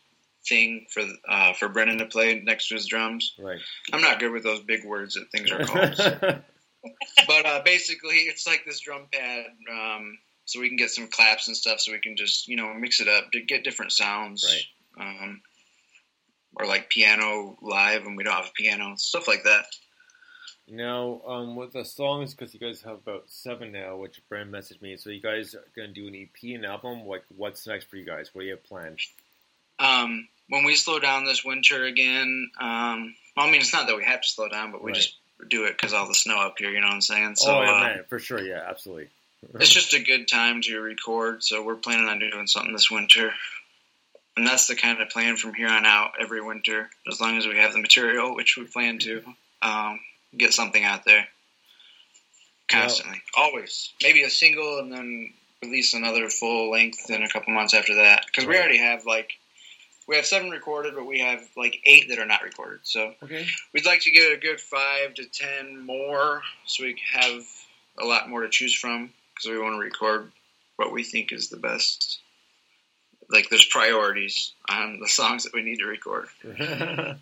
thing 0.49 0.87
for 0.91 1.03
uh, 1.29 1.53
for 1.55 1.69
Brennan 1.69 1.99
to 1.99 2.07
play 2.07 2.41
next 2.41 2.69
to 2.69 2.75
his 2.75 2.87
drums. 2.87 3.35
Right. 3.39 3.61
I'm 3.93 4.01
not 4.01 4.21
good 4.21 4.33
with 4.33 4.43
those 4.43 4.61
big 4.61 4.85
words 4.85 5.15
that 5.15 5.31
things 5.31 5.51
are 5.51 5.65
called. 5.65 5.97
but 7.27 7.47
uh, 7.47 7.63
basically, 7.65 8.17
it's 8.17 8.47
like 8.47 8.65
this 8.67 8.81
drum 8.81 9.07
pad, 9.13 9.47
um, 9.71 10.19
so 10.51 10.61
we 10.61 10.69
can 10.69 10.77
get 10.77 10.91
some 10.91 11.07
claps 11.07 11.47
and 11.47 11.57
stuff, 11.57 11.81
so 11.81 11.93
we 11.93 12.01
can 12.01 12.17
just 12.17 12.49
you 12.49 12.57
know 12.57 12.75
mix 12.75 13.01
it 13.01 13.09
up 13.09 13.31
to 13.33 13.41
get 13.41 13.65
different 13.65 13.93
sounds. 13.93 14.45
Right. 14.45 15.07
Um, 15.07 15.43
or 16.57 16.67
like 16.67 16.91
piano 16.91 17.57
live, 17.63 18.05
and 18.05 18.17
we 18.17 18.25
don't 18.25 18.35
have 18.35 18.47
a 18.47 18.53
piano, 18.55 18.95
stuff 18.97 19.29
like 19.29 19.45
that. 19.45 19.65
Now, 20.69 21.21
um, 21.27 21.57
with 21.57 21.73
the 21.73 21.85
songs, 21.85 22.35
because 22.35 22.53
you 22.53 22.61
guys 22.61 22.83
have 22.83 22.97
about 22.97 23.25
seven 23.27 23.73
now, 23.73 23.97
which 23.97 24.21
Brand 24.29 24.53
messaged 24.53 24.83
me. 24.83 24.97
So 24.97 25.11
you 25.11 25.21
guys 25.21 25.55
are 25.55 25.65
gonna 25.77 25.93
do 25.93 26.09
an 26.09 26.15
EP 26.15 26.55
and 26.55 26.67
album. 26.67 27.07
Like, 27.07 27.25
what's 27.29 27.67
next 27.67 27.89
for 27.89 27.97
you 27.97 28.05
guys? 28.05 28.31
What 28.33 28.43
do 28.43 28.47
you 28.47 28.53
have 28.55 28.65
planned? 28.65 28.99
Um, 29.79 30.29
when 30.49 30.65
we 30.65 30.75
slow 30.75 30.99
down 30.99 31.25
this 31.25 31.45
winter 31.45 31.85
again, 31.85 32.51
um, 32.61 33.15
well, 33.37 33.47
I 33.47 33.51
mean, 33.51 33.61
it's 33.61 33.73
not 33.73 33.87
that 33.87 33.97
we 33.97 34.05
have 34.05 34.21
to 34.21 34.29
slow 34.29 34.49
down, 34.49 34.73
but 34.73 34.83
we 34.83 34.93
Right. 34.93 35.01
just 35.01 35.17
do 35.49 35.65
it 35.65 35.73
because 35.73 35.93
all 35.95 36.07
the 36.07 36.15
snow 36.15 36.39
up 36.39 36.59
here. 36.59 36.71
You 36.71 36.81
know 36.81 36.89
what 36.89 36.95
I'm 36.95 37.01
saying? 37.01 37.37
So 37.37 37.59
oh, 37.59 37.63
yeah, 37.63 37.75
uh, 37.75 37.81
man, 37.81 38.05
for 38.09 38.19
sure. 38.19 38.41
Yeah, 38.41 38.63
absolutely. 38.69 39.09
It's 39.55 39.71
just 39.71 39.95
a 39.95 40.03
good 40.03 40.29
time 40.29 40.61
to 40.63 40.81
record. 40.81 41.43
So 41.43 41.63
we're 41.65 41.77
planning 41.77 42.09
on 42.09 42.19
doing 42.19 42.47
something 42.47 42.73
this 42.73 42.91
winter, 42.91 43.33
and 44.37 44.47
that's 44.47 44.67
the 44.67 44.77
kind 44.77 45.01
of 45.01 45.09
plan 45.11 45.37
from 45.37 45.55
here 45.55 45.69
on 45.69 45.87
out 45.87 46.13
every 46.21 46.43
winter, 46.43 46.89
as 47.11 47.21
long 47.21 47.37
as 47.39 47.47
we 47.47 47.57
have 47.57 47.73
the 47.73 47.81
material, 47.81 48.35
which 48.35 48.57
we 48.57 48.65
plan 48.65 48.99
to 49.01 49.23
um, 49.63 50.01
get 50.37 50.53
something 50.53 50.85
out 50.85 51.05
there 51.05 51.27
constantly, 52.69 53.21
always. 53.37 53.93
Maybe 54.03 54.23
a 54.23 54.31
single, 54.31 54.79
and 54.79 54.93
then 54.93 55.33
release 55.63 55.95
another 55.95 56.29
full 56.29 56.71
length 56.71 57.11
in 57.11 57.23
a 57.23 57.29
couple 57.29 57.53
months 57.53 57.75
after 57.75 57.97
that. 57.97 58.25
Because 58.27 58.47
we 58.47 58.57
already 58.57 58.79
have 58.79 59.05
like 59.05 59.33
we 60.07 60.17
have 60.17 60.27
seven 60.27 60.51
recorded, 60.51 60.95
but 60.95 61.07
we 61.07 61.21
have 61.21 61.41
like 61.57 61.79
eight 61.85 62.09
that 62.09 62.19
are 62.19 62.27
not 62.27 62.43
recorded. 62.43 62.81
So 62.85 63.15
Okay. 63.23 63.47
we'd 63.73 63.87
like 63.87 64.03
to 64.03 64.11
get 64.11 64.33
a 64.33 64.37
good 64.37 64.61
five 64.61 65.15
to 65.15 65.25
ten 65.25 65.85
more, 65.85 66.43
so 66.67 66.85
we 66.85 67.01
have 67.13 67.43
a 67.99 68.05
lot 68.05 68.29
more 68.29 68.43
to 68.43 68.49
choose 68.49 68.75
from. 68.75 69.11
Because 69.41 69.57
we 69.57 69.63
want 69.63 69.75
to 69.75 69.81
record 69.81 70.31
what 70.77 70.93
we 70.93 71.03
think 71.03 71.33
is 71.33 71.49
the 71.49 71.57
best. 71.57 72.21
Like 73.31 73.49
there's 73.49 73.65
priorities 73.65 74.53
on 74.69 74.99
the 75.01 75.09
songs 75.09 75.45
that 75.45 75.55
we 75.55 75.63
need 75.63 75.79
to 75.79 75.87
record. 75.87 76.29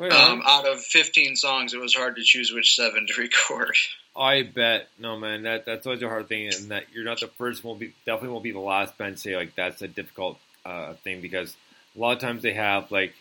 Um, 0.00 0.42
out 0.46 0.66
of 0.66 0.82
15 0.82 1.36
songs, 1.36 1.74
it 1.74 1.80
was 1.80 1.94
hard 1.94 2.16
to 2.16 2.22
choose 2.22 2.52
which 2.52 2.74
seven 2.74 3.06
to 3.06 3.14
record. 3.20 3.76
I 4.16 4.42
bet. 4.42 4.88
No, 4.98 5.18
man, 5.18 5.42
that 5.44 5.64
that's 5.64 5.86
always 5.86 6.02
a 6.02 6.08
hard 6.08 6.28
thing, 6.28 6.48
and 6.48 6.70
that 6.70 6.84
you're 6.92 7.04
not 7.04 7.20
the 7.20 7.28
first. 7.28 7.62
Will 7.62 7.76
be 7.76 7.92
definitely 8.04 8.30
won't 8.30 8.42
be 8.42 8.50
the 8.52 8.58
last 8.58 8.98
band 8.98 9.16
to 9.16 9.22
say 9.22 9.36
like 9.36 9.54
that's 9.54 9.82
a 9.82 9.88
difficult 9.88 10.38
uh, 10.64 10.94
thing 11.04 11.20
because 11.20 11.54
a 11.94 12.00
lot 12.00 12.12
of 12.12 12.18
times 12.18 12.42
they 12.42 12.54
have 12.54 12.90
like 12.90 13.14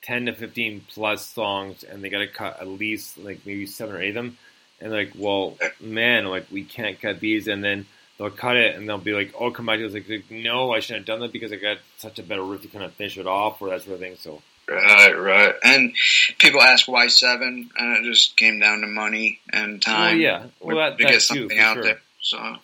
ten 0.00 0.26
to 0.26 0.32
fifteen 0.32 0.82
plus 0.88 1.26
songs, 1.26 1.84
and 1.84 2.02
they 2.02 2.08
got 2.08 2.20
to 2.20 2.26
cut 2.26 2.60
at 2.60 2.68
least 2.68 3.18
like 3.18 3.44
maybe 3.44 3.66
seven 3.66 3.94
or 3.94 4.00
eight 4.00 4.10
of 4.10 4.14
them, 4.14 4.38
and 4.82 4.92
like, 4.92 5.12
well, 5.16 5.56
man, 5.80 6.26
like 6.26 6.46
we 6.50 6.64
can't 6.64 7.00
cut 7.00 7.20
these, 7.20 7.48
and 7.48 7.62
then 7.62 7.86
they'll 8.18 8.30
cut 8.30 8.56
it, 8.56 8.76
and 8.76 8.88
they'll 8.88 8.98
be 8.98 9.12
like, 9.12 9.32
oh, 9.38 9.50
come 9.50 9.66
back 9.66 9.78
to 9.78 9.86
us 9.86 9.92
like, 9.92 10.08
like, 10.08 10.30
no, 10.30 10.72
I 10.72 10.80
shouldn't 10.80 11.06
have 11.08 11.18
done 11.18 11.20
that 11.20 11.32
because 11.32 11.52
I 11.52 11.56
got 11.56 11.78
such 11.98 12.18
a 12.18 12.22
better 12.22 12.42
riff 12.42 12.62
to 12.62 12.68
kind 12.68 12.84
of 12.84 12.92
finish 12.94 13.16
it 13.16 13.26
off 13.26 13.62
or 13.62 13.70
that 13.70 13.82
sort 13.82 13.94
of 13.94 14.00
thing. 14.00 14.16
So 14.18 14.42
Right, 14.68 15.12
right. 15.12 15.54
And 15.64 15.92
people 16.38 16.62
ask 16.62 16.86
why 16.86 17.08
seven, 17.08 17.70
and 17.76 17.96
it 17.96 18.08
just 18.08 18.36
came 18.36 18.60
down 18.60 18.80
to 18.80 18.86
money 18.86 19.40
and 19.52 19.82
time. 19.82 20.16
Well, 20.16 20.16
yeah. 20.16 20.46
Well, 20.60 20.76
that- 20.76 20.98
to 20.98 21.04
that 21.04 21.12
get 21.12 21.22
something 21.22 21.48
for 21.58 21.62
out 21.64 21.74
sure. 21.74 21.82
there. 21.82 22.00
So 22.20 22.56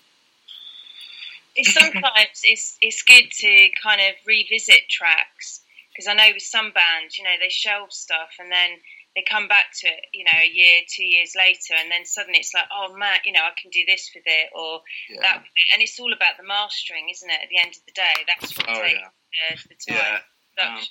it's 1.57 1.75
sometimes 1.75 2.41
it's 2.45 2.77
it's 2.81 3.03
good 3.03 3.25
to 3.31 3.69
kind 3.83 4.01
of 4.01 4.15
revisit 4.27 4.89
tracks 4.89 5.61
because 5.93 6.07
I 6.07 6.15
know 6.15 6.33
with 6.33 6.43
some 6.43 6.71
bands, 6.71 7.19
you 7.19 7.25
know, 7.25 7.31
they 7.41 7.49
shelve 7.49 7.93
stuff 7.93 8.31
and 8.39 8.51
then 8.53 8.71
they 9.19 9.25
come 9.29 9.49
back 9.49 9.75
to 9.83 9.89
it, 9.89 10.01
you 10.13 10.23
know, 10.23 10.39
a 10.39 10.47
year, 10.47 10.83
two 10.87 11.05
years 11.05 11.35
later, 11.37 11.75
and 11.75 11.91
then 11.91 12.07
suddenly 12.07 12.39
it's 12.39 12.55
like, 12.55 12.71
oh 12.71 12.95
man, 12.97 13.19
you 13.25 13.33
know, 13.33 13.43
I 13.43 13.51
can 13.61 13.71
do 13.71 13.83
this 13.87 14.11
with 14.15 14.23
it 14.27 14.51
or 14.55 14.83
Yeah. 15.11 15.21
that, 15.23 15.37
with 15.39 15.47
it. 15.51 15.75
and 15.75 15.83
it's 15.83 15.99
all 15.99 16.13
about 16.13 16.37
the 16.39 16.47
mastering, 16.47 17.09
isn't 17.11 17.29
it? 17.31 17.41
At 17.43 17.49
the 17.51 17.59
end 17.59 17.75
of 17.75 17.83
the 17.87 17.93
day, 17.99 18.17
that's 18.31 18.57
what 18.57 18.67
Oh, 18.71 18.83
takes 18.83 19.01
yeah. 19.01 19.09
uh, 19.51 19.57
the 19.69 19.93
time. 19.93 20.21
Yeah. 20.59 20.75
Um, 20.77 20.83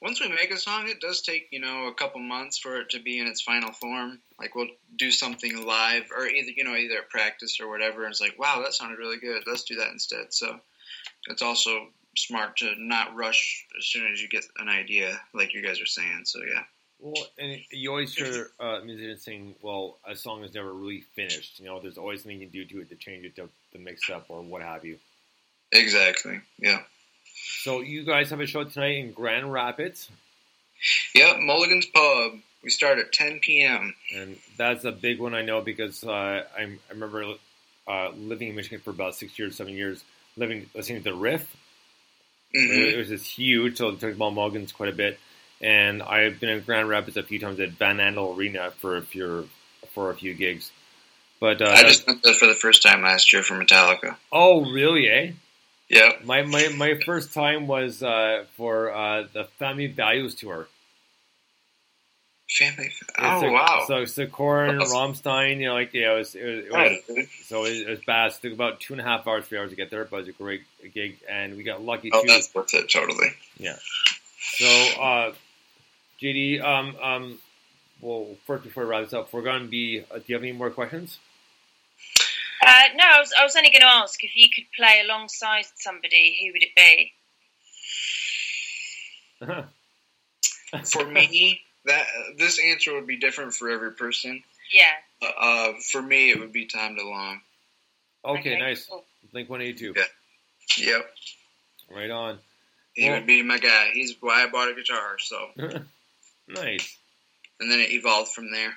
once 0.00 0.20
we 0.20 0.28
make 0.28 0.52
a 0.52 0.56
song, 0.56 0.88
it 0.88 1.00
does 1.00 1.22
take 1.22 1.48
you 1.50 1.58
know 1.60 1.88
a 1.88 1.94
couple 1.94 2.20
months 2.20 2.56
for 2.58 2.80
it 2.80 2.90
to 2.90 3.00
be 3.00 3.18
in 3.18 3.26
its 3.26 3.42
final 3.42 3.72
form. 3.72 4.20
Like 4.38 4.54
we'll 4.54 4.68
do 4.96 5.10
something 5.10 5.66
live, 5.66 6.04
or 6.16 6.24
either 6.26 6.52
you 6.56 6.64
know 6.64 6.76
either 6.76 6.98
at 6.98 7.10
practice 7.10 7.58
or 7.60 7.68
whatever. 7.68 8.04
And 8.04 8.12
it's 8.12 8.20
like, 8.20 8.38
wow, 8.38 8.62
that 8.62 8.74
sounded 8.74 8.98
really 8.98 9.18
good. 9.18 9.42
Let's 9.46 9.64
do 9.64 9.76
that 9.76 9.90
instead. 9.90 10.32
So 10.32 10.60
it's 11.26 11.42
also 11.42 11.88
smart 12.16 12.58
to 12.58 12.74
not 12.78 13.16
rush 13.16 13.66
as 13.78 13.86
soon 13.86 14.10
as 14.12 14.20
you 14.22 14.28
get 14.28 14.44
an 14.58 14.68
idea, 14.68 15.20
like 15.34 15.52
you 15.54 15.62
guys 15.62 15.80
are 15.80 15.86
saying. 15.86 16.22
So 16.24 16.40
yeah. 16.46 16.62
Well, 17.00 17.14
and 17.38 17.60
you 17.70 17.90
always 17.90 18.12
hear 18.14 18.48
uh, 18.58 18.80
musicians 18.84 19.22
saying, 19.22 19.54
"Well, 19.62 19.98
a 20.04 20.16
song 20.16 20.42
is 20.42 20.52
never 20.54 20.72
really 20.72 21.02
finished." 21.14 21.60
You 21.60 21.66
know, 21.66 21.80
there's 21.80 21.96
always 21.98 22.22
something 22.22 22.40
you 22.40 22.46
can 22.48 22.52
do 22.52 22.64
to 22.64 22.80
it 22.80 22.88
to 22.88 22.96
change 22.96 23.24
it, 23.24 23.36
to, 23.36 23.48
mix 23.78 24.10
up, 24.10 24.26
or 24.28 24.42
what 24.42 24.62
have 24.62 24.84
you. 24.84 24.98
Exactly. 25.70 26.40
Yeah. 26.58 26.80
So, 27.62 27.80
you 27.80 28.02
guys 28.04 28.30
have 28.30 28.40
a 28.40 28.46
show 28.46 28.64
tonight 28.64 28.96
in 28.98 29.12
Grand 29.12 29.52
Rapids, 29.52 30.08
Yep. 31.14 31.38
Mulligan's 31.40 31.86
Pub. 31.86 32.32
We 32.64 32.70
start 32.70 32.98
at 32.98 33.12
10 33.12 33.38
p.m. 33.40 33.94
and 34.12 34.36
that's 34.56 34.84
a 34.84 34.90
big 34.90 35.20
one. 35.20 35.34
I 35.34 35.42
know 35.42 35.60
because 35.60 36.02
uh, 36.02 36.10
I, 36.10 36.62
I 36.62 36.76
remember 36.90 37.34
uh, 37.86 38.10
living 38.10 38.48
in 38.48 38.56
Michigan 38.56 38.80
for 38.80 38.90
about 38.90 39.14
six 39.14 39.38
years, 39.38 39.54
seven 39.54 39.74
years, 39.74 40.02
living 40.36 40.68
listening 40.74 40.98
to 41.04 41.10
the 41.10 41.14
riff. 41.14 41.46
Mhm. 42.56 42.92
It 42.94 42.96
was 42.96 43.08
just 43.08 43.26
huge, 43.26 43.76
so 43.76 43.90
it 43.90 44.00
took 44.00 44.14
about 44.16 44.32
Mulligan's 44.34 44.72
quite 44.72 44.88
a 44.88 44.96
bit. 44.96 45.20
And 45.60 46.02
I've 46.02 46.38
been 46.40 46.50
in 46.50 46.60
Grand 46.60 46.88
Rapids 46.88 47.16
a 47.16 47.22
few 47.22 47.38
times 47.38 47.58
at 47.60 47.70
Van 47.70 47.96
Andel 47.98 48.36
Arena 48.36 48.70
for 48.70 48.96
a 48.96 49.02
few 49.02 49.48
for 49.94 50.10
a 50.10 50.14
few 50.14 50.34
gigs. 50.34 50.70
But 51.40 51.62
uh, 51.62 51.66
I 51.66 51.82
just 51.84 52.06
went 52.06 52.22
there 52.22 52.34
for 52.34 52.46
the 52.46 52.54
first 52.54 52.82
time 52.82 53.02
last 53.02 53.32
year 53.32 53.42
for 53.42 53.54
Metallica. 53.54 54.16
oh, 54.32 54.70
really? 54.72 55.08
Eh? 55.08 55.32
Yep. 55.88 56.24
My 56.24 56.42
my, 56.42 56.68
my 56.76 57.00
first 57.04 57.32
time 57.32 57.66
was 57.66 58.02
uh, 58.02 58.44
for 58.56 58.92
uh, 58.94 59.24
the 59.32 59.44
Family 59.58 59.86
Values 59.86 60.34
tour. 60.34 60.68
Family. 62.50 62.90
Oh 63.18 63.46
a- 63.46 63.52
wow. 63.52 63.84
So 63.86 64.04
so 64.06 64.26
Korn, 64.26 64.78
Rammstein, 64.78 65.58
you 65.60 65.66
know, 65.66 65.74
like 65.74 65.92
yeah, 65.92 66.14
it 66.14 66.18
was 66.18 66.34
it 66.34 66.44
was, 66.72 66.92
it 67.08 67.14
was 67.16 67.26
so 67.44 67.64
it, 67.66 67.72
it 67.86 67.88
was 67.90 68.00
bad. 68.06 68.30
It 68.30 68.38
took 68.40 68.52
about 68.52 68.80
two 68.80 68.94
and 68.94 69.00
a 69.00 69.04
half 69.04 69.26
hours, 69.26 69.44
three 69.46 69.58
hours 69.58 69.70
to 69.70 69.76
get 69.76 69.90
there, 69.90 70.04
but 70.06 70.16
it 70.16 70.20
was 70.20 70.28
a 70.28 70.32
great 70.32 70.62
gig, 70.94 71.18
and 71.28 71.56
we 71.56 71.62
got 71.62 71.82
lucky 71.82 72.10
Oh, 72.12 72.22
too. 72.22 72.26
that's 72.28 72.52
worth 72.54 72.72
it. 72.74 72.90
Totally. 72.90 73.28
Yeah. 73.58 73.76
So, 74.40 74.66
uh, 75.00 75.32
JD, 76.22 76.62
um, 76.62 76.96
um, 77.02 77.38
well, 78.00 78.26
first 78.46 78.64
before 78.64 78.84
we 78.84 78.90
wrap 78.90 79.04
this 79.04 79.12
up, 79.12 79.32
we're 79.32 79.42
going 79.42 79.62
to 79.62 79.68
be. 79.68 80.04
Uh, 80.10 80.16
do 80.18 80.24
you 80.26 80.34
have 80.34 80.42
any 80.42 80.52
more 80.52 80.70
questions? 80.70 81.18
Uh, 82.60 82.82
no, 82.96 83.04
I 83.04 83.18
was, 83.20 83.32
I 83.38 83.44
was 83.44 83.54
only 83.56 83.70
going 83.70 83.82
to 83.82 83.86
ask 83.86 84.22
if 84.24 84.34
you 84.34 84.48
could 84.54 84.64
play 84.76 85.00
alongside 85.04 85.64
somebody, 85.76 86.36
who 86.42 86.52
would 86.52 86.62
it 86.62 86.74
be? 86.76 87.12
For 90.84 91.06
me, 91.06 91.60
that 91.86 92.04
this 92.36 92.58
answer 92.62 92.94
would 92.94 93.06
be 93.06 93.16
different 93.16 93.54
for 93.54 93.70
every 93.70 93.92
person. 93.92 94.42
Yeah. 94.72 94.92
Uh, 95.40 95.72
for 95.90 96.02
me, 96.02 96.30
it 96.30 96.38
would 96.40 96.52
be 96.52 96.66
Tom 96.66 96.96
DeLonge. 96.96 97.40
okay, 98.24 98.58
nice. 98.58 98.84
cool. 98.86 99.04
Blink 99.32 99.48
One 99.48 99.62
Eighty 99.62 99.78
Two. 99.78 99.94
Yeah. 99.96 100.04
Yep. 100.92 101.10
Right 101.90 102.10
on. 102.10 102.38
He 102.92 103.04
Well- 103.08 103.14
would 103.18 103.26
be 103.26 103.42
my 103.42 103.56
guy. 103.58 103.90
He's 103.94 104.14
why 104.20 104.42
I 104.44 104.48
bought 104.48 104.68
a 104.68 104.74
guitar. 104.74 105.16
So, 105.20 105.48
nice. 106.48 106.96
and 107.60 107.70
then 107.70 107.80
it 107.80 107.90
evolved 107.90 108.32
from 108.32 108.50
there. 108.50 108.74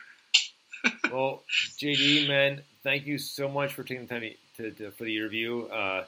Well, 1.11 1.43
JD, 1.77 2.29
man, 2.29 2.61
thank 2.83 3.05
you 3.05 3.17
so 3.17 3.49
much 3.49 3.73
for 3.73 3.83
taking 3.83 4.07
the 4.07 4.13
time 4.13 4.31
to, 4.57 4.71
to, 4.71 4.91
for 4.91 5.03
the 5.03 5.17
interview, 5.17 5.65
uh, 5.65 6.05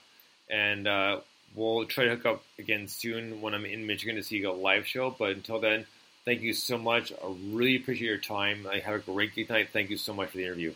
and 0.49 0.87
uh, 0.87 1.19
we'll 1.55 1.85
try 1.85 2.05
to 2.05 2.11
hook 2.11 2.25
up 2.25 2.43
again 2.57 2.87
soon 2.87 3.41
when 3.41 3.53
I'm 3.53 3.65
in 3.65 3.85
Michigan 3.85 4.15
to 4.15 4.23
see 4.23 4.37
you 4.37 4.43
go 4.43 4.53
live 4.53 4.87
show. 4.87 5.13
But 5.17 5.31
until 5.31 5.59
then, 5.59 5.85
thank 6.25 6.41
you 6.41 6.53
so 6.53 6.77
much. 6.77 7.11
I 7.11 7.35
really 7.51 7.75
appreciate 7.75 8.07
your 8.07 8.17
time. 8.17 8.65
I 8.65 8.79
have 8.79 8.95
a 8.95 8.99
great 8.99 9.35
gig 9.35 9.47
tonight. 9.47 9.69
Thank 9.73 9.89
you 9.89 9.97
so 9.97 10.13
much 10.13 10.29
for 10.29 10.37
the 10.37 10.45
interview. 10.45 10.73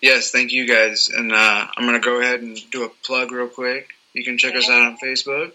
Yes, 0.00 0.30
thank 0.30 0.52
you 0.52 0.66
guys. 0.66 1.08
And 1.08 1.32
uh, 1.32 1.66
I'm 1.76 1.86
gonna 1.86 2.00
go 2.00 2.20
ahead 2.20 2.42
and 2.42 2.58
do 2.70 2.84
a 2.84 2.88
plug 2.88 3.32
real 3.32 3.48
quick. 3.48 3.88
You 4.12 4.24
can 4.24 4.36
check 4.36 4.54
us 4.54 4.68
out 4.68 4.86
on 4.86 4.98
Facebook. 4.98 5.52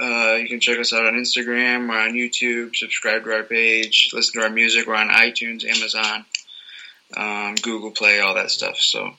Uh, 0.00 0.34
you 0.36 0.48
can 0.48 0.60
check 0.60 0.78
us 0.78 0.92
out 0.92 1.06
on 1.06 1.14
Instagram. 1.14 1.88
We're 1.88 1.98
on 1.98 2.12
YouTube. 2.12 2.76
Subscribe 2.76 3.24
to 3.24 3.32
our 3.32 3.42
page. 3.42 4.10
Listen 4.12 4.40
to 4.40 4.46
our 4.46 4.52
music. 4.52 4.86
We're 4.86 4.94
on 4.94 5.08
iTunes, 5.08 5.64
Amazon, 5.64 6.24
um, 7.16 7.54
Google 7.56 7.90
Play, 7.90 8.20
all 8.20 8.34
that 8.34 8.50
stuff. 8.50 8.76
So, 8.78 9.10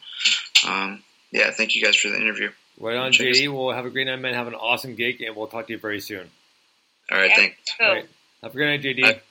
um, 0.67 1.03
yeah, 1.31 1.51
thank 1.51 1.75
you 1.75 1.83
guys 1.83 1.95
for 1.95 2.09
the 2.09 2.15
interview. 2.15 2.49
Right 2.79 2.95
on, 2.95 3.11
Check 3.11 3.27
JD. 3.27 3.51
We'll 3.53 3.73
have 3.73 3.85
a 3.85 3.89
great 3.89 4.07
night, 4.07 4.21
man. 4.21 4.33
Have 4.35 4.47
an 4.47 4.55
awesome 4.55 4.95
gig, 4.95 5.21
and 5.21 5.35
we'll 5.35 5.47
talk 5.47 5.67
to 5.67 5.73
you 5.73 5.79
very 5.79 5.99
soon. 5.99 6.29
All 7.11 7.17
right, 7.17 7.29
Yeah, 7.31 7.35
thanks. 7.35 7.57
cool. 7.77 7.87
All 7.87 7.93
right. 7.95 8.05
Have 8.43 8.51
a 8.51 8.55
great 8.55 8.67
night, 8.67 8.81
JD. 8.95 9.01
Bye. 9.01 9.21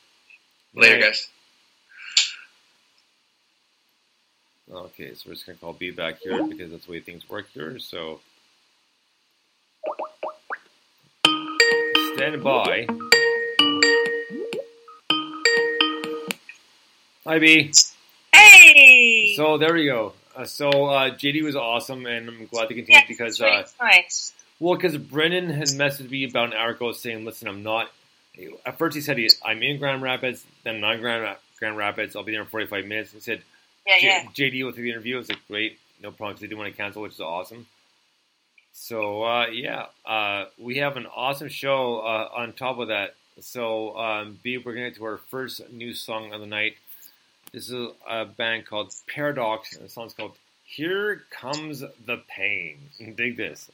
Later, 0.74 0.96
Night. 0.98 1.02
guys. 1.06 1.28
Okay, 4.70 5.14
so 5.14 5.22
we're 5.28 5.34
just 5.34 5.46
gonna 5.46 5.56
call 5.56 5.72
B 5.72 5.90
back 5.92 6.18
here 6.20 6.46
because 6.46 6.70
that's 6.70 6.84
the 6.84 6.92
way 6.92 7.00
things 7.00 7.28
work 7.30 7.46
here. 7.54 7.78
So 7.78 8.20
stand 12.18 12.42
by. 12.42 12.84
Hi 17.24 17.38
B. 17.38 17.72
Hey! 18.34 19.34
So 19.36 19.56
there 19.56 19.72
we 19.72 19.84
go. 19.86 20.14
Uh, 20.34 20.44
so 20.44 20.68
uh, 20.86 21.10
JD 21.10 21.44
was 21.44 21.54
awesome, 21.54 22.06
and 22.06 22.28
I'm 22.28 22.46
glad 22.46 22.68
to 22.70 22.74
continue 22.74 22.98
yeah, 22.98 23.04
because 23.06 23.40
uh, 23.40 23.64
nice. 23.80 24.32
well, 24.58 24.74
because 24.74 24.96
Brennan 24.96 25.48
had 25.50 25.68
messaged 25.68 26.10
me 26.10 26.24
about 26.28 26.48
an 26.48 26.54
hour 26.54 26.70
ago 26.70 26.90
saying, 26.90 27.24
"Listen, 27.24 27.46
I'm 27.46 27.62
not." 27.62 27.88
At 28.66 28.78
first, 28.78 28.96
he 28.96 29.00
said 29.00 29.16
I'm 29.44 29.62
in 29.62 29.78
Grand 29.78 30.02
Rapids, 30.02 30.44
then 30.64 30.80
not 30.80 30.96
in 30.96 31.00
Grand 31.00 31.22
Rapids, 31.22 31.42
Grand 31.60 31.76
Rapids. 31.76 32.16
I'll 32.16 32.24
be 32.24 32.32
there 32.32 32.40
in 32.42 32.46
45 32.48 32.84
minutes. 32.86 33.12
He 33.12 33.20
said, 33.20 33.42
Yeah, 33.86 33.98
J- 34.00 34.06
yeah. 34.06 34.24
JD 34.50 34.64
will 34.64 34.72
take 34.72 34.82
the 34.82 34.90
interview. 34.90 35.16
I 35.16 35.18
was 35.18 35.28
like, 35.28 35.46
great, 35.48 35.78
no 36.02 36.10
problem. 36.12 36.34
'cause 36.34 36.40
They 36.42 36.46
didn't 36.46 36.58
want 36.60 36.70
to 36.72 36.76
cancel, 36.76 37.02
which 37.02 37.14
is 37.14 37.20
awesome. 37.20 37.66
So 38.80 39.24
uh, 39.24 39.48
yeah, 39.48 39.86
uh, 40.06 40.46
we 40.56 40.76
have 40.78 40.96
an 40.96 41.06
awesome 41.06 41.48
show 41.48 41.98
uh, 41.98 42.28
on 42.32 42.52
top 42.52 42.78
of 42.78 42.88
that. 42.88 43.16
So 43.40 43.98
um, 43.98 44.38
B, 44.42 44.56
we're 44.56 44.72
gonna 44.72 44.90
get 44.90 44.96
to 44.98 45.04
our 45.04 45.18
first 45.18 45.68
new 45.70 45.92
song 45.92 46.32
of 46.32 46.40
the 46.40 46.46
night. 46.46 46.76
This 47.52 47.70
is 47.70 47.88
a 48.08 48.24
band 48.24 48.66
called 48.66 48.94
Paradox, 49.12 49.74
and 49.74 49.84
the 49.84 49.88
song's 49.88 50.14
called 50.14 50.36
"Here 50.64 51.24
Comes 51.28 51.80
the 51.80 52.22
Pain." 52.28 52.78
Dig 53.16 53.36
this. 53.36 53.68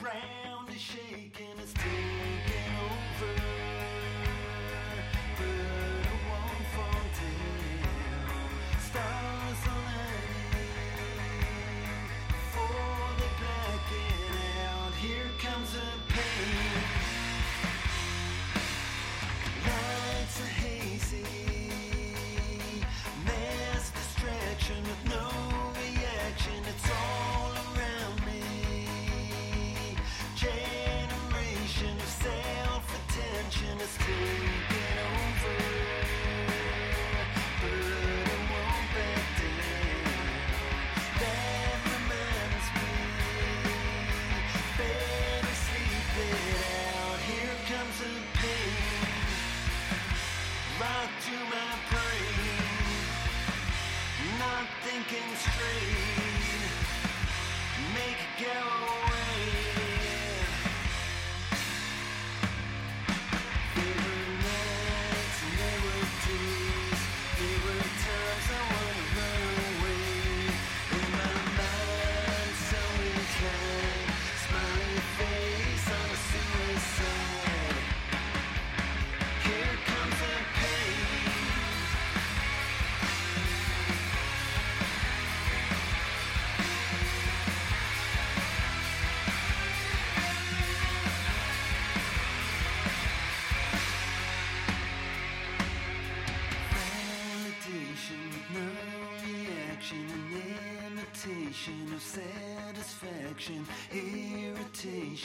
Ground 0.00 0.68
is 0.74 0.80
shaking, 0.80 1.19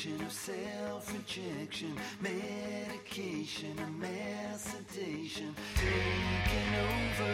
irritation 0.06 0.26
of 0.26 0.32
self-rejection, 0.32 1.94
medication 2.22 3.80
of 3.80 3.90
mass 3.98 4.62
sedation, 4.62 5.56
taking 5.76 6.76
over. 6.76 7.34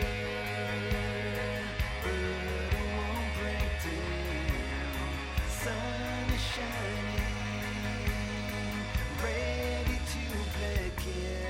But 2.04 2.14
it 2.14 2.74
won't 2.96 3.34
break 3.40 3.74
down. 3.84 5.10
Sun 5.50 6.28
is 6.34 6.44
shining, 6.54 7.30
ready 9.24 9.98
to 10.12 10.24
out. 11.02 11.42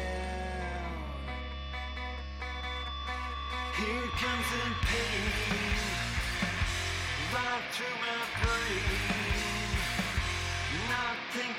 Here 3.77 4.09
comes 4.21 4.47
the 4.51 4.63
pain, 4.87 5.77
right 7.33 7.65
through 7.71 7.97
my 8.01 8.19
brain. 8.43 9.30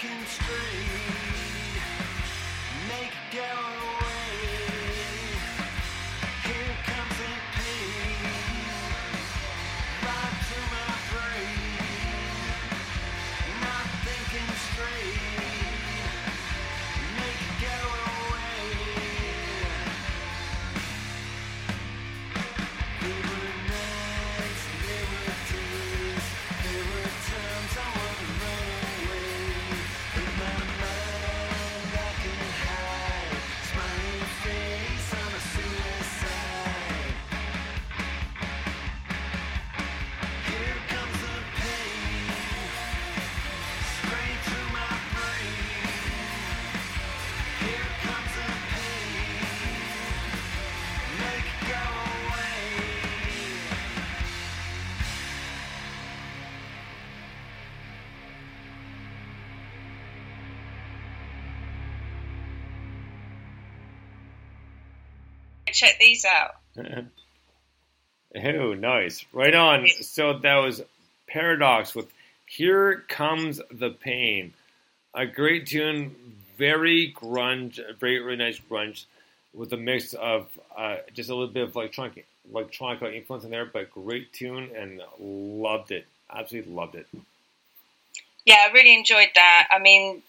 Not 0.04 0.26
thinking 0.26 1.51
Check 65.82 65.98
these 65.98 66.24
out. 66.24 66.54
Oh, 68.34 68.72
nice. 68.72 69.26
Right 69.34 69.54
on. 69.54 69.86
So 70.00 70.38
that 70.38 70.54
was 70.56 70.80
Paradox 71.26 71.94
with 71.94 72.10
Here 72.46 73.04
Comes 73.06 73.60
the 73.70 73.90
Pain. 73.90 74.54
A 75.12 75.26
great 75.26 75.66
tune, 75.66 76.16
very 76.56 77.12
grunge, 77.14 77.78
very, 78.00 78.20
really 78.20 78.36
nice 78.38 78.58
grunge 78.58 79.04
with 79.52 79.70
a 79.74 79.76
mix 79.76 80.14
of 80.14 80.48
uh, 80.74 80.96
just 81.12 81.28
a 81.28 81.34
little 81.34 81.52
bit 81.52 81.64
of 81.64 81.76
electronic, 81.76 82.26
electronic 82.50 83.02
influence 83.02 83.44
in 83.44 83.50
there, 83.50 83.66
but 83.66 83.90
great 83.90 84.32
tune 84.32 84.70
and 84.74 85.02
loved 85.18 85.90
it. 85.90 86.06
Absolutely 86.34 86.72
loved 86.72 86.94
it. 86.94 87.06
Yeah, 88.46 88.60
I 88.66 88.72
really 88.72 88.94
enjoyed 88.94 89.28
that. 89.34 89.68
I 89.70 89.78
mean, 89.78 90.22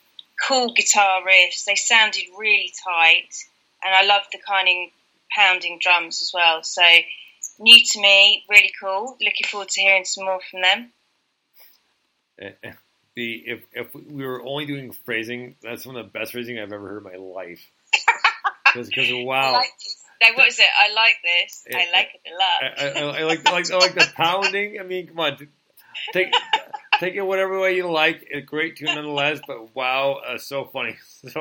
cool 0.46 0.74
guitar 0.74 1.22
riffs. 1.22 1.64
They 1.64 1.76
sounded 1.76 2.24
really 2.38 2.74
tight, 2.84 3.30
and 3.82 3.96
I 3.96 4.04
loved 4.04 4.28
the 4.34 4.40
kind 4.46 4.68
of 4.68 4.92
pounding 5.36 5.80
drums 5.82 6.22
as 6.22 6.32
well. 6.34 6.64
So 6.64 6.82
new 7.60 7.84
to 7.84 8.02
me, 8.02 8.44
really 8.50 8.72
cool. 8.82 9.18
Looking 9.22 9.48
forward 9.50 9.70
to 9.70 9.82
hearing 9.82 10.06
some 10.06 10.26
more 10.26 10.40
from 10.50 10.62
them. 10.62 10.92
Eh, 12.40 12.52
eh, 12.64 12.74
The 13.16 13.44
if 13.46 13.64
if 13.74 13.94
we 13.94 14.26
were 14.26 14.44
only 14.44 14.66
doing 14.66 14.92
phrasing, 15.06 15.56
that's 15.62 15.86
one 15.86 15.96
of 15.96 16.06
the 16.06 16.12
best 16.12 16.32
phrasing 16.32 16.60
I've 16.60 16.72
ever 16.74 16.88
heard 16.88 17.06
in 17.06 17.12
my 17.12 17.18
life. 17.18 17.66
Because 18.76 18.90
I 19.12 19.24
wow, 19.24 19.52
like 19.54 19.70
this. 19.78 19.98
What 20.36 20.48
is 20.48 20.58
it? 20.58 20.66
I 20.66 20.94
like 20.94 21.18
this. 21.24 21.66
I 21.72 21.92
like 21.92 22.10
it 22.16 22.22
a 22.26 22.34
lot. 22.34 22.96
I, 22.96 23.00
I, 23.00 23.20
I 23.20 23.24
like 23.24 23.48
I 23.48 23.52
like 23.52 23.72
I 23.72 23.78
like 23.78 23.94
the 23.94 24.12
pounding. 24.16 24.80
I 24.80 24.84
mean, 24.84 25.08
come 25.10 25.20
on, 25.20 25.38
take 26.12 26.34
take 27.00 27.14
it 27.14 27.22
whatever 27.22 27.60
way 27.60 27.76
you 27.76 27.92
like. 27.92 28.28
A 28.34 28.42
great 28.42 28.78
tune 28.78 28.96
nonetheless, 28.96 29.42
but 29.46 29.76
wow, 29.76 30.22
uh, 30.28 30.38
so 30.38 30.66
funny. 30.66 30.98
So 31.30 31.40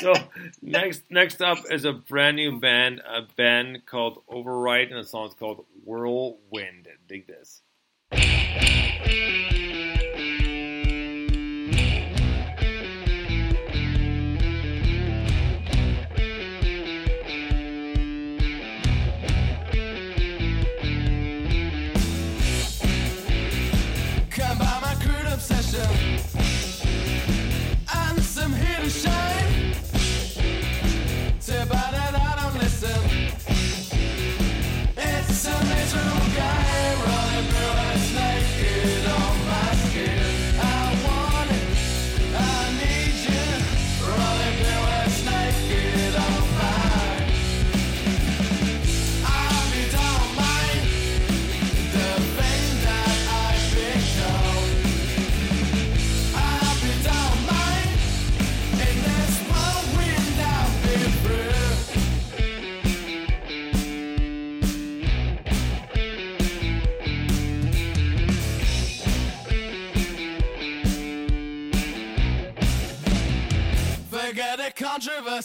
so 0.00 0.12
next 0.62 1.02
next 1.10 1.40
up 1.42 1.58
is 1.70 1.84
a 1.84 1.92
brand 1.92 2.36
new 2.36 2.58
band, 2.60 3.00
a 3.00 3.22
band 3.36 3.86
called 3.86 4.22
Override, 4.28 4.88
and 4.88 4.98
the 4.98 5.08
song's 5.08 5.34
called 5.34 5.64
Whirlwind. 5.84 6.88
Dig 7.08 7.26
this. 7.26 7.62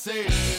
Controversy. 0.06 0.55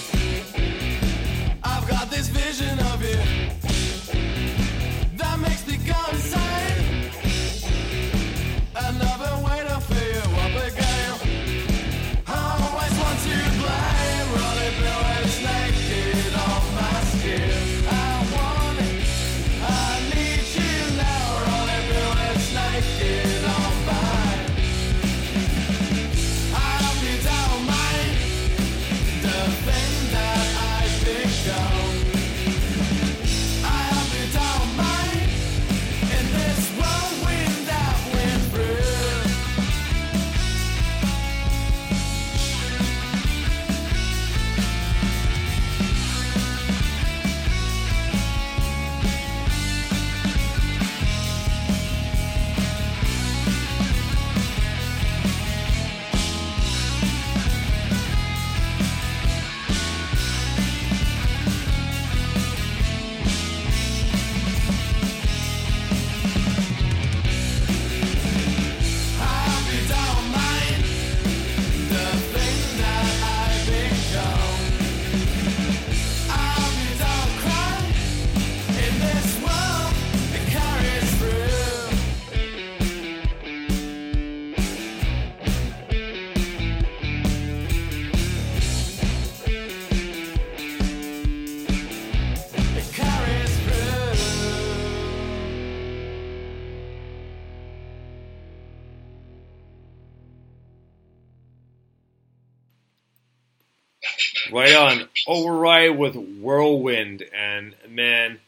Override 105.27 105.99
with 105.99 106.15
Whirlwind. 106.17 107.25
And 107.35 107.75
man, 107.89 108.39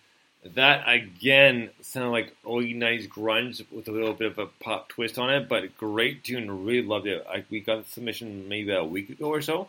that 0.54 0.88
again 0.88 1.70
sounded 1.80 2.10
like 2.10 2.34
early 2.46 2.74
90s 2.74 3.08
grunge 3.08 3.64
with 3.70 3.88
a 3.88 3.92
little 3.92 4.14
bit 4.14 4.30
of 4.30 4.38
a 4.38 4.46
pop 4.46 4.88
twist 4.88 5.18
on 5.18 5.30
it, 5.30 5.48
but 5.48 5.76
great 5.76 6.24
tune. 6.24 6.64
Really 6.64 6.86
loved 6.86 7.06
it. 7.06 7.26
I, 7.28 7.44
we 7.50 7.60
got 7.60 7.84
the 7.84 7.90
submission 7.90 8.48
maybe 8.48 8.72
a 8.72 8.84
week 8.84 9.10
ago 9.10 9.26
or 9.26 9.42
so. 9.42 9.68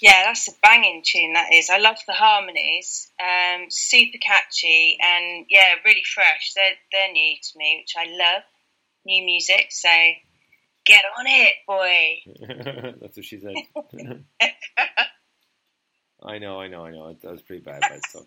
Yeah, 0.00 0.24
that's 0.26 0.48
a 0.48 0.52
banging 0.60 1.02
tune. 1.04 1.34
That 1.34 1.54
is. 1.54 1.70
I 1.70 1.78
love 1.78 1.96
the 2.06 2.12
harmonies. 2.12 3.10
Um, 3.20 3.66
super 3.70 4.18
catchy 4.18 4.98
and 5.00 5.46
yeah, 5.48 5.76
really 5.84 6.02
fresh. 6.02 6.52
They're 6.54 6.74
they're 6.92 7.12
new 7.12 7.36
to 7.40 7.58
me, 7.58 7.82
which 7.82 7.94
I 7.96 8.10
love. 8.10 8.42
New 9.06 9.24
music, 9.24 9.66
so 9.70 9.88
get 10.84 11.04
on 11.18 11.26
it, 11.26 11.54
boy. 11.66 12.94
That's 13.00 13.16
what 13.16 13.24
she 13.24 13.38
said. 13.40 13.54
I 16.22 16.38
know, 16.38 16.60
I 16.60 16.68
know, 16.68 16.86
I 16.86 16.90
know. 16.90 17.14
That 17.22 17.32
was 17.32 17.42
pretty 17.42 17.62
bad, 17.62 17.82
but 17.82 18.00
so. 18.08 18.26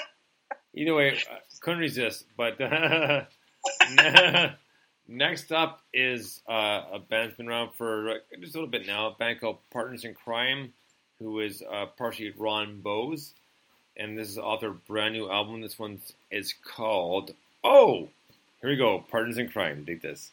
Either 0.74 0.94
way, 0.94 1.12
uh, 1.30 1.36
couldn't 1.60 1.80
resist. 1.80 2.26
But 2.36 2.58
next 5.08 5.50
up 5.50 5.80
is 5.92 6.40
uh, 6.48 6.82
a 6.92 6.98
band 6.98 7.28
that's 7.30 7.36
been 7.36 7.48
around 7.48 7.72
for 7.74 8.20
just 8.40 8.54
a 8.54 8.58
little 8.58 8.70
bit 8.70 8.86
now. 8.86 9.08
A 9.08 9.14
band 9.14 9.40
called 9.40 9.58
Partners 9.72 10.04
in 10.04 10.14
Crime, 10.14 10.72
who 11.18 11.40
is 11.40 11.62
uh, 11.68 11.86
partially 11.96 12.32
Ron 12.36 12.80
Bose, 12.80 13.34
and 13.96 14.16
this 14.16 14.28
is 14.28 14.36
the 14.36 14.42
author 14.42 14.70
brand 14.70 15.14
new 15.14 15.28
album. 15.30 15.60
This 15.60 15.78
one 15.78 16.00
is 16.30 16.54
called 16.64 17.32
Oh. 17.64 18.08
Here 18.60 18.70
we 18.70 18.76
go. 18.76 19.04
Partners 19.08 19.38
in 19.38 19.48
Crime. 19.48 19.84
Dig 19.84 20.02
this. 20.02 20.32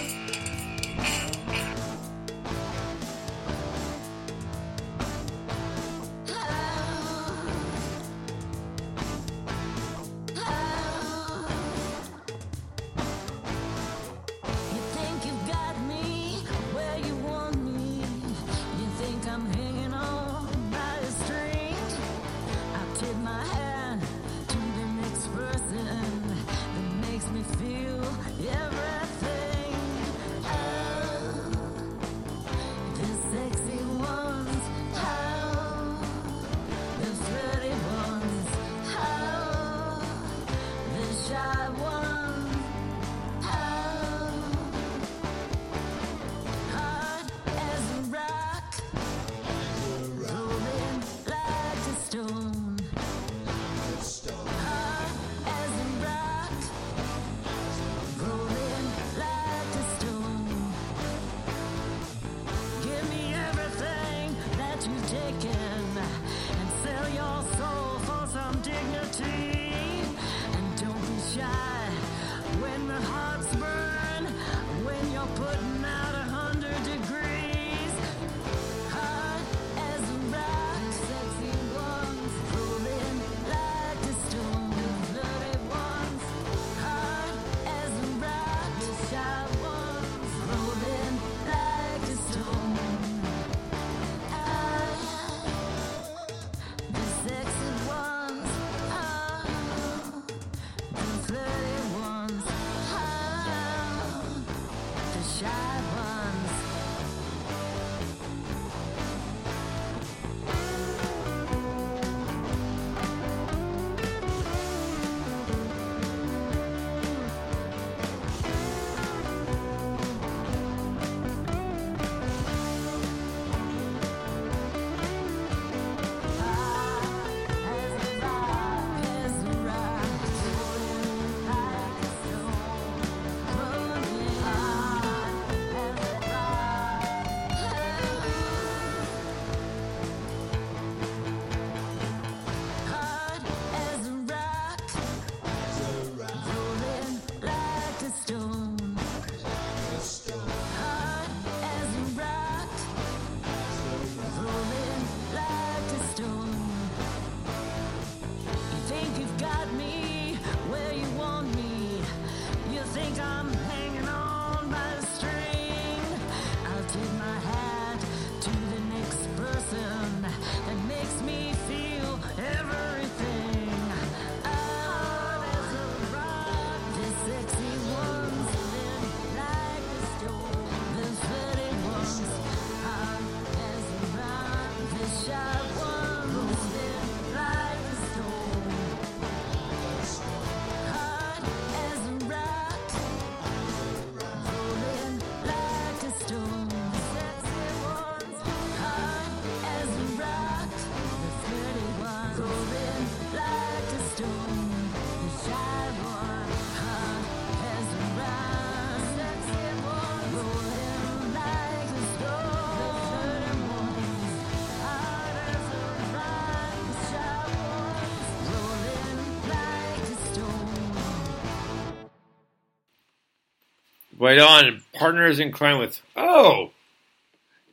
Right 224.31 224.39
on, 224.39 224.81
partners 224.93 225.41
in 225.41 225.51
crime 225.51 225.77
with 225.77 226.01
oh, 226.15 226.71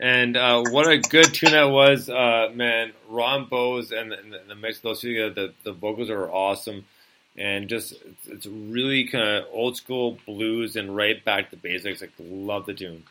and 0.01 0.37
uh, 0.37 0.65
what 0.71 0.89
a 0.89 0.99
good 0.99 1.33
tune 1.33 1.53
that 1.53 1.71
was, 1.71 2.11
uh, 2.11 2.51
man. 2.53 2.91
Ron 3.09 3.45
Bowes 3.45 3.93
and 3.93 4.11
the, 4.11 4.19
and 4.19 4.51
the 4.51 4.57
mix 4.57 4.81
those 4.81 5.01
two 5.01 5.15
together, 5.15 5.53
the, 5.63 5.71
the 5.71 5.73
vocals 5.73 6.11
are 6.11 6.29
awesome, 6.29 6.85
and 7.37 7.69
just 7.69 7.93
it's, 7.93 8.27
it's 8.27 8.47
really 8.47 9.05
kind 9.05 9.37
of 9.37 9.45
old 9.53 9.77
school 9.77 10.19
blues 10.27 10.75
and 10.75 10.97
right 10.97 11.25
back 11.25 11.51
to 11.51 11.57
basics. 11.57 12.01
Like 12.01 12.11
love 12.19 12.67
the 12.67 12.75
tune. 12.75 13.05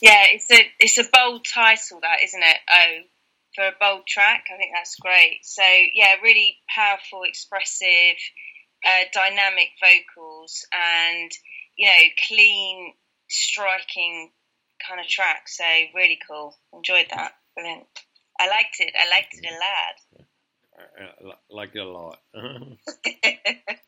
Yeah, 0.00 0.22
it's 0.28 0.48
a 0.52 0.60
it's 0.78 0.98
a 0.98 1.10
bold 1.12 1.44
title, 1.44 1.98
that 2.02 2.18
isn't 2.22 2.44
it? 2.44 2.56
Oh, 2.70 2.98
for 3.56 3.64
a 3.64 3.72
bold 3.80 4.06
track, 4.06 4.44
I 4.54 4.56
think 4.56 4.70
that's 4.72 4.94
great. 5.00 5.40
So 5.42 5.64
yeah, 5.94 6.14
really 6.22 6.58
powerful, 6.72 7.24
expressive, 7.24 8.18
uh, 8.86 9.04
dynamic 9.12 9.70
vocals, 9.80 10.64
and 10.72 11.32
you 11.76 11.86
know, 11.86 11.92
clean, 12.28 12.94
striking 13.28 14.30
kind 14.86 15.00
of 15.00 15.06
track. 15.06 15.48
So 15.48 15.64
really 15.94 16.18
cool. 16.28 16.56
Enjoyed 16.72 17.06
that. 17.10 17.32
Brilliant. 17.54 17.86
I 18.38 18.48
liked 18.48 18.80
it. 18.80 18.92
I 18.98 19.08
liked 19.10 19.34
it 19.34 19.46
a 19.46 19.54
lot. 19.54 20.26
I, 20.98 21.04
I 21.04 21.06
like 21.50 21.74
it 21.74 21.78
a 21.78 21.88
lot. 21.88 22.18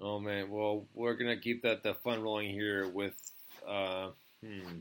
oh 0.00 0.20
man, 0.20 0.50
well 0.50 0.86
we're 0.94 1.14
gonna 1.14 1.36
keep 1.38 1.62
that 1.62 1.82
the 1.82 1.94
fun 1.94 2.22
rolling 2.22 2.50
here 2.50 2.86
with 2.88 3.14
uh, 3.66 4.10
hmm. 4.44 4.80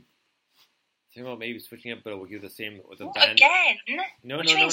Think 1.14 1.26
about 1.26 1.40
maybe 1.40 1.58
switching 1.58 1.92
up, 1.92 2.00
but 2.04 2.16
we'll 2.16 2.28
keep 2.28 2.42
the 2.44 2.50
same 2.50 2.80
with 2.88 3.00
the 3.00 3.08
What, 3.08 3.16
band. 3.16 3.32
again? 3.32 3.78
No, 4.24 4.38
no, 4.38 4.44
no, 4.44 4.54
no. 4.54 4.70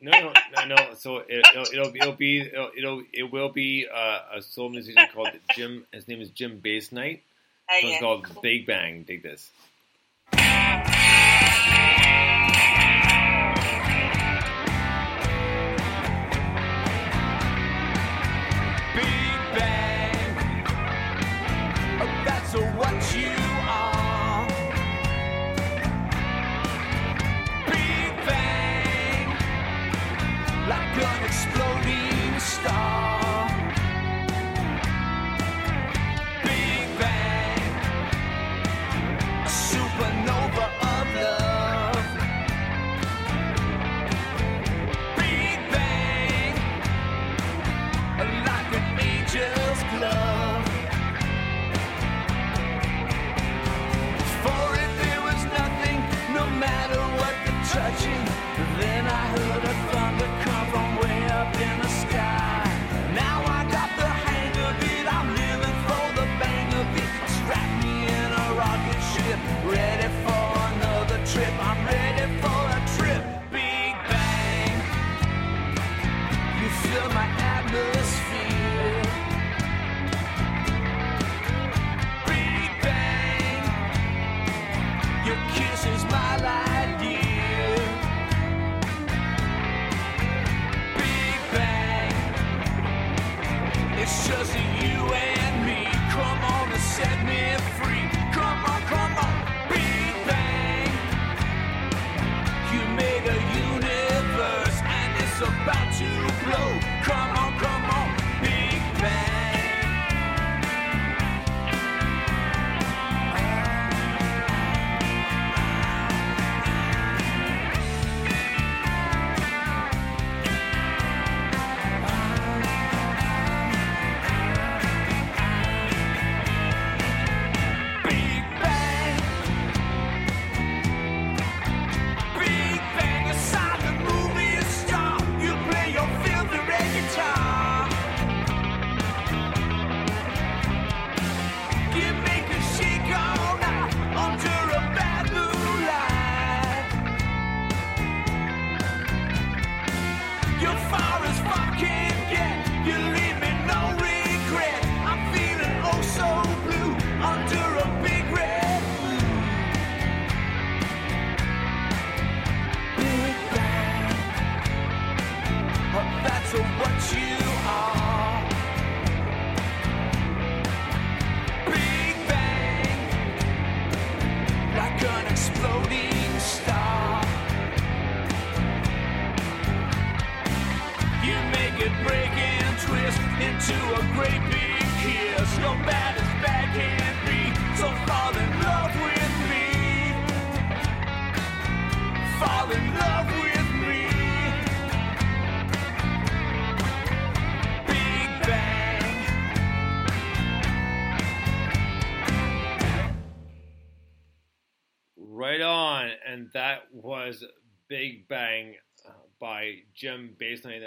No, 0.00 0.12
no, 0.12 0.32
no, 0.56 0.76
no. 0.76 0.94
So 0.94 1.18
it, 1.28 1.44
it'll, 1.52 1.62
it'll, 1.72 1.96
it'll 1.96 2.12
be, 2.12 2.40
it'll, 2.40 2.70
it'll, 2.76 3.02
it 3.12 3.32
will 3.32 3.48
be 3.48 3.86
uh, 3.92 4.20
a 4.36 4.42
soul 4.42 4.68
musician 4.68 5.06
called 5.12 5.30
Jim. 5.56 5.86
His 5.92 6.06
name 6.06 6.20
is 6.20 6.30
Jim 6.30 6.60
Bass 6.60 6.92
Knight. 6.92 7.22
Oh, 7.70 7.78
So 7.80 7.88
it's 7.88 8.00
called 8.00 8.42
Big 8.42 8.66
Bang. 8.66 9.02
Dig 9.02 9.22
this. 9.22 9.50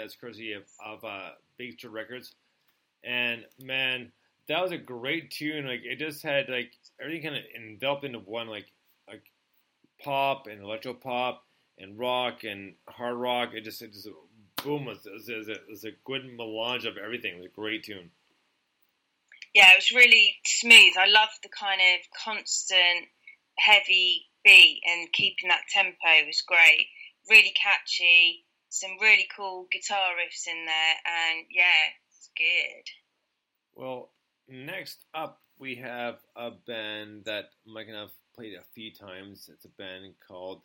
That's 0.02 0.16
courtesy 0.16 0.52
of, 0.52 0.64
of 0.84 1.04
uh, 1.04 1.30
Big 1.56 1.78
Star 1.78 1.90
Records. 1.90 2.34
And 3.04 3.44
man, 3.60 4.12
that 4.48 4.60
was 4.60 4.72
a 4.72 4.78
great 4.78 5.30
tune. 5.30 5.66
Like 5.66 5.82
it 5.84 5.98
just 5.98 6.22
had 6.22 6.48
like 6.48 6.72
everything 7.00 7.22
kind 7.22 7.36
of 7.36 7.42
enveloped 7.56 8.04
into 8.04 8.18
one, 8.18 8.48
like 8.48 8.66
like 9.08 9.22
pop 10.02 10.46
and 10.46 10.62
electro 10.62 10.94
pop 10.94 11.44
and 11.78 11.98
rock 11.98 12.44
and 12.44 12.74
hard 12.88 13.16
rock. 13.16 13.50
It 13.54 13.62
just 13.64 13.82
it 13.82 13.92
just 13.92 14.08
boom. 14.62 14.88
It 14.88 14.98
was, 15.04 15.28
it 15.28 15.36
was 15.36 15.48
a, 15.48 15.52
it 15.52 15.68
was 15.68 15.84
a 15.84 15.92
good 16.04 16.24
melange 16.36 16.84
of 16.84 16.96
everything. 16.96 17.34
It 17.34 17.38
was 17.38 17.46
a 17.46 17.60
great 17.60 17.84
tune. 17.84 18.10
Yeah, 19.54 19.70
it 19.72 19.76
was 19.76 19.92
really 19.92 20.36
smooth. 20.44 20.94
I 20.98 21.06
loved 21.06 21.38
the 21.42 21.48
kind 21.48 21.80
of 21.80 22.00
constant 22.24 23.08
heavy 23.58 24.26
beat 24.44 24.80
and 24.86 25.12
keeping 25.12 25.48
that 25.48 25.68
tempo 25.68 26.26
was 26.26 26.42
great. 26.46 26.88
Really 27.28 27.52
catchy. 27.54 28.44
Some 28.72 28.92
really 29.02 29.28
cool 29.36 29.66
guitar 29.70 30.14
riffs 30.16 30.48
in 30.48 30.64
there, 30.64 30.94
and 31.04 31.46
yeah, 31.50 31.92
it's 32.08 32.30
good. 32.34 32.90
Well, 33.74 34.08
next 34.48 35.04
up 35.12 35.42
we 35.58 35.74
have 35.74 36.16
a 36.34 36.52
band 36.52 37.26
that 37.26 37.50
Mike 37.66 37.88
and 37.88 37.98
I've 37.98 38.14
played 38.34 38.54
a 38.54 38.62
few 38.74 38.90
times. 38.90 39.50
It's 39.52 39.66
a 39.66 39.68
band 39.68 40.14
called 40.26 40.62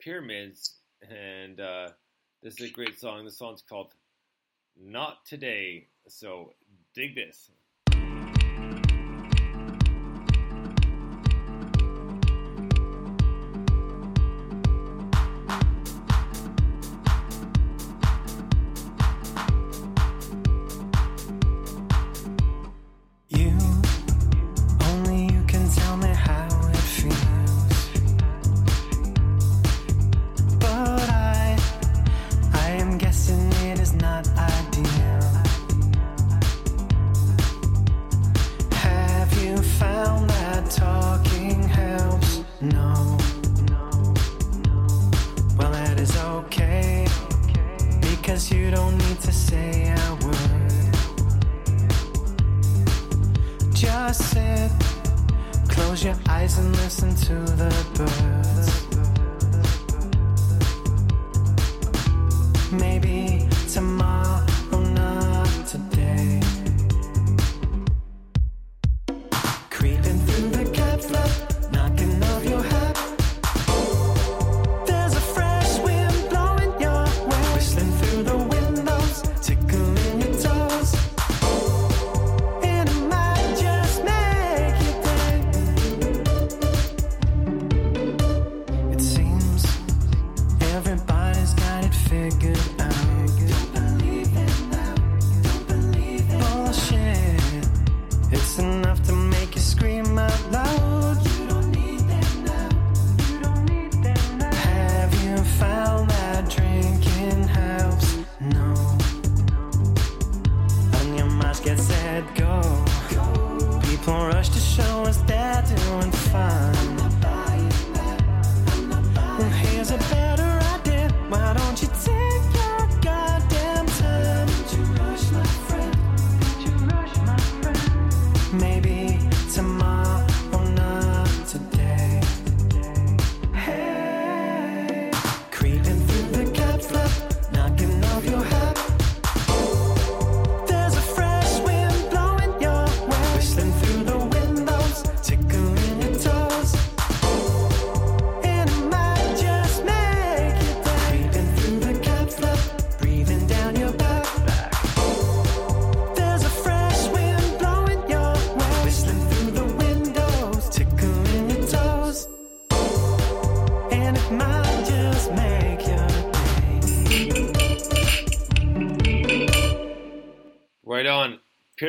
Pyramids, 0.00 0.74
and 1.08 1.60
uh, 1.60 1.90
this 2.42 2.60
is 2.60 2.68
a 2.68 2.72
great 2.72 2.98
song. 2.98 3.24
The 3.24 3.30
song's 3.30 3.62
called 3.62 3.94
"Not 4.76 5.24
Today." 5.24 5.86
So 6.08 6.52
dig 6.96 7.14
this. 7.14 7.48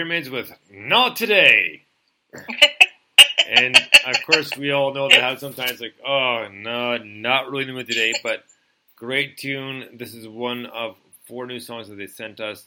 Pyramids 0.07 0.29
with 0.29 0.53
Not 0.71 1.17
Today. 1.17 1.83
and 3.49 3.75
of 3.75 4.15
course, 4.25 4.55
we 4.55 4.71
all 4.71 4.93
know 4.93 5.09
that 5.09 5.21
how 5.21 5.35
sometimes, 5.35 5.81
like, 5.81 5.95
oh, 6.05 6.47
no, 6.49 6.95
not 6.97 7.51
really 7.51 7.65
the 7.65 7.73
mood 7.73 7.87
today, 7.87 8.13
but 8.23 8.45
great 8.95 9.37
tune. 9.37 9.97
This 9.97 10.13
is 10.13 10.25
one 10.25 10.65
of 10.67 10.95
four 11.25 11.45
new 11.45 11.59
songs 11.59 11.89
that 11.89 11.95
they 11.95 12.07
sent 12.07 12.39
us, 12.39 12.63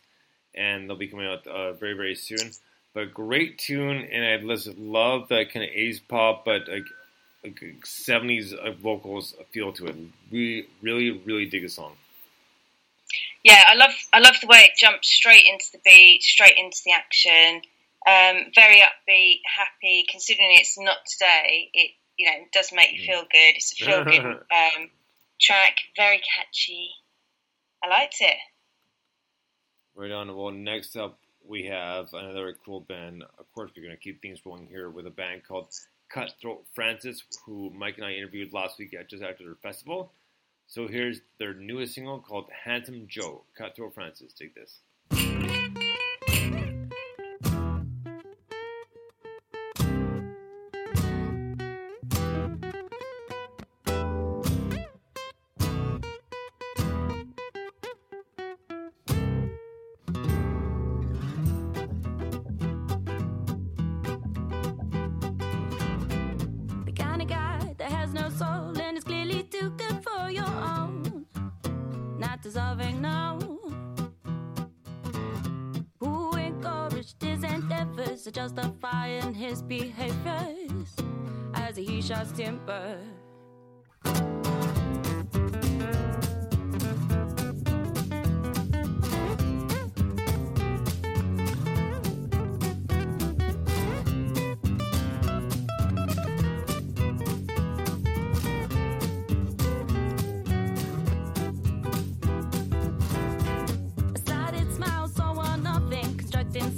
and 0.54 0.86
they'll 0.86 0.98
be 0.98 1.08
coming 1.08 1.26
out 1.26 1.46
uh, 1.46 1.72
very, 1.72 1.94
very 1.94 2.14
soon. 2.14 2.50
But 2.92 3.14
great 3.14 3.56
tune, 3.56 4.06
and 4.12 4.22
I 4.22 4.54
just 4.54 4.76
love 4.76 5.28
that 5.28 5.50
kind 5.50 5.64
of 5.64 5.70
80s 5.70 6.00
pop, 6.06 6.44
but 6.44 6.68
like, 6.68 6.84
like 7.42 7.58
70s 7.86 8.76
vocals 8.80 9.34
feel 9.50 9.72
to 9.72 9.86
it. 9.86 9.96
We 10.30 10.68
really, 10.82 11.10
really 11.10 11.46
dig 11.46 11.62
the 11.62 11.68
song. 11.68 11.96
Yeah, 13.42 13.62
I 13.68 13.74
love 13.74 13.94
I 14.12 14.18
love 14.20 14.36
the 14.40 14.46
way 14.46 14.58
it 14.58 14.76
jumps 14.76 15.08
straight 15.08 15.44
into 15.46 15.66
the 15.72 15.80
beat, 15.84 16.22
straight 16.22 16.56
into 16.56 16.78
the 16.84 16.92
action. 16.92 17.62
Um, 18.06 18.50
very 18.54 18.80
upbeat, 18.80 19.40
happy. 19.44 20.04
Considering 20.10 20.50
it's 20.52 20.78
not 20.78 20.98
today, 21.06 21.70
it 21.72 21.90
you 22.18 22.26
know 22.26 22.36
does 22.52 22.70
make 22.72 22.92
you 22.92 23.04
feel 23.04 23.22
good. 23.22 23.56
It's 23.56 23.72
a 23.80 23.84
feel 23.84 24.04
good 24.04 24.24
um, 24.24 24.90
track, 25.40 25.76
very 25.96 26.20
catchy. 26.36 26.90
I 27.82 27.88
liked 27.88 28.16
it. 28.20 28.36
Right 29.94 30.10
on. 30.10 30.34
Well, 30.36 30.50
next 30.50 30.96
up 30.96 31.18
we 31.46 31.64
have 31.64 32.12
another 32.12 32.54
cool 32.64 32.80
band. 32.80 33.22
Of 33.38 33.50
course, 33.52 33.70
we're 33.76 33.82
going 33.82 33.96
to 33.96 34.02
keep 34.02 34.20
things 34.20 34.40
rolling 34.44 34.66
here 34.66 34.90
with 34.90 35.06
a 35.06 35.10
band 35.10 35.42
called 35.46 35.72
Cutthroat 36.10 36.64
Francis, 36.74 37.22
who 37.46 37.70
Mike 37.70 37.96
and 37.96 38.04
I 38.04 38.12
interviewed 38.12 38.52
last 38.52 38.78
week 38.78 38.94
at, 38.98 39.08
just 39.08 39.22
after 39.22 39.44
their 39.44 39.56
festival. 39.56 40.12
So 40.70 40.86
here's 40.86 41.20
their 41.40 41.52
newest 41.52 41.94
single 41.94 42.20
called 42.20 42.48
Handsome 42.64 43.06
Joe. 43.08 43.44
Cutthroat 43.58 43.92
Francis, 43.92 44.32
take 44.32 44.54
this. 44.54 44.78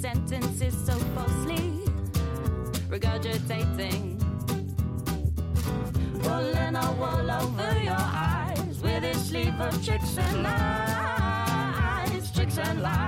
Sentences 0.03 0.75
so 0.85 0.91
falsely, 1.15 1.79
regurgitating. 2.89 4.19
Pulling 6.21 6.75
a 6.75 6.87
wool 6.99 7.31
over 7.31 7.79
your 7.81 8.05
eyes 8.27 8.81
with 8.83 9.01
his 9.01 9.25
sleeve 9.29 9.57
of 9.61 9.73
tricks 9.85 10.17
and 10.17 10.43
lies, 10.43 12.31
tricks 12.33 12.57
and 12.57 12.81
lies. 12.81 13.02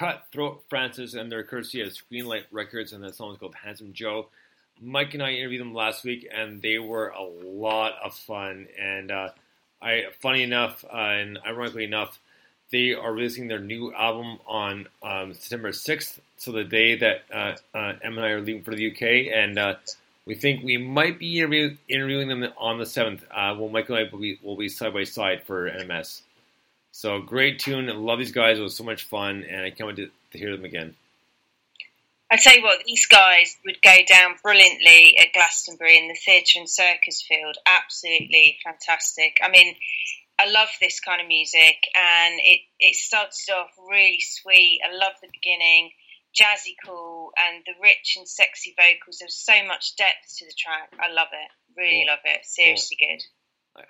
Cutthroat 0.00 0.64
Francis 0.70 1.12
and 1.12 1.30
their 1.30 1.44
courtesy 1.44 1.82
of 1.82 1.88
Screenlight 1.88 2.44
Records, 2.50 2.94
and 2.94 3.04
that 3.04 3.14
song 3.14 3.32
is 3.32 3.38
called 3.38 3.54
Handsome 3.54 3.92
Joe. 3.92 4.28
Mike 4.80 5.12
and 5.12 5.22
I 5.22 5.32
interviewed 5.32 5.60
them 5.60 5.74
last 5.74 6.04
week, 6.04 6.26
and 6.34 6.62
they 6.62 6.78
were 6.78 7.08
a 7.08 7.22
lot 7.22 7.92
of 8.02 8.14
fun. 8.14 8.66
And 8.80 9.10
uh, 9.10 9.28
I, 9.82 10.04
funny 10.22 10.42
enough, 10.42 10.86
uh, 10.90 10.96
and 10.96 11.38
ironically 11.46 11.84
enough, 11.84 12.18
they 12.72 12.94
are 12.94 13.12
releasing 13.12 13.46
their 13.46 13.58
new 13.58 13.92
album 13.92 14.38
on 14.46 14.88
um, 15.02 15.34
September 15.34 15.68
6th, 15.68 16.18
so 16.38 16.52
the 16.52 16.64
day 16.64 16.96
that 16.96 17.24
uh, 17.30 17.56
uh, 17.76 17.92
Em 18.02 18.16
and 18.16 18.24
I 18.24 18.30
are 18.30 18.40
leaving 18.40 18.62
for 18.62 18.74
the 18.74 18.90
UK, 18.90 19.30
and 19.34 19.58
uh, 19.58 19.74
we 20.24 20.34
think 20.34 20.64
we 20.64 20.78
might 20.78 21.18
be 21.18 21.40
interview- 21.40 21.76
interviewing 21.90 22.28
them 22.28 22.50
on 22.56 22.78
the 22.78 22.84
7th. 22.84 23.20
Uh, 23.24 23.54
well, 23.58 23.68
Mike 23.68 23.90
and 23.90 23.98
I 23.98 24.04
will 24.10 24.18
be, 24.18 24.38
will 24.42 24.56
be 24.56 24.70
side 24.70 24.94
by 24.94 25.04
side 25.04 25.42
for 25.42 25.70
NMS. 25.70 26.22
So 26.92 27.20
great 27.20 27.58
tune. 27.60 27.86
Love 27.86 28.18
these 28.18 28.32
guys. 28.32 28.58
It 28.58 28.62
was 28.62 28.76
so 28.76 28.84
much 28.84 29.04
fun, 29.04 29.44
and 29.48 29.62
I 29.64 29.70
can't 29.70 29.86
wait 29.86 29.96
to, 29.96 30.10
to 30.32 30.38
hear 30.38 30.54
them 30.54 30.64
again. 30.64 30.94
I 32.32 32.36
tell 32.36 32.54
you 32.54 32.62
what, 32.62 32.84
these 32.86 33.06
guys 33.06 33.56
would 33.64 33.82
go 33.82 33.96
down 34.06 34.36
brilliantly 34.42 35.16
at 35.18 35.32
Glastonbury 35.32 35.98
in 35.98 36.06
the 36.08 36.14
theatre 36.14 36.60
and 36.60 36.68
circus 36.70 37.22
field. 37.26 37.56
Absolutely 37.66 38.56
fantastic. 38.64 39.38
I 39.42 39.50
mean, 39.50 39.74
I 40.38 40.48
love 40.48 40.68
this 40.80 41.00
kind 41.00 41.20
of 41.20 41.26
music, 41.26 41.76
and 41.94 42.34
it 42.38 42.60
it 42.78 42.94
started 42.94 43.34
off 43.52 43.70
really 43.88 44.20
sweet. 44.20 44.80
I 44.88 44.92
love 44.94 45.12
the 45.20 45.28
beginning, 45.32 45.90
jazzy 46.34 46.74
cool 46.86 47.32
and 47.36 47.64
the 47.66 47.72
rich 47.82 48.14
and 48.16 48.28
sexy 48.28 48.74
vocals. 48.78 49.18
There's 49.18 49.34
so 49.34 49.66
much 49.66 49.96
depth 49.96 50.38
to 50.38 50.44
the 50.44 50.54
track. 50.56 50.92
I 51.00 51.12
love 51.12 51.28
it. 51.32 51.50
Really 51.76 52.04
Cool. 52.06 52.12
love 52.14 52.20
it. 52.24 52.46
Seriously 52.46 52.96
good. 53.00 53.22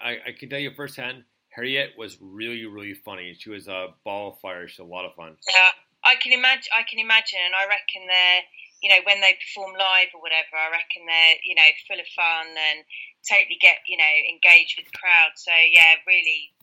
I, 0.02 0.16
I 0.28 0.32
can 0.38 0.48
tell 0.48 0.58
you 0.58 0.70
firsthand, 0.74 1.24
Harriet 1.50 1.98
was 1.98 2.16
really, 2.20 2.64
really 2.66 2.94
funny. 2.94 3.34
She 3.38 3.50
was 3.50 3.66
a 3.66 3.88
ball 4.04 4.32
of 4.32 4.40
fire. 4.40 4.68
She's 4.68 4.78
a 4.78 4.84
lot 4.84 5.04
of 5.04 5.14
fun. 5.14 5.36
Yeah, 5.50 5.74
I 6.04 6.14
can 6.14 6.32
imagine. 6.32 6.70
I 6.70 6.86
can 6.88 6.98
imagine, 6.98 7.42
and 7.44 7.54
I 7.54 7.66
reckon 7.66 8.06
they're, 8.06 8.42
you 8.82 8.88
know, 8.90 9.02
when 9.04 9.20
they 9.20 9.34
perform 9.34 9.74
live 9.74 10.14
or 10.14 10.22
whatever, 10.22 10.54
I 10.54 10.70
reckon 10.70 11.04
they're, 11.06 11.36
you 11.44 11.54
know, 11.58 11.66
full 11.90 11.98
of 11.98 12.06
fun 12.14 12.54
and 12.54 12.86
totally 13.26 13.58
get, 13.60 13.82
you 13.90 13.98
know, 13.98 14.14
engaged 14.30 14.78
with 14.78 14.86
the 14.86 14.96
crowd. 14.96 15.34
So 15.34 15.50
yeah, 15.50 15.98
really, 16.06 16.54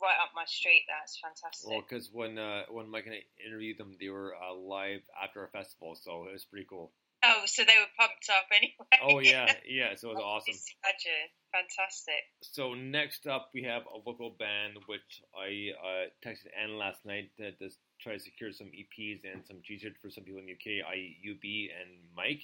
right 0.00 0.16
up 0.22 0.30
my 0.34 0.46
street. 0.46 0.86
That's 0.88 1.18
fantastic. 1.20 1.68
Well, 1.68 1.82
because 1.82 2.08
when 2.12 2.38
uh, 2.38 2.70
when 2.70 2.88
Mike 2.88 3.06
and 3.06 3.18
I 3.18 3.22
interviewed 3.44 3.78
them, 3.78 3.96
they 4.00 4.08
were 4.08 4.34
uh, 4.34 4.54
live 4.54 5.02
after 5.18 5.44
a 5.44 5.48
festival, 5.48 5.98
so 5.98 6.30
it 6.30 6.32
was 6.32 6.44
pretty 6.44 6.66
cool. 6.68 6.92
Oh, 7.24 7.42
so 7.46 7.62
they 7.64 7.76
were 7.78 7.90
pumped 7.98 8.28
up 8.30 8.46
anyway. 8.56 8.98
Oh 9.02 9.18
yeah, 9.20 9.52
yeah. 9.68 9.94
So 9.96 10.10
it 10.10 10.14
was 10.14 10.22
awesome. 10.24 10.54
Imagine, 10.84 11.28
fantastic. 11.52 12.22
So 12.42 12.74
next 12.74 13.26
up, 13.26 13.50
we 13.54 13.62
have 13.64 13.82
a 13.82 14.08
local 14.08 14.36
band 14.38 14.78
which 14.86 15.22
I 15.36 15.70
uh, 15.76 16.06
texted 16.26 16.48
Anne 16.60 16.78
last 16.78 17.04
night 17.04 17.30
to 17.38 17.52
just 17.52 17.78
try 18.00 18.14
to 18.14 18.20
secure 18.20 18.52
some 18.52 18.68
EPs 18.68 19.20
and 19.30 19.42
some 19.46 19.58
T-shirts 19.66 19.98
for 20.00 20.10
some 20.10 20.24
people 20.24 20.40
in 20.40 20.46
the 20.46 20.52
UK, 20.52 20.86
i.e. 20.92 21.16
UB 21.30 21.44
and 21.80 21.90
Mike. 22.16 22.42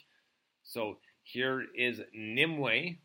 So 0.65 0.99
here 1.23 1.65
is 1.77 2.01
Nimue, 2.13 2.97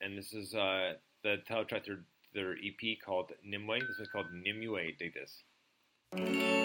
and 0.00 0.18
this 0.18 0.32
is 0.32 0.54
uh, 0.54 0.94
the 1.22 1.36
title 1.48 1.64
track 1.64 1.86
their 1.86 2.00
their 2.34 2.52
EP 2.52 2.98
called 3.04 3.30
Nimue. 3.44 3.80
This 3.80 4.00
is 4.00 4.08
called 4.08 4.26
Nimue. 4.32 4.92
Dig 4.98 5.14
this. 5.14 6.63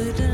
Priestesses 0.00 0.29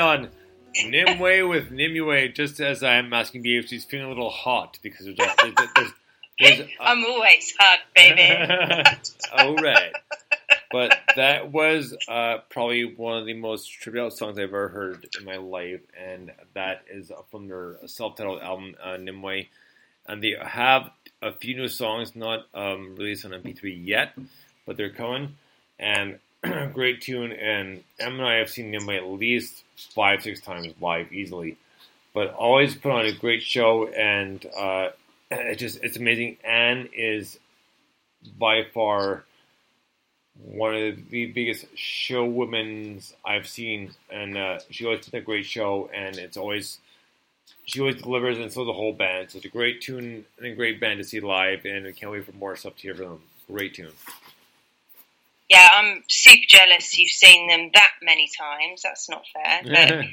right, 0.00 0.20
on. 0.20 0.28
Nimue 0.86 1.48
with 1.48 1.70
Nimue, 1.70 2.32
just 2.32 2.60
as 2.60 2.82
I'm 2.82 3.12
asking 3.12 3.42
Dave, 3.42 3.66
she's 3.68 3.84
feeling 3.84 4.06
a 4.06 4.08
little 4.08 4.30
hot 4.30 4.78
because 4.82 5.06
there's, 5.06 5.18
a, 5.18 5.34
there's, 5.42 5.70
there's, 5.74 5.92
there's 6.40 6.60
a, 6.60 6.68
I'm 6.80 7.04
always 7.04 7.54
hot, 7.58 7.80
baby. 7.94 8.96
All 9.36 9.54
right. 9.56 9.92
But 10.70 10.98
that 11.16 11.52
was 11.52 11.94
uh, 12.08 12.38
probably 12.48 12.84
one 12.84 13.18
of 13.18 13.26
the 13.26 13.34
most 13.34 13.70
out 13.86 14.14
songs 14.14 14.38
I've 14.38 14.44
ever 14.44 14.68
heard 14.68 15.06
in 15.18 15.26
my 15.26 15.36
life, 15.36 15.82
and 16.00 16.32
that 16.54 16.84
is 16.90 17.12
from 17.30 17.48
their 17.48 17.76
self-titled 17.86 18.40
album 18.40 18.74
uh, 18.82 18.96
Nimue. 18.96 19.44
And 20.06 20.22
they 20.22 20.34
have 20.40 20.90
a 21.20 21.32
few 21.32 21.54
new 21.54 21.68
songs 21.68 22.16
not 22.16 22.46
um, 22.54 22.96
released 22.96 23.26
on 23.26 23.32
MP3 23.32 23.86
yet, 23.86 24.14
but 24.66 24.78
they're 24.78 24.90
coming. 24.90 25.36
And 25.78 26.18
great 26.72 27.02
tune. 27.02 27.32
And 27.32 27.84
Em 28.00 28.14
and 28.14 28.24
I 28.24 28.36
have 28.36 28.50
seen 28.50 28.70
Nimue 28.70 28.96
at 28.96 29.06
least 29.06 29.62
five, 29.94 30.22
six 30.22 30.40
times 30.40 30.68
live 30.80 31.12
easily. 31.12 31.56
But 32.14 32.34
always 32.34 32.74
put 32.74 32.92
on 32.92 33.06
a 33.06 33.12
great 33.12 33.42
show, 33.42 33.88
and 33.88 34.44
uh, 34.56 34.90
it 35.30 35.56
just 35.56 35.82
it's 35.82 35.96
amazing. 35.96 36.36
Anne 36.44 36.88
is 36.92 37.38
by 38.38 38.64
far 38.74 39.24
one 40.40 40.74
of 40.74 41.10
the 41.10 41.26
biggest 41.26 41.66
show 41.76 42.24
women's 42.24 43.14
I've 43.24 43.48
seen, 43.48 43.92
and 44.10 44.36
uh, 44.36 44.58
she 44.70 44.84
always 44.84 45.00
puts 45.00 45.14
a 45.14 45.20
great 45.20 45.46
show, 45.46 45.90
and 45.94 46.16
it's 46.16 46.36
always 46.36 46.78
she 47.64 47.80
always 47.80 48.02
delivers, 48.02 48.38
and 48.38 48.52
so 48.52 48.64
the 48.64 48.72
whole 48.72 48.92
band. 48.92 49.30
So 49.30 49.36
it's 49.36 49.46
a 49.46 49.50
great 49.50 49.80
tune 49.80 50.24
and 50.38 50.46
a 50.46 50.54
great 50.54 50.80
band 50.80 50.98
to 50.98 51.04
see 51.04 51.20
live, 51.20 51.64
and 51.64 51.86
I 51.86 51.92
can't 51.92 52.12
wait 52.12 52.26
for 52.26 52.32
more 52.32 52.56
stuff 52.56 52.76
to 52.76 52.82
hear 52.82 52.94
from 52.94 53.04
them. 53.06 53.22
Great 53.48 53.74
tune. 53.74 53.92
Yeah, 55.48 55.68
I'm 55.72 56.02
super 56.08 56.44
jealous 56.48 56.96
you've 56.96 57.10
seen 57.10 57.48
them 57.48 57.70
that 57.74 57.90
many 58.02 58.30
times. 58.38 58.82
That's 58.82 59.08
not 59.10 59.24
fair. 59.34 59.60
But 59.64 60.06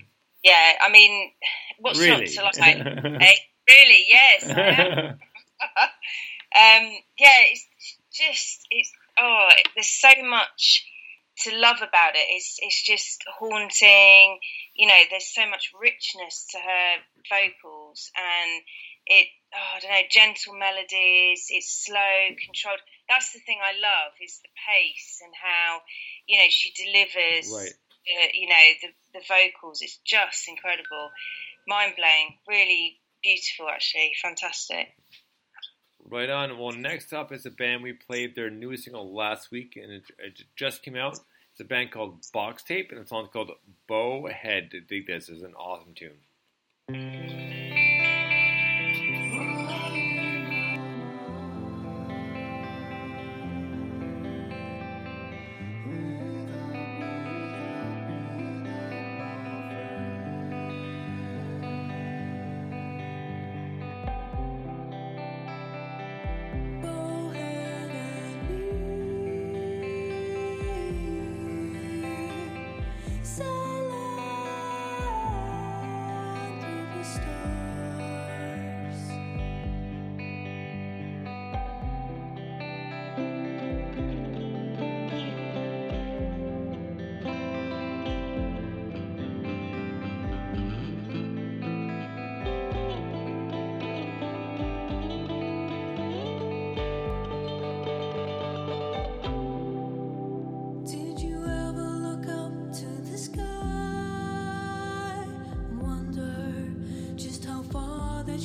yeah, 0.43 0.73
I 0.81 0.89
mean, 0.91 1.31
what's 1.79 1.99
Really? 1.99 2.29
not 2.35 2.53
to 2.53 2.61
like? 2.61 2.77
eh? 3.21 3.35
Really? 3.67 4.05
Yes. 4.09 5.15
Um, 6.55 6.89
yeah, 7.19 7.45
it's 7.51 7.67
just 8.11 8.65
it's 8.71 8.91
oh, 9.19 9.49
there's 9.75 9.87
so 9.87 10.09
much 10.23 10.83
to 11.43 11.55
love 11.55 11.77
about 11.77 12.15
it. 12.15 12.25
It's 12.29 12.57
it's 12.59 12.83
just 12.83 13.23
haunting. 13.37 14.39
You 14.75 14.87
know, 14.87 14.97
there's 15.11 15.31
so 15.33 15.47
much 15.47 15.71
richness 15.79 16.47
to 16.51 16.57
her 16.57 16.95
vocals, 17.29 18.11
and 18.17 18.61
it 19.09 19.27
oh, 19.53 19.77
I 19.77 19.79
don't 19.81 19.91
know, 19.91 20.07
gentle 20.09 20.53
melodies. 20.53 21.47
It's 21.49 21.85
slow, 21.85 22.35
controlled. 22.45 22.79
That's 23.09 23.33
the 23.33 23.39
thing 23.39 23.57
I 23.61 23.73
love 23.73 24.13
is 24.23 24.39
the 24.41 24.53
pace 24.53 25.21
and 25.23 25.33
how 25.33 25.81
you 26.27 26.37
know 26.37 26.49
she 26.49 26.71
delivers. 26.71 27.51
Right. 27.51 27.73
Uh, 28.07 28.29
you 28.33 28.47
know 28.47 28.65
the 28.81 29.19
the 29.19 29.25
vocals. 29.27 29.81
It's 29.81 29.99
just 30.05 30.47
incredible, 30.47 31.11
mind 31.67 31.93
blowing. 31.97 32.37
Really 32.47 32.99
beautiful, 33.21 33.67
actually, 33.69 34.13
fantastic. 34.21 34.95
Right 36.05 36.29
on. 36.29 36.57
Well, 36.57 36.71
next 36.71 37.13
up 37.13 37.31
is 37.31 37.45
a 37.45 37.51
band 37.51 37.83
we 37.83 37.93
played 37.93 38.35
their 38.35 38.49
newest 38.49 38.85
single 38.85 39.13
last 39.13 39.51
week, 39.51 39.77
and 39.81 39.91
it, 39.91 40.03
it 40.17 40.41
just 40.55 40.81
came 40.81 40.95
out. 40.95 41.19
It's 41.51 41.59
a 41.59 41.65
band 41.65 41.91
called 41.91 42.25
Box 42.33 42.63
Tape, 42.63 42.91
and 42.91 43.03
the 43.03 43.07
song's 43.07 43.29
called 43.31 43.51
Bowhead. 43.87 44.71
Dig 44.87 45.07
this 45.07 45.29
is 45.29 45.43
an 45.43 45.53
awesome 45.55 45.93
tune. 45.93 47.38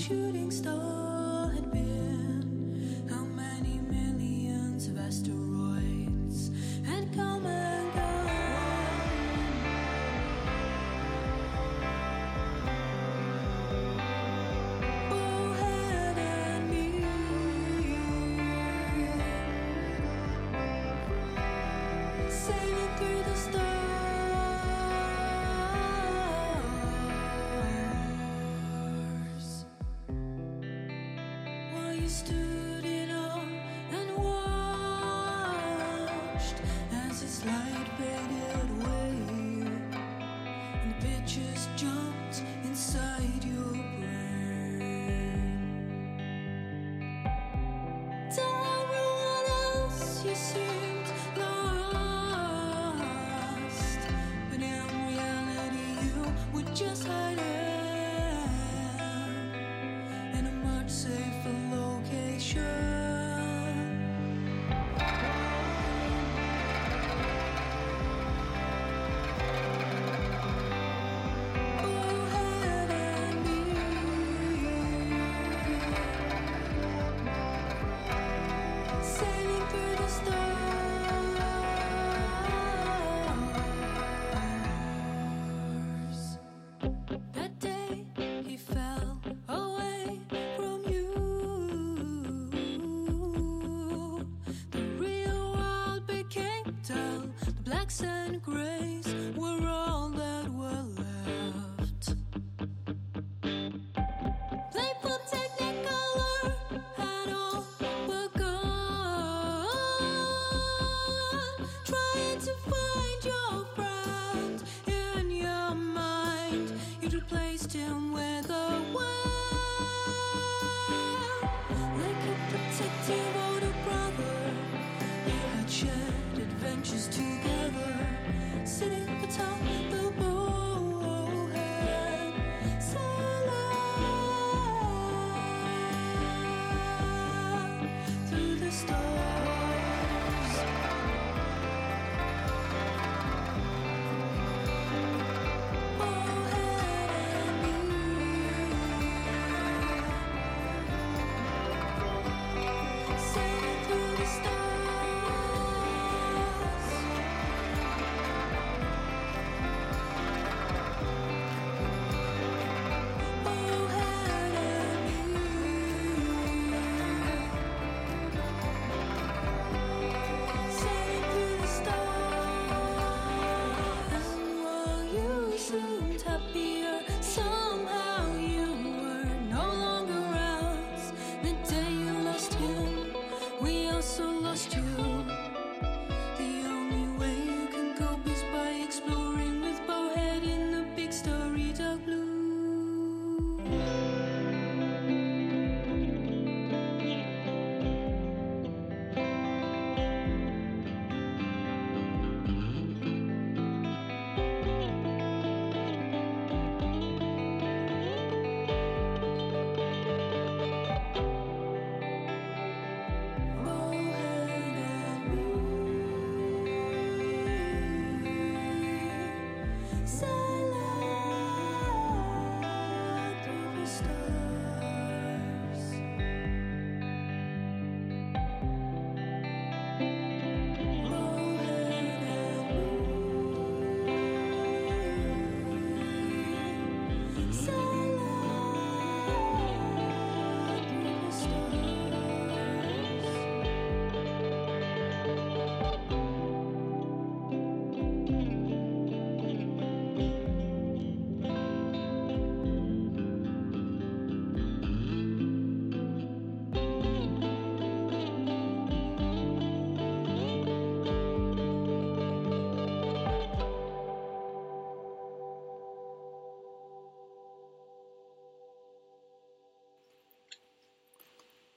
Shooting 0.06 0.50
star 0.50 1.03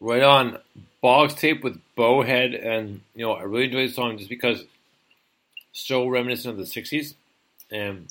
Right 0.08 0.24
on. 0.24 0.58
Box 1.02 1.34
tape 1.34 1.66
with 1.66 1.82
Bowhead, 1.98 2.56
and 2.56 3.02
you 3.14 3.26
know 3.26 3.34
I 3.34 3.44
really 3.44 3.66
enjoy 3.66 3.88
the 3.88 3.94
song 3.94 4.18
just 4.18 4.30
because 4.30 4.62
it's 4.62 5.86
so 5.86 6.08
reminiscent 6.08 6.54
of 6.54 6.58
the 6.58 6.64
'60s, 6.64 7.14
and 7.70 8.08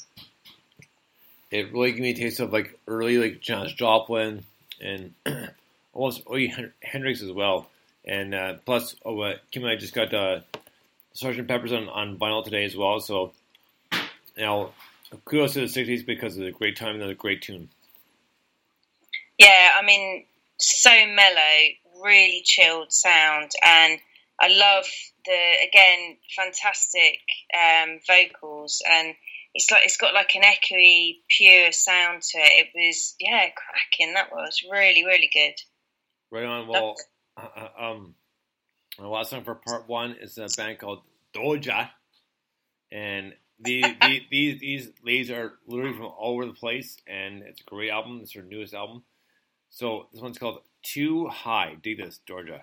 it 1.51 1.73
really 1.73 1.93
gave 1.93 2.01
me 2.03 2.11
a 2.11 2.15
taste 2.15 2.39
of 2.41 2.53
like 2.53 2.79
early 2.87 3.17
like 3.17 3.41
Janis 3.41 3.73
Joplin 3.73 4.45
and 4.79 5.15
almost 5.95 6.23
early 6.31 6.55
Hendrix 6.83 7.23
as 7.23 7.33
well. 7.33 7.71
And 8.05 8.35
uh, 8.35 8.55
plus, 8.67 8.95
oh, 9.07 9.19
uh, 9.21 9.37
Kim 9.51 9.63
and 9.63 9.73
I 9.73 9.77
just 9.77 9.95
got 9.95 10.13
uh, 10.13 10.41
Sergeant 11.15 11.49
Pepper's 11.49 11.73
on, 11.73 11.89
on 11.89 12.19
vinyl 12.19 12.45
today 12.45 12.67
as 12.67 12.77
well. 12.77 13.01
So, 13.01 13.33
you 14.37 14.45
know, 14.45 14.71
kudos 15.25 15.55
to 15.55 15.61
the 15.61 15.67
'60s 15.67 16.05
because 16.05 16.37
of 16.37 16.45
the 16.45 16.53
great 16.53 16.77
time 16.77 17.01
and 17.01 17.09
the 17.09 17.15
great 17.15 17.41
tune. 17.41 17.71
Yeah, 19.39 19.71
I 19.81 19.83
mean, 19.83 20.27
so 20.59 20.91
mellow, 20.91 21.86
really 22.03 22.43
chilled 22.45 22.93
sound, 22.93 23.51
and 23.65 23.99
I 24.41 24.49
love 24.49 24.87
the 25.25 25.69
again 25.69 26.17
fantastic 26.35 27.21
um, 27.55 28.01
vocals, 28.07 28.83
and 28.89 29.15
it's 29.55 29.71
like 29.71 29.85
it's 29.85 29.97
got 29.97 30.15
like 30.15 30.35
an 30.35 30.43
echoey, 30.43 31.21
pure 31.29 31.73
sound 31.73 32.23
to 32.23 32.39
it. 32.39 32.67
It 32.67 32.69
was 32.75 33.15
yeah, 33.19 33.47
cracking. 33.55 34.15
That 34.15 34.31
was 34.31 34.63
really, 34.71 35.05
really 35.05 35.31
good. 35.33 35.55
Right 36.31 36.45
on. 36.45 36.69
Well, 36.69 36.97
uh, 37.37 37.49
uh, 37.57 37.83
um, 37.83 38.15
the 38.99 39.09
last 39.09 39.31
song 39.31 39.45
for 39.45 39.55
part 39.55 39.89
one 39.89 40.17
is 40.21 40.39
a 40.39 40.49
band 40.57 40.79
called 40.79 41.03
Dorja, 41.35 41.91
and 42.93 43.35
the, 43.61 43.83
the, 43.83 44.21
these 44.31 44.61
these 44.61 44.89
ladies 45.03 45.31
are 45.31 45.55
literally 45.67 45.97
from 45.97 46.07
all 46.07 46.35
over 46.35 46.47
the 46.47 46.53
place, 46.53 46.97
and 47.07 47.43
it's 47.43 47.61
a 47.61 47.65
great 47.65 47.91
album. 47.91 48.21
It's 48.23 48.35
their 48.35 48.43
newest 48.43 48.75
album. 48.75 49.03
So 49.71 50.09
this 50.13 50.23
one's 50.23 50.39
called 50.39 50.61
Too 50.87 51.27
High. 51.27 51.77
Dig 51.83 51.99
this, 51.99 52.21
Dorja. 52.29 52.61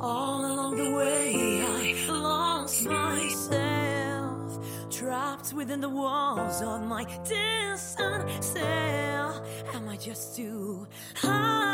All 0.00 0.44
along 0.44 0.76
the 0.76 0.90
way, 0.90 1.62
I 1.62 1.94
lost 2.10 2.84
myself, 2.84 4.58
trapped 4.90 5.52
within 5.52 5.80
the 5.80 5.88
walls 5.88 6.60
of 6.62 6.82
my 6.82 7.04
distant 7.22 8.42
cell. 8.42 9.46
Am 9.72 9.88
I 9.88 9.96
just 9.96 10.34
too 10.34 10.88
high? 11.14 11.64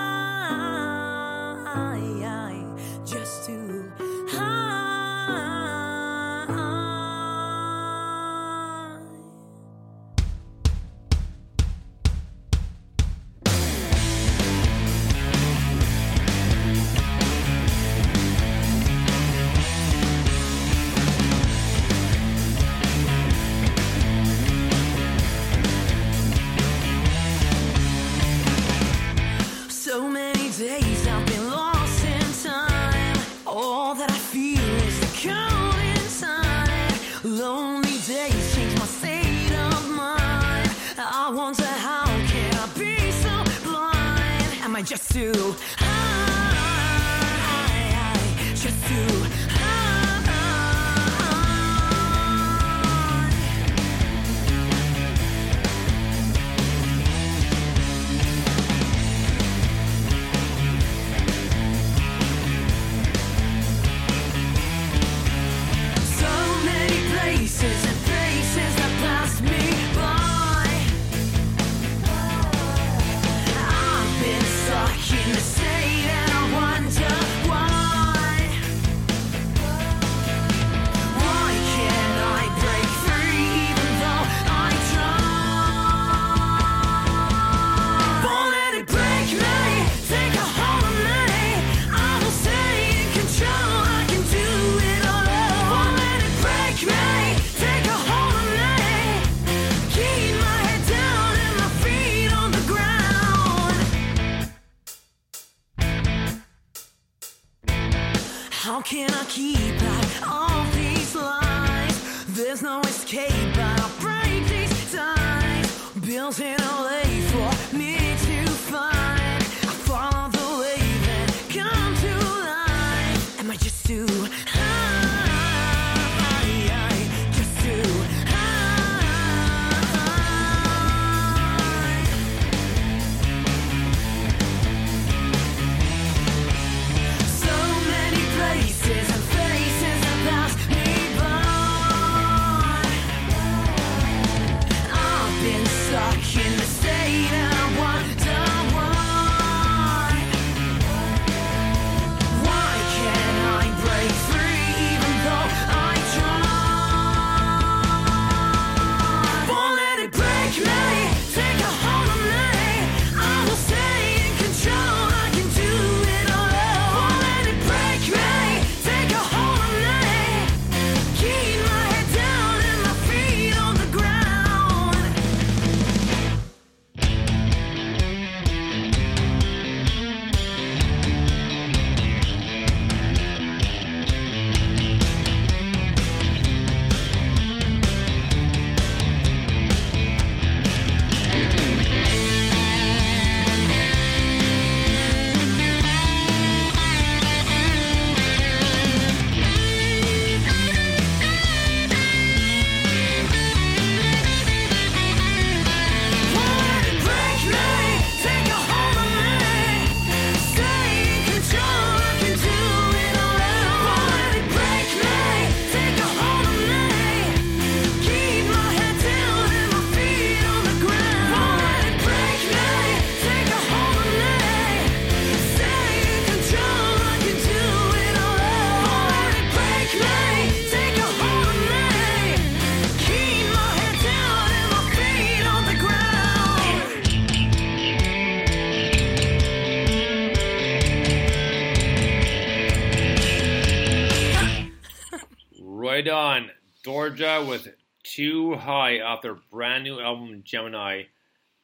Dorja 247.11 247.47
with 247.47 247.69
Too 248.03 248.55
High 248.55 249.01
off 249.01 249.23
their 249.23 249.35
brand 249.35 249.85
new 249.85 250.01
album 250.01 250.43
Gemini. 250.45 251.05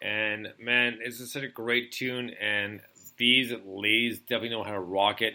And 0.00 0.52
man, 0.60 0.98
this 1.04 1.20
is 1.20 1.32
such 1.32 1.44
a 1.44 1.48
great 1.48 1.92
tune, 1.92 2.30
and 2.40 2.80
these 3.16 3.52
ladies 3.64 4.18
definitely 4.18 4.50
know 4.50 4.62
how 4.62 4.72
to 4.72 4.80
rock 4.80 5.22
it. 5.22 5.34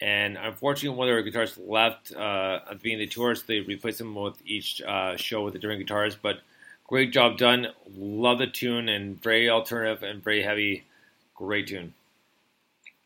And 0.00 0.36
unfortunately, 0.36 0.96
one 0.96 1.08
of 1.08 1.14
their 1.14 1.24
guitarists 1.24 1.58
left 1.58 2.12
uh, 2.14 2.60
at 2.62 2.68
the 2.68 2.74
beginning 2.76 3.04
of 3.04 3.08
the 3.08 3.14
tour, 3.14 3.34
so 3.34 3.42
they 3.46 3.60
replaced 3.60 3.98
them 3.98 4.14
with 4.14 4.40
each 4.44 4.80
uh, 4.82 5.16
show 5.16 5.42
with 5.42 5.54
a 5.56 5.58
different 5.58 5.88
guitarist. 5.88 6.18
But 6.22 6.40
great 6.86 7.12
job 7.12 7.38
done. 7.38 7.68
Love 7.96 8.38
the 8.38 8.46
tune, 8.46 8.88
and 8.88 9.20
very 9.20 9.50
alternative 9.50 10.04
and 10.04 10.22
very 10.22 10.42
heavy. 10.42 10.84
Great 11.34 11.66
tune. 11.66 11.94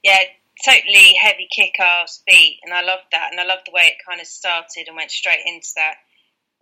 Yeah, 0.02 0.18
totally 0.64 1.14
heavy 1.22 1.48
kick 1.50 1.80
ass 1.80 2.22
beat, 2.26 2.58
and 2.64 2.74
I 2.74 2.82
loved 2.82 3.04
that. 3.12 3.28
And 3.30 3.40
I 3.40 3.46
loved 3.46 3.62
the 3.66 3.72
way 3.72 3.82
it 3.84 4.04
kind 4.06 4.20
of 4.20 4.26
started 4.26 4.84
and 4.88 4.96
went 4.96 5.10
straight 5.10 5.40
into 5.46 5.68
that. 5.76 5.94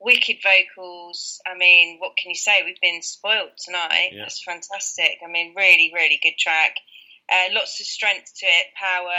Wicked 0.00 0.38
vocals. 0.42 1.40
I 1.46 1.56
mean, 1.56 1.98
what 1.98 2.16
can 2.16 2.30
you 2.30 2.36
say? 2.36 2.62
We've 2.64 2.80
been 2.80 3.02
spoilt 3.02 3.58
tonight. 3.58 4.10
Yeah. 4.12 4.22
That's 4.22 4.42
fantastic. 4.42 5.18
I 5.24 5.30
mean, 5.30 5.54
really, 5.56 5.92
really 5.94 6.18
good 6.22 6.38
track. 6.38 6.76
Uh, 7.30 7.52
lots 7.52 7.78
of 7.80 7.86
strength 7.86 8.32
to 8.38 8.46
it, 8.46 8.66
power, 8.74 9.12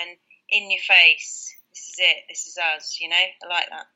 and 0.00 0.16
in 0.50 0.70
your 0.70 0.80
face. 0.80 1.54
This 1.70 1.88
is 1.88 1.96
it. 1.98 2.16
This 2.28 2.46
is 2.46 2.58
us. 2.58 2.98
You 3.00 3.08
know, 3.08 3.16
I 3.16 3.48
like 3.48 3.68
that. 3.70 3.86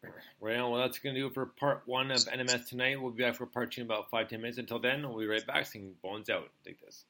Right. 0.41 0.57
Well, 0.57 0.77
that's 0.77 0.99
going 0.99 1.15
to 1.15 1.21
do 1.21 1.27
it 1.27 1.35
for 1.35 1.47
part 1.47 1.83
one 1.87 2.11
of 2.11 2.19
NMS 2.19 2.69
tonight. 2.69 3.01
We'll 3.01 3.13
be 3.13 3.23
back 3.23 3.35
for 3.37 3.47
part 3.47 3.73
two 3.73 3.83
in 3.83 3.87
about 3.87 4.11
five, 4.11 4.29
ten 4.29 4.41
minutes. 4.41 4.59
Until 4.59 4.79
then, 4.79 5.03
we'll 5.03 5.19
be 5.19 5.27
right 5.27 5.47
back 5.47 5.67
singing 5.67 5.95
Bones 6.03 6.31
Out. 6.31 6.49
Take 6.65 6.81
this. 6.81 7.05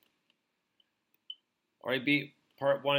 All 1.83 1.91
right, 1.91 2.05
beat 2.05 2.35
part 2.59 2.85
one. 2.85 2.99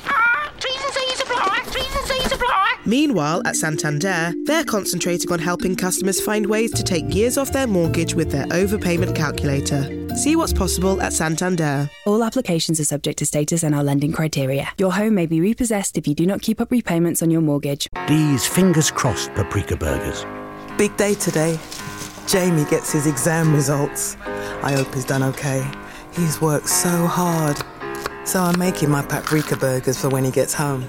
Meanwhile, 2.85 3.43
at 3.45 3.55
Santander, 3.55 4.33
they're 4.45 4.63
concentrating 4.63 5.31
on 5.31 5.39
helping 5.39 5.75
customers 5.75 6.19
find 6.19 6.45
ways 6.47 6.71
to 6.71 6.83
take 6.83 7.13
years 7.13 7.37
off 7.37 7.51
their 7.51 7.67
mortgage 7.67 8.15
with 8.15 8.31
their 8.31 8.45
overpayment 8.47 9.15
calculator. 9.15 10.07
See 10.15 10.35
what's 10.35 10.51
possible 10.51 10.99
at 11.01 11.13
Santander. 11.13 11.89
All 12.05 12.23
applications 12.23 12.79
are 12.79 12.85
subject 12.85 13.19
to 13.19 13.25
status 13.25 13.63
and 13.63 13.75
our 13.75 13.83
lending 13.83 14.11
criteria. 14.11 14.67
Your 14.77 14.91
home 14.93 15.15
may 15.15 15.27
be 15.27 15.39
repossessed 15.39 15.97
if 15.97 16.07
you 16.07 16.15
do 16.15 16.25
not 16.25 16.41
keep 16.41 16.59
up 16.59 16.71
repayments 16.71 17.21
on 17.21 17.29
your 17.29 17.41
mortgage. 17.41 17.87
These 18.07 18.47
fingers 18.47 18.89
crossed 18.89 19.33
paprika 19.35 19.77
burgers. 19.77 20.25
Big 20.77 20.95
day 20.97 21.13
today. 21.13 21.59
Jamie 22.27 22.65
gets 22.65 22.91
his 22.91 23.07
exam 23.07 23.53
results. 23.53 24.17
I 24.63 24.73
hope 24.73 24.93
he's 24.93 25.05
done 25.05 25.23
okay. 25.23 25.63
He's 26.13 26.41
worked 26.41 26.69
so 26.69 26.89
hard. 27.05 27.57
So 28.25 28.41
I'm 28.41 28.57
making 28.57 28.89
my 28.89 29.01
paprika 29.01 29.55
burgers 29.55 29.99
for 29.99 30.09
when 30.09 30.23
he 30.23 30.31
gets 30.31 30.53
home. 30.53 30.85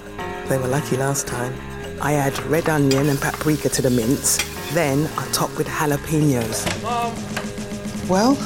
They 0.49 0.59
were 0.59 0.69
lucky 0.69 0.97
last 0.97 1.27
time. 1.27 1.55
I 2.01 2.15
add 2.15 2.39
red 2.45 2.69
onion 2.69 3.09
and 3.09 3.21
paprika 3.21 3.69
to 3.71 3.83
the 3.83 3.91
mince. 3.91 4.39
Then 4.75 5.09
I 5.17 5.27
top 5.33 5.57
with 5.57 5.67
jalapenos. 5.67 6.67
Well, 8.09 8.37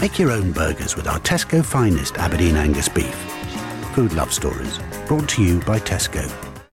Make 0.00 0.18
your 0.18 0.30
own 0.32 0.52
burgers 0.52 0.96
with 0.96 1.06
our 1.06 1.20
Tesco 1.20 1.62
finest 1.62 2.16
Aberdeen 2.16 2.56
Angus 2.56 2.88
beef. 2.88 3.14
Food 3.94 4.14
Love 4.14 4.32
Stories, 4.32 4.78
brought 5.06 5.28
to 5.30 5.42
you 5.42 5.60
by 5.60 5.78
Tesco. 5.78 6.49